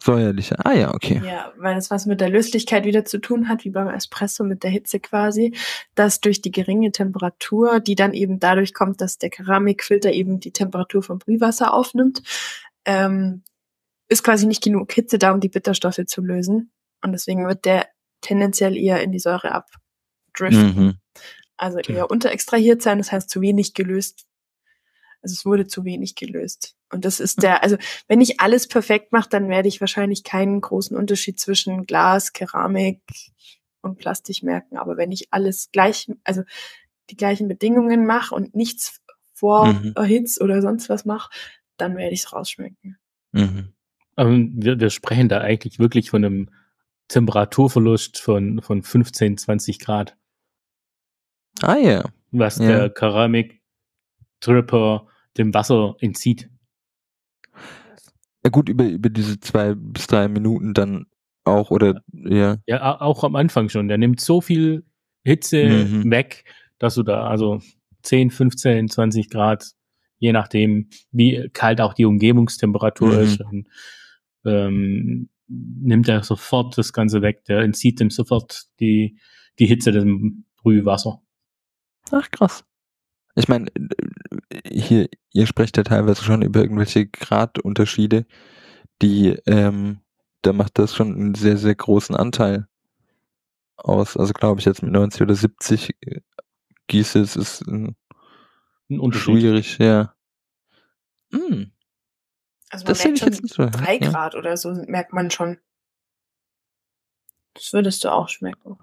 Säuerlicher. 0.00 0.64
Ah 0.64 0.74
ja, 0.74 0.94
okay. 0.94 1.20
Ja, 1.24 1.52
weil 1.56 1.76
es 1.76 1.90
was 1.90 2.06
mit 2.06 2.20
der 2.20 2.28
Löslichkeit 2.28 2.84
wieder 2.84 3.04
zu 3.04 3.18
tun 3.18 3.48
hat, 3.48 3.64
wie 3.64 3.70
beim 3.70 3.88
Espresso 3.88 4.44
mit 4.44 4.62
der 4.62 4.70
Hitze 4.70 5.00
quasi, 5.00 5.54
dass 5.96 6.20
durch 6.20 6.40
die 6.40 6.52
geringe 6.52 6.92
Temperatur, 6.92 7.80
die 7.80 7.96
dann 7.96 8.14
eben 8.14 8.38
dadurch 8.38 8.74
kommt, 8.74 9.00
dass 9.00 9.18
der 9.18 9.30
Keramikfilter 9.30 10.12
eben 10.12 10.38
die 10.38 10.52
Temperatur 10.52 11.02
vom 11.02 11.18
Brühwasser 11.18 11.74
aufnimmt, 11.74 12.22
ähm, 12.84 13.42
ist 14.08 14.22
quasi 14.22 14.46
nicht 14.46 14.62
genug 14.62 14.92
Hitze 14.92 15.18
da, 15.18 15.32
um 15.32 15.40
die 15.40 15.48
Bitterstoffe 15.48 16.00
zu 16.06 16.22
lösen. 16.22 16.72
Und 17.02 17.12
deswegen 17.12 17.46
wird 17.46 17.64
der 17.64 17.88
tendenziell 18.20 18.76
eher 18.76 19.02
in 19.02 19.12
die 19.12 19.18
Säure 19.18 19.52
abdriften. 19.52 20.76
Mhm. 20.76 20.94
Also 21.56 21.78
eher 21.78 22.10
unterextrahiert 22.10 22.82
sein, 22.82 22.98
das 22.98 23.12
heißt 23.12 23.28
zu 23.30 23.40
wenig 23.40 23.74
gelöst. 23.74 24.26
Also 25.22 25.34
es 25.34 25.44
wurde 25.44 25.66
zu 25.66 25.84
wenig 25.84 26.14
gelöst. 26.14 26.76
Und 26.90 27.04
das 27.04 27.20
ist 27.20 27.42
der, 27.42 27.62
also 27.62 27.76
wenn 28.06 28.20
ich 28.20 28.40
alles 28.40 28.68
perfekt 28.68 29.12
mache, 29.12 29.28
dann 29.28 29.48
werde 29.48 29.68
ich 29.68 29.80
wahrscheinlich 29.80 30.22
keinen 30.22 30.60
großen 30.60 30.96
Unterschied 30.96 31.38
zwischen 31.40 31.84
Glas, 31.84 32.32
Keramik 32.32 33.00
und 33.82 33.98
Plastik 33.98 34.42
merken. 34.42 34.76
Aber 34.78 34.96
wenn 34.96 35.10
ich 35.12 35.32
alles 35.32 35.70
gleich, 35.72 36.10
also 36.24 36.42
die 37.10 37.16
gleichen 37.16 37.48
Bedingungen 37.48 38.06
mache 38.06 38.34
und 38.34 38.54
nichts 38.54 39.00
vor 39.34 39.72
Mhm. 39.72 39.92
erhitzt 39.96 40.40
oder 40.40 40.62
sonst 40.62 40.88
was 40.88 41.04
mache, 41.04 41.30
dann 41.76 41.96
werde 41.96 42.14
ich 42.14 42.20
es 42.20 42.32
rausschmecken. 42.32 42.98
Mhm. 43.32 43.72
Aber 44.18 44.30
wir, 44.36 44.80
wir 44.80 44.90
sprechen 44.90 45.28
da 45.28 45.40
eigentlich 45.40 45.78
wirklich 45.78 46.10
von 46.10 46.24
einem 46.24 46.48
Temperaturverlust 47.06 48.18
von, 48.18 48.60
von 48.62 48.82
15, 48.82 49.38
20 49.38 49.78
Grad, 49.78 50.16
Ah 51.62 51.76
ja. 51.76 52.04
was 52.32 52.58
Ja. 52.58 52.66
der 52.66 52.90
Keramik-Dripper 52.90 55.06
dem 55.36 55.54
Wasser 55.54 55.94
entzieht. 56.00 56.50
ja. 58.44 58.50
Gut, 58.50 58.68
über, 58.68 58.84
über 58.86 59.08
diese 59.08 59.38
zwei 59.40 59.74
bis 59.76 60.06
drei 60.08 60.26
Minuten 60.28 60.74
dann 60.74 61.06
auch, 61.44 61.70
oder 61.70 62.02
ja. 62.12 62.56
Ja, 62.66 63.00
auch 63.00 63.22
am 63.24 63.36
Anfang 63.36 63.68
schon. 63.68 63.86
Der 63.88 63.98
nimmt 63.98 64.20
so 64.20 64.40
viel 64.40 64.84
Hitze 65.24 65.86
Mhm. 65.86 66.10
weg, 66.10 66.44
dass 66.78 66.96
du 66.96 67.02
da 67.04 67.26
also 67.28 67.60
10, 68.02 68.30
15, 68.30 68.88
20 68.88 69.30
Grad, 69.30 69.70
je 70.18 70.32
nachdem, 70.32 70.88
wie 71.12 71.48
kalt 71.52 71.80
auch 71.80 71.94
die 71.94 72.04
Umgebungstemperatur 72.04 73.14
Mhm. 73.14 73.20
ist, 73.22 73.40
und, 73.40 73.68
ähm, 74.48 75.28
nimmt 75.48 76.08
er 76.08 76.22
sofort 76.22 76.76
das 76.78 76.92
Ganze 76.92 77.22
weg. 77.22 77.44
Der 77.44 77.60
entzieht 77.60 78.00
dem 78.00 78.10
sofort 78.10 78.66
die, 78.80 79.18
die 79.58 79.66
Hitze 79.66 79.92
dem 79.92 80.44
Brühwasser. 80.56 81.22
Ach, 82.10 82.30
krass. 82.30 82.64
Ich 83.34 83.48
meine, 83.48 83.66
hier, 84.66 85.08
ihr 85.32 85.46
sprecht 85.46 85.76
ja 85.76 85.84
teilweise 85.84 86.22
schon 86.24 86.42
über 86.42 86.60
irgendwelche 86.60 87.06
Gradunterschiede, 87.06 88.26
die, 89.00 89.36
ähm, 89.46 90.00
da 90.42 90.52
macht 90.52 90.78
das 90.78 90.94
schon 90.94 91.14
einen 91.14 91.34
sehr, 91.34 91.56
sehr 91.56 91.74
großen 91.74 92.16
Anteil 92.16 92.66
aus. 93.76 94.16
Also 94.16 94.32
glaube 94.32 94.60
ich 94.60 94.66
jetzt 94.66 94.82
mit 94.82 94.92
90 94.92 95.22
oder 95.22 95.34
70 95.34 95.94
äh, 96.00 96.20
Gieße, 96.88 97.20
es 97.20 97.36
ist 97.36 97.62
äh, 97.68 97.92
Ein 98.90 98.98
Unterschied. 99.00 99.40
schwierig, 99.40 99.78
ja. 99.78 100.14
Hm, 101.32 101.70
Also 102.70 102.84
man 102.84 102.94
das 102.94 103.04
merkt 103.04 103.18
schon 103.18 103.32
so. 103.46 103.66
drei 103.66 103.98
ja. 103.98 104.10
Grad 104.10 104.34
oder 104.34 104.56
so 104.56 104.72
merkt 104.86 105.12
man 105.12 105.30
schon. 105.30 105.58
Das 107.54 107.72
würdest 107.72 108.04
du 108.04 108.12
auch 108.12 108.28
schmecken. 108.28 108.78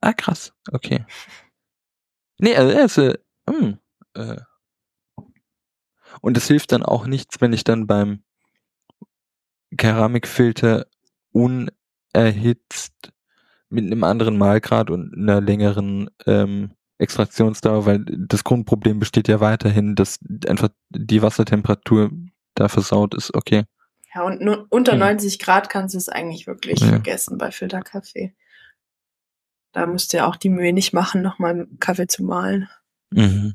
Ah, 0.00 0.12
krass. 0.12 0.52
Okay. 0.72 1.04
Nee, 2.38 2.56
also 2.56 2.70
er 2.70 2.84
ist, 2.84 2.98
äh, 2.98 3.18
hm, 3.48 3.78
äh. 4.14 4.36
Und 6.20 6.36
es 6.36 6.46
hilft 6.48 6.72
dann 6.72 6.82
auch 6.82 7.06
nichts, 7.06 7.40
wenn 7.40 7.52
ich 7.52 7.64
dann 7.64 7.86
beim 7.86 8.22
Keramikfilter 9.76 10.86
unerhitzt 11.32 13.12
mit 13.68 13.84
einem 13.84 14.02
anderen 14.04 14.36
Malgrad 14.36 14.90
und 14.90 15.14
einer 15.14 15.40
längeren 15.40 16.10
ähm, 16.26 16.72
Extraktionsdauer, 16.98 17.86
weil 17.86 18.04
das 18.04 18.44
Grundproblem 18.44 18.98
besteht 18.98 19.28
ja 19.28 19.40
weiterhin, 19.40 19.94
dass 19.94 20.18
einfach 20.46 20.70
die 20.90 21.22
Wassertemperatur 21.22 22.10
da 22.60 22.68
versaut 22.68 23.14
ist. 23.14 23.34
Okay. 23.34 23.64
Ja, 24.14 24.22
und 24.22 24.40
nur 24.40 24.66
unter 24.70 24.92
Ja. 24.92 24.98
90 24.98 25.38
Grad 25.38 25.68
kannst 25.70 25.94
du 25.94 25.98
es 25.98 26.08
eigentlich 26.08 26.46
wirklich 26.46 26.80
Ja. 26.80 26.88
vergessen 26.88 27.38
bei 27.38 27.50
Filterkaffee. 27.50 28.34
Da 29.72 29.86
musst 29.86 30.12
du 30.12 30.16
ja 30.18 30.26
auch 30.26 30.36
die 30.36 30.48
Mühe 30.48 30.72
nicht 30.72 30.92
machen, 30.92 31.22
nochmal 31.22 31.68
Kaffee 31.78 32.06
zu 32.08 32.24
mahlen. 32.24 32.68
Mhm. 33.10 33.54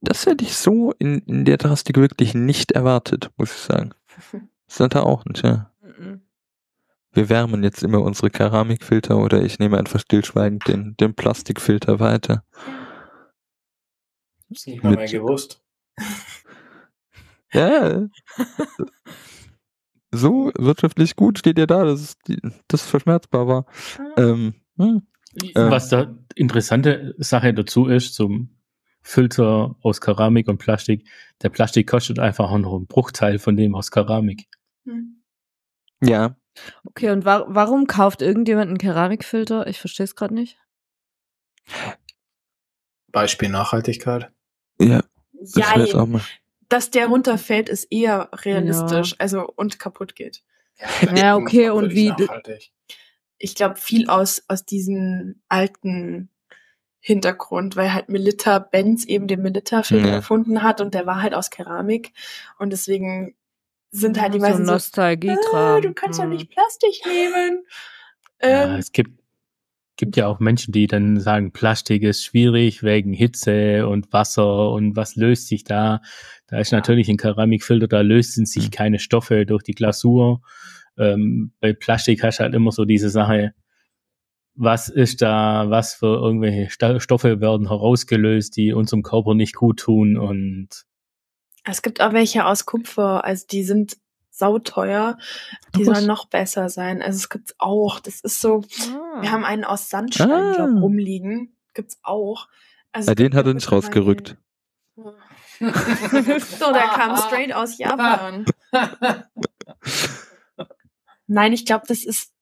Das 0.00 0.26
hätte 0.26 0.44
ich 0.44 0.56
so 0.56 0.92
in, 0.98 1.18
in 1.20 1.44
der 1.44 1.58
Drastik 1.58 1.96
wirklich 1.96 2.34
nicht 2.34 2.72
erwartet, 2.72 3.30
muss 3.36 3.50
ich 3.52 3.58
sagen. 3.62 3.92
Das 4.68 4.80
hat 4.80 4.94
er 4.94 5.04
auch 5.04 5.26
nicht, 5.26 5.44
ja. 5.44 5.70
Mhm. 5.82 6.22
Wir 7.12 7.28
wärmen 7.28 7.62
jetzt 7.62 7.82
immer 7.82 8.00
unsere 8.00 8.30
Keramikfilter 8.30 9.18
oder 9.18 9.42
ich 9.42 9.58
nehme 9.58 9.76
einfach 9.76 10.00
stillschweigend 10.00 10.66
den, 10.66 10.96
den 10.96 11.14
Plastikfilter 11.14 12.00
weiter. 12.00 12.42
Hab's 14.48 14.66
nicht 14.66 14.82
mal 14.82 14.96
mehr 14.96 15.06
gewusst. 15.08 15.62
Ja. 17.52 18.08
so 20.10 20.52
wirtschaftlich 20.56 21.16
gut 21.16 21.38
steht 21.38 21.58
ihr 21.58 21.66
da, 21.66 21.84
dass 21.84 22.00
es 22.00 22.18
die, 22.26 22.40
das 22.68 22.82
verschmerzbar 22.82 23.46
war. 23.46 23.66
Ähm, 24.16 24.54
hm. 24.78 25.06
Ähm. 25.40 25.70
Was 25.70 25.88
da 25.88 26.14
interessante 26.34 27.14
Sache 27.18 27.54
dazu 27.54 27.86
ist, 27.86 28.14
zum 28.14 28.56
Filter 29.00 29.76
aus 29.82 30.00
Keramik 30.00 30.48
und 30.48 30.58
Plastik, 30.58 31.08
der 31.42 31.48
Plastik 31.48 31.88
kostet 31.88 32.18
einfach 32.18 32.50
auch 32.50 32.58
noch 32.58 32.74
einen 32.74 32.86
Bruchteil 32.86 33.38
von 33.38 33.56
dem 33.56 33.74
aus 33.74 33.90
Keramik. 33.90 34.46
Hm. 34.84 35.22
Ja, 36.02 36.36
Okay, 36.84 37.10
und 37.10 37.24
wa 37.24 37.44
warum 37.48 37.86
kauft 37.86 38.22
irgendjemand 38.22 38.68
einen 38.68 38.78
Keramikfilter? 38.78 39.66
Ich 39.66 39.80
verstehe 39.80 40.04
es 40.04 40.14
gerade 40.14 40.34
nicht. 40.34 40.58
Beispiel 43.10 43.48
Nachhaltigkeit. 43.48 44.30
ja, 44.80 45.02
das 45.32 45.54
Ja, 45.54 46.00
auch 46.00 46.06
mal. 46.06 46.22
Dass 46.72 46.90
der 46.90 47.06
runterfällt, 47.08 47.68
ist 47.68 47.84
eher 47.90 48.30
realistisch. 48.32 49.14
Also 49.18 49.46
und 49.56 49.78
kaputt 49.78 50.14
geht. 50.16 50.42
Ja, 51.14 51.36
okay, 51.36 51.70
und 51.70 51.92
wie- 51.92 52.08
Nachhaltig. 52.10 52.72
Ich 53.38 53.54
glaube, 53.56 53.74
viel 53.76 54.08
aus, 54.08 54.44
aus 54.48 54.64
diesem 54.64 55.42
alten 55.48 56.28
Hintergrund, 57.00 57.74
weil 57.74 57.92
halt 57.92 58.08
Melitta 58.08 58.60
Benz 58.60 59.04
eben 59.04 59.26
den 59.26 59.42
Melitta-Filter 59.42 60.06
Ja. 60.08 60.14
erfunden 60.14 60.62
hat 60.62 60.80
und 60.80 60.94
der 60.94 61.06
war 61.06 61.20
halt 61.20 61.34
aus 61.34 61.50
Keramik. 61.50 62.12
Und 62.60 62.70
deswegen 62.70 63.34
sind 63.90 64.20
halt 64.20 64.34
die 64.34 64.38
so 64.38 64.46
meisten 64.46 64.64
so, 64.66 64.72
Nostalgie 64.72 65.28
äh, 65.30 65.36
tragen. 65.50 65.82
du 65.82 65.92
kannst 65.94 66.20
doch 66.20 66.24
Hm. 66.24 66.30
nicht 66.30 66.50
Plastik 66.50 67.02
nehmen. 67.04 67.64
Ja, 68.40 68.64
Ähm, 68.74 68.78
es 68.78 68.92
gibt, 68.92 69.20
gibt 69.96 70.16
ja 70.16 70.26
auch 70.26 70.40
Menschen, 70.40 70.72
die 70.72 70.86
dann 70.86 71.20
sagen, 71.20 71.52
Plastik 71.52 72.02
ist 72.02 72.24
schwierig 72.24 72.82
wegen 72.82 73.12
Hitze 73.12 73.86
und 73.86 74.12
Wasser 74.12 74.70
und 74.70 74.96
was 74.96 75.16
löst 75.16 75.48
sich 75.48 75.64
da? 75.64 76.00
Da 76.46 76.58
ist 76.58 76.72
natürlich 76.72 77.08
ein 77.08 77.16
Keramikfilter, 77.16 77.88
da 77.88 78.00
lösen 78.00 78.46
sich 78.46 78.66
Mhm. 78.66 78.70
keine 78.70 78.98
Stoffe 78.98 79.46
durch 79.46 79.62
die 79.62 79.74
Glasur. 79.74 80.42
Ähm, 80.98 81.52
bei 81.60 81.72
Plastik 81.72 82.22
hast 82.22 82.38
du 82.38 82.44
halt 82.44 82.54
immer 82.54 82.72
so 82.72 82.84
diese 82.84 83.10
Sache, 83.10 83.54
was 84.54 84.88
ist 84.88 85.22
da, 85.22 85.70
was 85.70 85.94
für 85.94 86.14
irgendwelche 86.14 86.68
Stoffe 87.00 87.40
werden 87.40 87.68
herausgelöst, 87.68 88.56
die 88.56 88.72
unserem 88.72 89.02
Körper 89.02 89.34
nicht 89.34 89.54
gut 89.54 89.80
tun 89.80 90.18
und 90.18 90.68
es 91.64 91.80
gibt 91.80 92.00
auch 92.00 92.12
welche 92.12 92.44
aus 92.44 92.66
Kupfer, 92.66 93.24
also 93.24 93.46
die 93.50 93.62
sind 93.62 93.96
sauteuer. 94.34 95.18
Die 95.76 95.84
sollen 95.84 96.06
noch 96.06 96.24
besser 96.26 96.68
sein. 96.70 97.02
Also 97.02 97.16
es 97.18 97.28
gibt's 97.28 97.54
auch. 97.58 98.00
Das 98.00 98.20
ist 98.20 98.40
so, 98.40 98.64
Ah. 98.90 99.20
wir 99.22 99.30
haben 99.30 99.44
einen 99.44 99.64
aus 99.64 99.90
Sandstein 99.90 100.28
glaub, 100.54 100.70
Ah. 100.70 100.80
rumliegen. 100.80 101.54
Gibt's 101.74 101.98
auch. 102.02 102.48
Also 102.92 103.06
Bei 103.06 103.12
es 103.12 103.16
den 103.16 103.24
gibt 103.26 103.34
hat 103.36 103.46
er 103.46 103.54
nicht 103.54 103.70
rausgerückt. 103.70 104.36
So, 105.60 106.72
der 106.72 106.88
kam 106.88 107.16
straight 107.28 107.52
aus 107.54 107.78
Japan. 107.78 108.44
Nein, 111.28 111.52
ich 111.52 111.64
glaube, 111.66 111.84
das 111.86 112.04
ist 112.04 112.32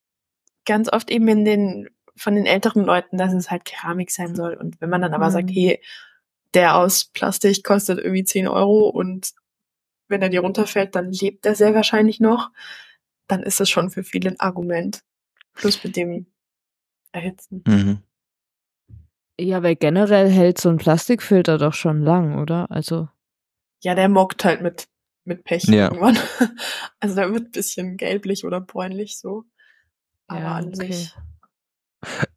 ganz 0.65 0.91
oft 0.93 1.11
eben 1.11 1.29
in 1.29 1.45
den 1.45 1.89
von 2.17 2.35
den 2.35 2.47
älteren 2.47 2.85
Leuten, 2.85 3.17
dass 3.19 3.33
es 3.33 3.51
halt 3.51 3.65
Keramik 3.65 4.11
sein 4.11 4.35
soll. 4.35 4.55
Und 4.55 4.81
wenn 4.81 4.91
man 4.91 5.01
dann 5.03 5.15
aber 5.15 5.29
Mhm. 5.29 5.33
sagt, 5.33 5.51
hey, 5.51 5.83
der 6.55 6.77
aus 6.77 7.05
Plastik 7.07 7.63
kostet 7.65 7.99
irgendwie 7.99 8.25
10 8.25 8.49
Euro 8.49 8.89
und 8.89 9.33
wenn 10.11 10.23
er 10.23 10.29
dir 10.29 10.41
runterfällt, 10.41 10.95
dann 10.95 11.13
lebt 11.13 11.47
er 11.47 11.55
sehr 11.55 11.75
wahrscheinlich 11.75 12.21
noch, 12.21 12.51
dann 13.29 13.43
ist 13.43 13.61
das 13.61 13.71
schon 13.71 13.91
für 13.91 14.03
viele 14.05 14.31
ein 14.31 14.41
Argument. 14.41 15.03
Plus 15.55 15.83
mit 15.83 15.97
dem 15.97 16.27
Erhitzen. 17.13 17.65
Mhm. 17.67 18.03
Ja, 19.41 19.63
weil 19.63 19.77
generell 19.77 20.29
hält 20.31 20.61
so 20.61 20.69
ein 20.69 20.77
Plastikfilter 20.77 21.59
doch 21.59 21.75
schon 21.75 22.03
lang, 22.03 22.39
oder? 22.39 22.71
Also, 22.71 23.09
Ja, 23.83 23.95
der 23.95 24.09
mockt 24.09 24.45
halt 24.45 24.61
mit, 24.61 24.89
mit 25.25 25.45
Pech 25.45 25.65
Ja. 25.65 25.85
irgendwann. 25.87 26.19
Also 27.01 27.15
der 27.15 27.33
wird 27.33 27.47
ein 27.47 27.51
bisschen 27.53 27.97
gelblich 27.97 28.45
oder 28.45 28.61
bräunlich 28.61 29.19
so. 29.19 29.45
Aber 30.27 30.41
Ja, 30.41 30.55
an 30.57 30.69
okay. 30.69 30.93
sich. 30.93 31.15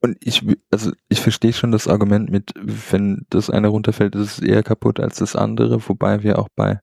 Und 0.02 0.18
ich, 0.22 0.46
also 0.72 0.92
ich 1.10 1.20
verstehe 1.22 1.54
schon 1.54 1.72
das 1.72 1.88
Argument 1.88 2.30
mit, 2.30 2.54
wenn 2.56 3.26
das 3.30 3.50
eine 3.50 3.68
runterfällt, 3.70 4.16
ist 4.16 4.38
es 4.38 4.40
eher 4.40 4.64
kaputt 4.64 5.00
als 5.00 5.18
das 5.18 5.36
andere, 5.36 5.88
wobei 5.88 6.24
wir 6.24 6.40
auch 6.40 6.50
bei 6.56 6.80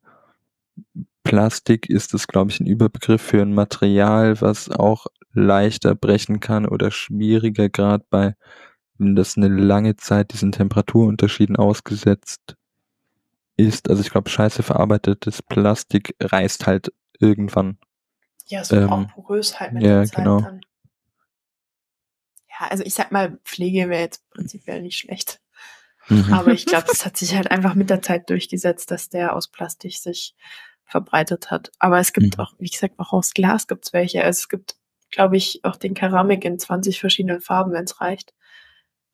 Plastik 1.31 1.89
ist 1.89 2.13
es, 2.13 2.27
glaube 2.27 2.51
ich, 2.51 2.59
ein 2.59 2.67
Überbegriff 2.67 3.23
für 3.23 3.41
ein 3.41 3.55
Material, 3.55 4.41
was 4.41 4.69
auch 4.69 5.07
leichter 5.33 5.95
brechen 5.95 6.41
kann 6.41 6.67
oder 6.67 6.91
schwieriger, 6.91 7.69
gerade 7.69 8.05
bei, 8.11 8.35
wenn 8.99 9.15
das 9.15 9.37
eine 9.37 9.47
lange 9.47 9.95
Zeit 9.95 10.33
diesen 10.33 10.51
Temperaturunterschieden 10.51 11.55
ausgesetzt 11.55 12.57
ist. 13.57 13.89
Also 13.89 14.03
ich 14.03 14.11
glaube, 14.11 14.29
scheiße 14.29 14.65
verarbeitetes 14.65 15.41
Plastik 15.41 16.17
reißt 16.21 16.67
halt 16.67 16.93
irgendwann. 17.21 17.79
Ja, 18.47 18.63
es 18.63 18.73
wird 18.73 18.83
Ähm, 18.83 18.91
auch 18.91 19.07
porös 19.15 19.61
halt 19.61 19.73
mit 19.73 19.85
ja, 19.85 19.99
der 19.99 20.07
Zeit 20.07 20.17
genau. 20.17 20.41
dann. 20.41 20.63
Ja, 22.49 22.67
also 22.71 22.83
ich 22.83 22.95
sag 22.95 23.13
mal, 23.13 23.39
Pflege 23.45 23.89
wäre 23.89 24.03
jetzt 24.03 24.29
prinzipiell 24.31 24.83
nicht 24.83 24.99
schlecht. 24.99 25.41
Mhm. 26.09 26.33
Aber 26.33 26.51
ich 26.53 26.67
glaube, 26.67 26.87
das 26.89 27.07
hat 27.07 27.17
sich 27.17 27.37
halt 27.37 27.53
einfach 27.53 27.77
mit 27.77 27.89
der 27.89 28.03
Zeit 28.03 28.29
durchgesetzt, 28.31 28.91
dass 28.91 29.09
der 29.09 29.37
aus 29.37 29.47
Plastik 29.47 29.97
sich 29.97 30.35
verbreitet 30.91 31.51
hat. 31.51 31.71
Aber 31.79 31.99
es 31.99 32.13
gibt 32.13 32.37
Mhm. 32.37 32.43
auch, 32.43 32.55
wie 32.59 32.69
gesagt, 32.69 32.99
auch 32.99 33.13
aus 33.13 33.33
Glas 33.33 33.67
gibt's 33.67 33.93
welche. 33.93 34.23
Also 34.25 34.39
es 34.41 34.49
gibt, 34.49 34.77
glaube 35.11 35.37
ich, 35.37 35.65
auch 35.65 35.77
den 35.77 35.95
Keramik 35.95 36.45
in 36.45 36.59
20 36.59 37.01
verschiedenen 37.01 37.41
Farben, 37.41 37.73
wenn 37.73 37.85
es 37.85 38.01
reicht. 38.01 38.35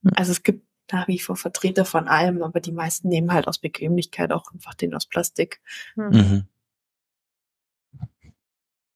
Ja. 0.02 0.12
Also 0.16 0.32
es 0.32 0.42
gibt 0.42 0.66
nach 0.92 1.08
wie 1.08 1.18
vor 1.18 1.36
Vertreter 1.36 1.84
von 1.84 2.06
allem, 2.08 2.42
aber 2.42 2.60
die 2.60 2.72
meisten 2.72 3.08
nehmen 3.08 3.32
halt 3.32 3.48
aus 3.48 3.58
Bequemlichkeit 3.58 4.30
auch 4.32 4.52
einfach 4.52 4.74
den 4.74 4.94
aus 4.94 5.06
Plastik. 5.06 5.60
hm. 5.94 6.08
Mhm. 6.10 6.46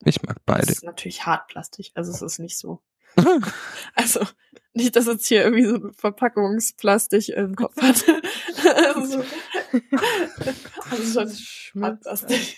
Ich 0.04 0.22
mag 0.22 0.36
Das 0.36 0.44
beide. 0.46 0.72
ist 0.72 0.84
natürlich 0.84 1.26
Hartplastik, 1.26 1.90
also 1.94 2.10
es 2.10 2.22
ist 2.22 2.38
nicht 2.38 2.56
so. 2.58 2.80
Also 3.94 4.24
nicht, 4.72 4.94
dass 4.96 5.06
jetzt 5.06 5.26
hier 5.26 5.42
irgendwie 5.42 5.64
so 5.66 5.74
ein 5.74 5.92
Verpackungsplastik 5.92 7.28
im 7.30 7.56
Kopf 7.56 7.76
hat. 7.82 8.04
also, 8.94 9.24
also 10.90 11.26
schon 11.28 11.82
Hartplastik. 11.82 12.56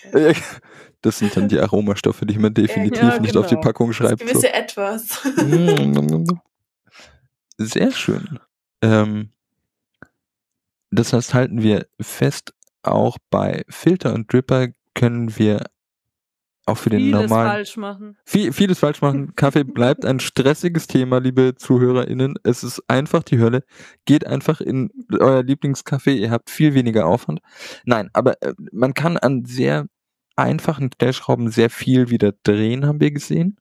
Das 1.01 1.19
sind 1.19 1.35
dann 1.35 1.47
die 1.47 1.59
Aromastoffe, 1.59 2.25
die 2.25 2.37
man 2.37 2.53
definitiv 2.53 3.01
Ja, 3.01 3.19
nicht 3.19 3.35
auf 3.35 3.47
die 3.47 3.55
genau. 3.55 3.67
Packung 3.67 3.89
Das 3.89 3.97
schreibt. 3.97 4.19
So. 4.19 4.25
gewisse 4.25 4.53
Etwas. 4.53 5.21
Sehr 7.57 7.91
schön. 7.91 8.39
Ähm, 8.81 9.29
das 10.91 11.13
heißt, 11.13 11.33
halten 11.33 11.61
wir 11.61 11.87
fest, 11.99 12.53
auch 12.83 13.17
bei 13.29 13.63
Filter 13.69 14.13
und 14.13 14.31
Dripper 14.31 14.67
können 14.93 15.37
wir 15.37 15.63
auch 16.65 16.77
für 16.77 16.89
den 16.89 17.01
Vieles 17.01 17.21
normalen 17.21 17.49
falsch 17.49 17.77
machen. 17.77 18.17
viel, 18.25 18.53
vieles 18.53 18.79
falsch 18.79 19.01
machen. 19.01 19.33
Kaffee 19.35 19.63
bleibt 19.63 20.05
ein 20.05 20.19
stressiges 20.19 20.87
Thema, 20.87 21.19
liebe 21.19 21.55
ZuhörerInnen. 21.55 22.35
Es 22.43 22.63
ist 22.63 22.81
einfach 22.87 23.23
die 23.23 23.39
Hölle. 23.39 23.63
Geht 24.05 24.25
einfach 24.25 24.61
in 24.61 24.89
euer 25.11 25.43
Lieblingskaffee. 25.43 26.15
Ihr 26.15 26.31
habt 26.31 26.49
viel 26.49 26.73
weniger 26.73 27.05
Aufwand. 27.05 27.41
Nein, 27.85 28.09
aber 28.13 28.41
äh, 28.41 28.53
man 28.71 28.93
kann 28.93 29.17
an 29.17 29.43
sehr 29.45 29.87
einfachen 30.35 30.89
Stellschrauben 30.93 31.49
sehr 31.49 31.69
viel 31.69 32.09
wieder 32.09 32.33
drehen, 32.43 32.85
haben 32.85 33.01
wir 33.01 33.11
gesehen. 33.11 33.57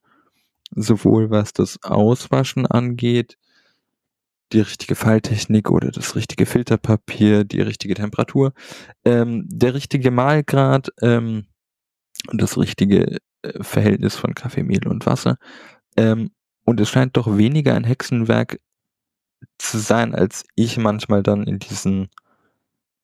Sowohl 0.74 1.30
was 1.30 1.52
das 1.52 1.82
Auswaschen 1.82 2.66
angeht, 2.66 3.36
die 4.52 4.60
richtige 4.60 4.94
Falltechnik 4.94 5.70
oder 5.70 5.90
das 5.90 6.14
richtige 6.14 6.46
Filterpapier, 6.46 7.44
die 7.44 7.60
richtige 7.60 7.94
Temperatur, 7.94 8.52
ähm, 9.04 9.46
der 9.48 9.74
richtige 9.74 10.10
Mahlgrad, 10.10 10.90
ähm, 11.00 11.46
das 12.32 12.56
richtige 12.58 13.18
äh, 13.42 13.62
Verhältnis 13.62 14.16
von 14.16 14.34
Kaffeemehl 14.34 14.86
und 14.86 15.06
Wasser. 15.06 15.36
Ähm, 15.96 16.30
Und 16.64 16.78
es 16.80 16.90
scheint 16.90 17.16
doch 17.16 17.36
weniger 17.36 17.74
ein 17.74 17.82
Hexenwerk 17.84 18.60
zu 19.58 19.78
sein, 19.78 20.14
als 20.14 20.44
ich 20.54 20.76
manchmal 20.78 21.22
dann 21.24 21.42
in 21.44 21.58
diesen 21.58 22.08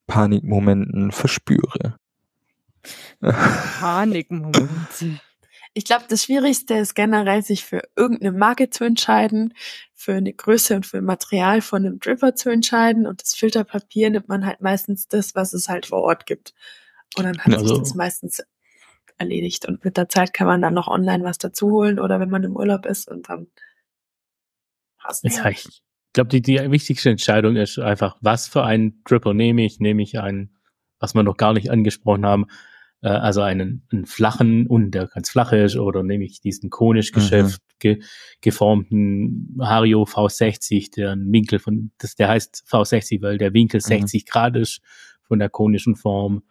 Panikmomenten 0.07 1.11
verspüre. 1.11 1.97
Panikmomente. 3.21 5.21
Ich 5.75 5.85
glaube, 5.85 6.05
das 6.09 6.25
Schwierigste 6.25 6.75
ist 6.75 6.95
generell, 6.95 7.43
sich 7.43 7.65
für 7.65 7.83
irgendeine 7.95 8.37
Marke 8.37 8.71
zu 8.71 8.85
entscheiden, 8.85 9.55
für 9.95 10.15
eine 10.15 10.33
Größe 10.33 10.75
und 10.77 10.87
für 10.87 10.99
ein 10.99 11.05
Material 11.05 11.61
von 11.61 11.85
einem 11.85 12.01
Dripper 12.01 12.35
zu 12.35 12.51
entscheiden. 12.51 13.07
Und 13.07 13.23
das 13.23 13.35
Filterpapier 13.35 14.11
nimmt 14.11 14.29
man 14.29 14.47
halt 14.47 14.61
meistens 14.61 15.09
das, 15.09 15.35
was 15.35 15.53
es 15.53 15.69
halt 15.69 15.87
vor 15.87 16.03
Ort 16.03 16.27
gibt. 16.27 16.55
Und 17.17 17.25
dann 17.25 17.39
hat 17.39 17.55
Also- 17.55 17.69
sich 17.75 17.79
das 17.79 17.95
meistens 17.95 18.43
erledigt. 19.19 19.67
Und 19.67 19.85
mit 19.85 19.97
der 19.97 20.09
Zeit 20.09 20.33
kann 20.33 20.47
man 20.47 20.63
dann 20.63 20.75
noch 20.75 20.89
online 20.89 21.25
was 21.25 21.39
dazu 21.39 21.71
holen 21.71 21.99
oder 21.99 22.21
wenn 22.21 22.31
man 22.31 22.45
im 22.45 22.57
Urlaub 22.57 22.87
ist 22.87 23.09
und 23.09 23.29
dann 23.29 23.49
passt 24.99 25.25
Ja, 25.25 25.49
ich 25.49 25.67
glaube, 26.13 26.31
die, 26.31 26.43
die 26.43 26.71
wichtigste 26.71 27.11
Entscheidung 27.11 27.57
ist 27.57 27.79
einfach, 27.79 28.17
was 28.21 28.49
für 28.49 28.65
einen 28.65 29.03
Dripper 29.05 29.35
nehme 29.35 29.65
ich? 29.65 29.81
Nehme 29.81 30.03
ich 30.03 30.19
einen, 30.19 30.57
was 30.99 31.15
wir 31.15 31.23
noch 31.23 31.37
gar 31.37 31.53
nicht 31.53 31.71
angesprochen 31.71 32.27
haben, 32.27 32.47
äh, 33.03 33.09
also 33.09 33.43
einen, 33.43 33.87
einen 33.93 34.07
flachen 34.07 34.67
und 34.67 34.93
der 34.93 35.07
ganz 35.07 35.31
flach 35.31 35.53
ist, 35.53 35.77
oder 35.77 36.03
nehme 36.03 36.25
ich 36.25 36.41
diesen 36.41 36.71
konisch 36.71 37.13
geschäft, 37.13 37.61
ge, 37.79 38.03
geformten 38.41 39.57
Hario 39.61 40.05
V60, 40.05 40.95
der 40.95 41.13
ein 41.13 41.31
Winkel 41.33 41.59
von, 41.59 41.93
das, 41.99 42.15
der 42.15 42.29
heißt 42.29 42.65
V60, 42.69 43.23
weil 43.23 43.39
der 43.39 43.55
Winkel 43.55 43.81
60 43.81 44.27
Grad 44.27 44.57
ist 44.57 44.81
von 45.23 45.39
der 45.39 45.51
konischen 45.51 45.95
Form. 45.95 46.43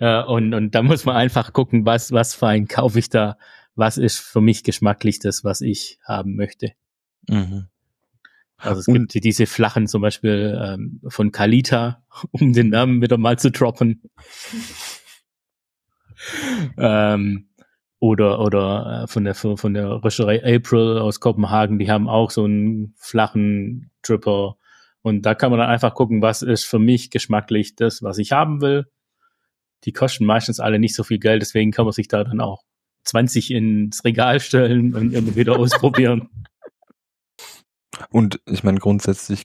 Äh, 0.00 0.22
und, 0.24 0.54
und 0.54 0.74
da 0.74 0.82
muss 0.82 1.04
man 1.04 1.16
einfach 1.16 1.52
gucken, 1.52 1.86
was, 1.86 2.12
was 2.12 2.34
für 2.34 2.48
einen 2.48 2.68
kaufe 2.68 2.98
ich 2.98 3.08
da, 3.08 3.36
was 3.74 3.98
ist 3.98 4.18
für 4.18 4.40
mich 4.40 4.64
geschmacklich 4.64 5.18
das, 5.18 5.44
was 5.44 5.60
ich 5.60 5.98
haben 6.04 6.36
möchte. 6.36 6.72
Mhm. 7.28 7.66
Also 8.56 8.80
es 8.80 8.88
Und- 8.88 9.10
gibt 9.12 9.24
diese 9.24 9.46
flachen 9.46 9.88
zum 9.88 10.02
Beispiel 10.02 10.58
ähm, 10.62 11.00
von 11.08 11.32
Kalita, 11.32 12.02
um 12.30 12.52
den 12.52 12.70
Namen 12.70 13.02
wieder 13.02 13.18
mal 13.18 13.38
zu 13.38 13.50
droppen. 13.50 14.02
ähm, 16.78 17.48
oder 17.98 18.40
oder 18.40 19.04
äh, 19.04 19.06
von 19.06 19.24
der 19.24 19.34
von 19.34 19.74
der 19.74 20.02
Rösterei 20.04 20.42
April 20.56 20.98
aus 20.98 21.20
Kopenhagen, 21.20 21.78
die 21.78 21.90
haben 21.90 22.08
auch 22.08 22.30
so 22.30 22.44
einen 22.44 22.94
flachen 22.98 23.90
Dripper. 24.02 24.56
Und 25.02 25.26
da 25.26 25.34
kann 25.34 25.50
man 25.50 25.58
dann 25.58 25.70
einfach 25.70 25.94
gucken, 25.94 26.22
was 26.22 26.42
ist 26.42 26.64
für 26.64 26.78
mich 26.78 27.10
geschmacklich 27.10 27.74
das, 27.74 28.02
was 28.02 28.18
ich 28.18 28.32
haben 28.32 28.60
will. 28.60 28.86
Die 29.84 29.92
kosten 29.92 30.24
meistens 30.24 30.60
alle 30.60 30.78
nicht 30.78 30.94
so 30.94 31.04
viel 31.04 31.18
Geld, 31.18 31.42
deswegen 31.42 31.70
kann 31.70 31.84
man 31.84 31.92
sich 31.92 32.08
da 32.08 32.24
dann 32.24 32.40
auch 32.40 32.62
20 33.04 33.50
ins 33.50 34.04
Regal 34.04 34.40
stellen 34.40 34.94
und 34.94 35.12
immer 35.12 35.34
wieder 35.34 35.56
ausprobieren. 35.58 36.28
Und 38.10 38.40
ich 38.46 38.62
meine, 38.64 38.78
grundsätzlich 38.78 39.44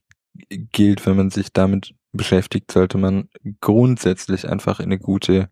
gilt, 0.49 1.05
wenn 1.05 1.17
man 1.17 1.29
sich 1.29 1.51
damit 1.51 1.95
beschäftigt, 2.11 2.71
sollte 2.71 2.97
man 2.97 3.29
grundsätzlich 3.61 4.47
einfach 4.47 4.79
in 4.79 4.85
eine 4.85 4.99
gute 4.99 5.49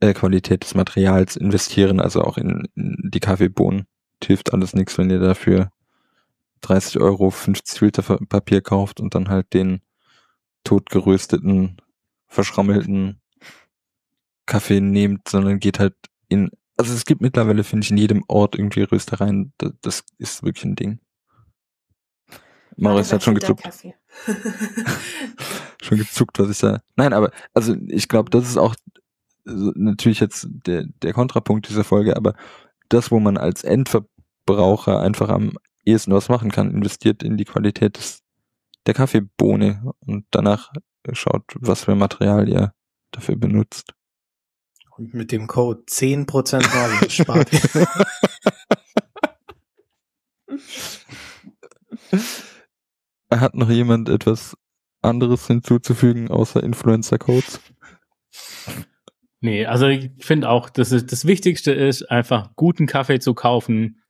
äh, 0.00 0.12
Qualität 0.12 0.64
des 0.64 0.74
Materials 0.74 1.36
investieren, 1.36 2.00
also 2.00 2.22
auch 2.22 2.38
in, 2.38 2.68
in 2.74 3.10
die 3.12 3.20
Kaffeebohnen. 3.20 3.86
Hilft 4.22 4.52
alles 4.52 4.74
nichts, 4.74 4.96
wenn 4.96 5.10
ihr 5.10 5.18
dafür 5.18 5.70
30 6.62 7.00
Euro 7.00 7.30
50 7.30 7.78
Filter 7.78 8.02
Papier 8.26 8.62
kauft 8.62 9.00
und 9.00 9.14
dann 9.14 9.28
halt 9.28 9.52
den 9.52 9.82
totgerösteten, 10.64 11.76
verschrammelten 12.26 13.20
Kaffee 14.46 14.80
nehmt, 14.80 15.28
sondern 15.28 15.58
geht 15.58 15.78
halt 15.78 15.94
in, 16.28 16.50
also 16.76 16.92
es 16.92 17.04
gibt 17.04 17.20
mittlerweile, 17.20 17.64
finde 17.64 17.84
ich, 17.84 17.90
in 17.90 17.96
jedem 17.96 18.24
Ort 18.28 18.56
irgendwie 18.56 18.82
Röstereien, 18.82 19.52
das, 19.58 19.72
das 19.80 20.04
ist 20.18 20.42
wirklich 20.42 20.64
ein 20.64 20.76
Ding. 20.76 21.00
Marius 22.76 23.12
hat 23.12 23.22
schon 23.22 23.36
gezuckt 23.36 23.62
schon 25.82 25.98
gezuckt, 25.98 26.38
was 26.38 26.50
ich 26.50 26.58
da. 26.58 26.80
Nein, 26.96 27.12
aber 27.12 27.30
also 27.52 27.76
ich 27.88 28.08
glaube, 28.08 28.30
das 28.30 28.48
ist 28.48 28.56
auch 28.56 28.74
so, 29.44 29.72
natürlich 29.74 30.20
jetzt 30.20 30.48
der, 30.66 30.84
der 31.02 31.12
Kontrapunkt 31.12 31.68
dieser 31.68 31.84
Folge, 31.84 32.16
aber 32.16 32.34
das, 32.88 33.10
wo 33.10 33.20
man 33.20 33.36
als 33.36 33.64
Endverbraucher 33.64 35.00
einfach 35.00 35.28
am 35.28 35.52
ehesten 35.84 36.12
was 36.12 36.28
machen 36.28 36.50
kann, 36.50 36.70
investiert 36.70 37.22
in 37.22 37.36
die 37.36 37.44
Qualität 37.44 37.96
des, 37.96 38.22
der 38.86 38.94
Kaffeebohne 38.94 39.92
und 40.00 40.26
danach 40.30 40.72
schaut, 41.12 41.44
was 41.56 41.84
für 41.84 41.94
Material 41.94 42.48
ihr 42.48 42.72
dafür 43.10 43.36
benutzt. 43.36 43.92
Und 44.96 45.12
mit 45.12 45.32
dem 45.32 45.46
Code 45.48 45.82
10% 45.88 46.74
Margin 46.74 47.10
spart 47.24 47.52
ihr. 47.52 47.60
Hat 53.40 53.54
noch 53.56 53.70
jemand 53.70 54.08
etwas 54.08 54.56
anderes 55.02 55.46
hinzuzufügen 55.48 56.30
außer 56.30 56.62
Influencer-Codes? 56.62 57.60
Nee, 59.40 59.66
also 59.66 59.88
ich 59.88 60.12
finde 60.20 60.48
auch, 60.48 60.70
dass 60.70 60.92
es, 60.92 61.04
das 61.06 61.26
Wichtigste 61.26 61.72
ist, 61.72 62.04
einfach 62.10 62.54
guten 62.54 62.86
Kaffee 62.86 63.18
zu 63.18 63.34
kaufen 63.34 64.00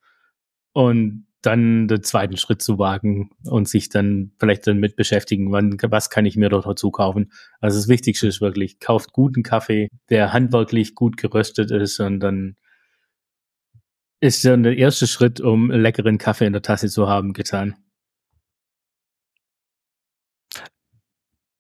und 0.73 1.27
dann 1.45 1.89
den 1.89 2.03
zweiten 2.03 2.37
Schritt 2.37 2.63
zu 2.63 2.79
wagen 2.79 3.31
und 3.45 3.69
sich 3.69 3.89
dann 3.89 4.33
vielleicht 4.39 4.67
damit 4.67 4.97
beschäftigen, 4.97 5.53
wann, 5.53 5.77
was 5.83 6.11
kann 6.11 6.27
ich 6.27 6.37
mir 6.37 6.49
dort 6.49 6.67
dazu 6.67 6.91
kaufen. 6.91 7.33
Also 7.61 7.79
das 7.79 7.89
Wichtigste 7.89 8.27
ist 8.27 8.41
wirklich, 8.41 8.81
kauft 8.81 9.13
guten 9.13 9.43
Kaffee, 9.43 9.89
der 10.11 10.33
handwerklich 10.33 10.95
gut 10.95 11.17
geröstet 11.17 11.71
ist 11.71 12.01
und 12.01 12.21
dann 12.21 12.57
ist 14.21 14.45
dann 14.45 14.63
der 14.63 14.77
erste 14.77 15.07
Schritt, 15.07 15.41
um 15.41 15.71
leckeren 15.71 16.19
Kaffee 16.19 16.47
in 16.47 16.55
der 16.55 16.63
Tasse 16.63 16.89
zu 16.89 17.09
haben, 17.09 17.35
getan. 17.35 17.77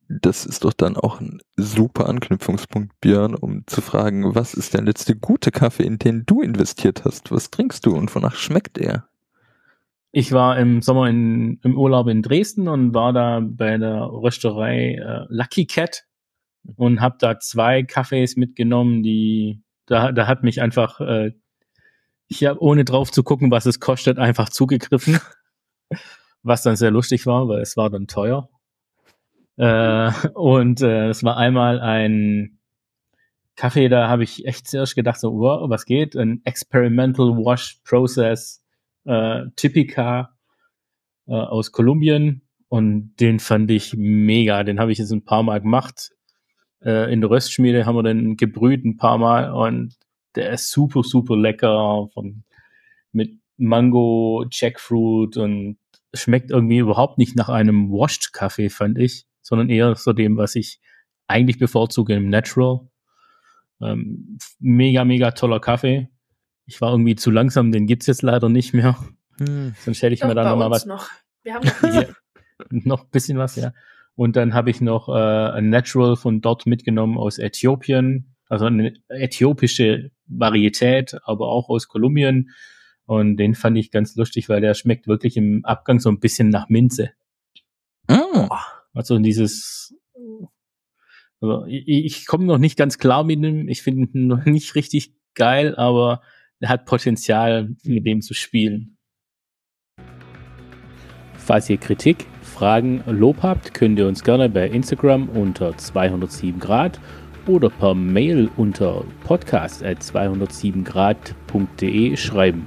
Das 0.08 0.46
ist 0.46 0.64
doch 0.64 0.72
dann 0.72 0.96
auch 0.96 1.20
ein 1.20 1.40
super 1.56 2.08
Anknüpfungspunkt, 2.08 2.98
Björn, 3.00 3.34
um 3.34 3.66
zu 3.66 3.80
fragen, 3.80 4.34
was 4.34 4.54
ist 4.54 4.74
der 4.74 4.82
letzte 4.82 5.16
gute 5.16 5.50
Kaffee, 5.50 5.84
in 5.84 5.98
den 5.98 6.24
du 6.24 6.40
investiert 6.40 7.04
hast? 7.04 7.30
Was 7.30 7.50
trinkst 7.50 7.84
du 7.84 7.96
und 7.96 8.14
wonach 8.14 8.36
schmeckt 8.36 8.78
er? 8.78 9.08
Ich 10.16 10.30
war 10.30 10.56
im 10.58 10.80
Sommer 10.80 11.08
in, 11.08 11.58
im 11.64 11.76
Urlaub 11.76 12.06
in 12.06 12.22
Dresden 12.22 12.68
und 12.68 12.94
war 12.94 13.12
da 13.12 13.40
bei 13.42 13.76
der 13.78 14.00
Rösterei 14.00 14.94
äh, 14.94 15.26
Lucky 15.28 15.66
Cat 15.66 16.04
und 16.76 17.00
habe 17.00 17.16
da 17.18 17.40
zwei 17.40 17.82
Kaffees 17.82 18.36
mitgenommen, 18.36 19.02
die 19.02 19.64
da, 19.86 20.12
da 20.12 20.28
hat 20.28 20.44
mich 20.44 20.62
einfach, 20.62 21.00
äh, 21.00 21.32
ich 22.28 22.44
habe 22.44 22.62
ohne 22.62 22.84
drauf 22.84 23.10
zu 23.10 23.24
gucken, 23.24 23.50
was 23.50 23.66
es 23.66 23.80
kostet, 23.80 24.20
einfach 24.20 24.50
zugegriffen, 24.50 25.18
was 26.44 26.62
dann 26.62 26.76
sehr 26.76 26.92
lustig 26.92 27.26
war, 27.26 27.48
weil 27.48 27.60
es 27.60 27.76
war 27.76 27.90
dann 27.90 28.06
teuer. 28.06 28.48
Äh, 29.56 30.12
und 30.34 30.80
äh, 30.80 31.08
es 31.08 31.24
war 31.24 31.36
einmal 31.38 31.80
ein 31.80 32.60
Kaffee, 33.56 33.88
da 33.88 34.08
habe 34.08 34.22
ich 34.22 34.46
echt 34.46 34.68
zuerst 34.68 34.94
gedacht, 34.94 35.18
so, 35.18 35.32
wow, 35.40 35.68
was 35.68 35.86
geht? 35.86 36.14
Ein 36.14 36.40
Experimental 36.44 37.36
Wash 37.36 37.80
Process 37.82 38.63
äh, 39.04 39.42
Typica 39.56 40.36
äh, 41.26 41.32
aus 41.32 41.72
Kolumbien 41.72 42.42
und 42.68 43.14
den 43.20 43.38
fand 43.38 43.70
ich 43.70 43.94
mega. 43.96 44.64
Den 44.64 44.80
habe 44.80 44.92
ich 44.92 44.98
jetzt 44.98 45.12
ein 45.12 45.24
paar 45.24 45.42
Mal 45.42 45.60
gemacht. 45.60 46.10
Äh, 46.82 47.12
in 47.12 47.20
der 47.20 47.30
Röstschmiede 47.30 47.86
haben 47.86 47.96
wir 47.96 48.02
den 48.02 48.36
gebrüht 48.36 48.84
ein 48.84 48.96
paar 48.96 49.18
Mal 49.18 49.52
und 49.52 49.96
der 50.34 50.50
ist 50.50 50.70
super, 50.70 51.02
super 51.02 51.36
lecker 51.36 52.08
von, 52.12 52.44
mit 53.12 53.38
Mango, 53.56 54.44
Jackfruit 54.50 55.36
und 55.36 55.78
schmeckt 56.12 56.50
irgendwie 56.50 56.78
überhaupt 56.78 57.18
nicht 57.18 57.36
nach 57.36 57.48
einem 57.48 57.90
Washed 57.90 58.32
Kaffee, 58.32 58.70
fand 58.70 58.98
ich, 58.98 59.26
sondern 59.42 59.68
eher 59.68 59.94
so 59.94 60.12
dem, 60.12 60.36
was 60.36 60.54
ich 60.54 60.80
eigentlich 61.26 61.58
bevorzuge 61.58 62.14
im 62.14 62.28
Natural. 62.28 62.80
Ähm, 63.80 64.38
mega, 64.58 65.04
mega 65.04 65.32
toller 65.32 65.60
Kaffee. 65.60 66.08
Ich 66.66 66.80
war 66.80 66.92
irgendwie 66.92 67.14
zu 67.14 67.30
langsam, 67.30 67.72
den 67.72 67.86
gibt's 67.86 68.06
jetzt 68.06 68.22
leider 68.22 68.48
nicht 68.48 68.72
mehr. 68.74 68.96
Sonst 69.38 70.02
hätte 70.02 70.14
ich 70.14 70.20
Doch, 70.20 70.28
mir 70.28 70.34
bei 70.34 70.44
nochmal 70.44 70.70
was 70.70 70.86
noch. 70.86 71.08
Wir 71.42 71.54
haben 71.54 71.64
noch 71.64 71.80
hier, 71.92 72.14
noch 72.70 73.04
ein 73.04 73.10
bisschen 73.10 73.38
was, 73.38 73.56
ja. 73.56 73.72
Und 74.16 74.36
dann 74.36 74.54
habe 74.54 74.70
ich 74.70 74.80
noch 74.80 75.08
äh, 75.08 75.12
ein 75.12 75.70
Natural 75.70 76.16
von 76.16 76.40
dort 76.40 76.66
mitgenommen 76.66 77.18
aus 77.18 77.38
Äthiopien, 77.38 78.36
also 78.48 78.66
eine 78.66 78.94
äthiopische 79.08 80.10
Varietät, 80.26 81.16
aber 81.24 81.48
auch 81.48 81.68
aus 81.68 81.88
Kolumbien. 81.88 82.50
Und 83.06 83.36
den 83.36 83.54
fand 83.54 83.76
ich 83.76 83.90
ganz 83.90 84.14
lustig, 84.16 84.48
weil 84.48 84.60
der 84.60 84.74
schmeckt 84.74 85.08
wirklich 85.08 85.36
im 85.36 85.64
Abgang 85.64 85.98
so 86.00 86.08
ein 86.08 86.20
bisschen 86.20 86.48
nach 86.48 86.68
Minze. 86.68 87.10
Mm. 88.08 88.48
Also 88.94 89.18
dieses, 89.18 89.94
also 91.40 91.66
ich, 91.66 91.88
ich 91.88 92.26
komme 92.26 92.44
noch 92.44 92.58
nicht 92.58 92.78
ganz 92.78 92.98
klar 92.98 93.24
mit 93.24 93.40
ihm. 93.40 93.68
Ich 93.68 93.82
finde 93.82 94.08
ihn 94.14 94.28
noch 94.28 94.44
nicht 94.44 94.74
richtig 94.76 95.12
geil, 95.34 95.74
aber 95.76 96.22
er 96.22 96.22
hat 96.64 96.86
Potenzial, 96.86 97.68
mit 97.84 98.06
dem 98.06 98.22
zu 98.22 98.34
spielen. 98.34 98.96
Falls 101.36 101.68
ihr 101.68 101.76
Kritik, 101.76 102.26
Fragen, 102.42 103.02
Lob 103.06 103.42
habt, 103.42 103.74
könnt 103.74 103.98
ihr 103.98 104.06
uns 104.06 104.24
gerne 104.24 104.48
bei 104.48 104.68
Instagram 104.68 105.28
unter 105.28 105.76
207 105.76 106.58
Grad 106.58 106.98
oder 107.46 107.68
per 107.68 107.94
Mail 107.94 108.48
unter 108.56 109.04
podcast 109.24 109.84
at 109.84 109.98
207grad.de 109.98 112.16
schreiben. 112.16 112.66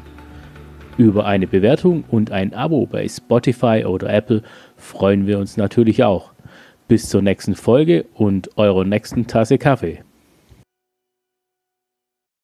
Über 0.97 1.25
eine 1.25 1.47
Bewertung 1.47 2.03
und 2.09 2.31
ein 2.31 2.53
Abo 2.53 2.85
bei 2.85 3.07
Spotify 3.07 3.85
oder 3.85 4.13
Apple 4.13 4.43
freuen 4.75 5.25
wir 5.27 5.39
uns 5.39 5.55
natürlich 5.57 6.03
auch. 6.03 6.33
Bis 6.87 7.09
zur 7.09 7.21
nächsten 7.21 7.55
Folge 7.55 8.05
und 8.13 8.57
eurer 8.57 8.83
nächsten 8.83 9.27
Tasse 9.27 9.57
Kaffee. 9.57 10.03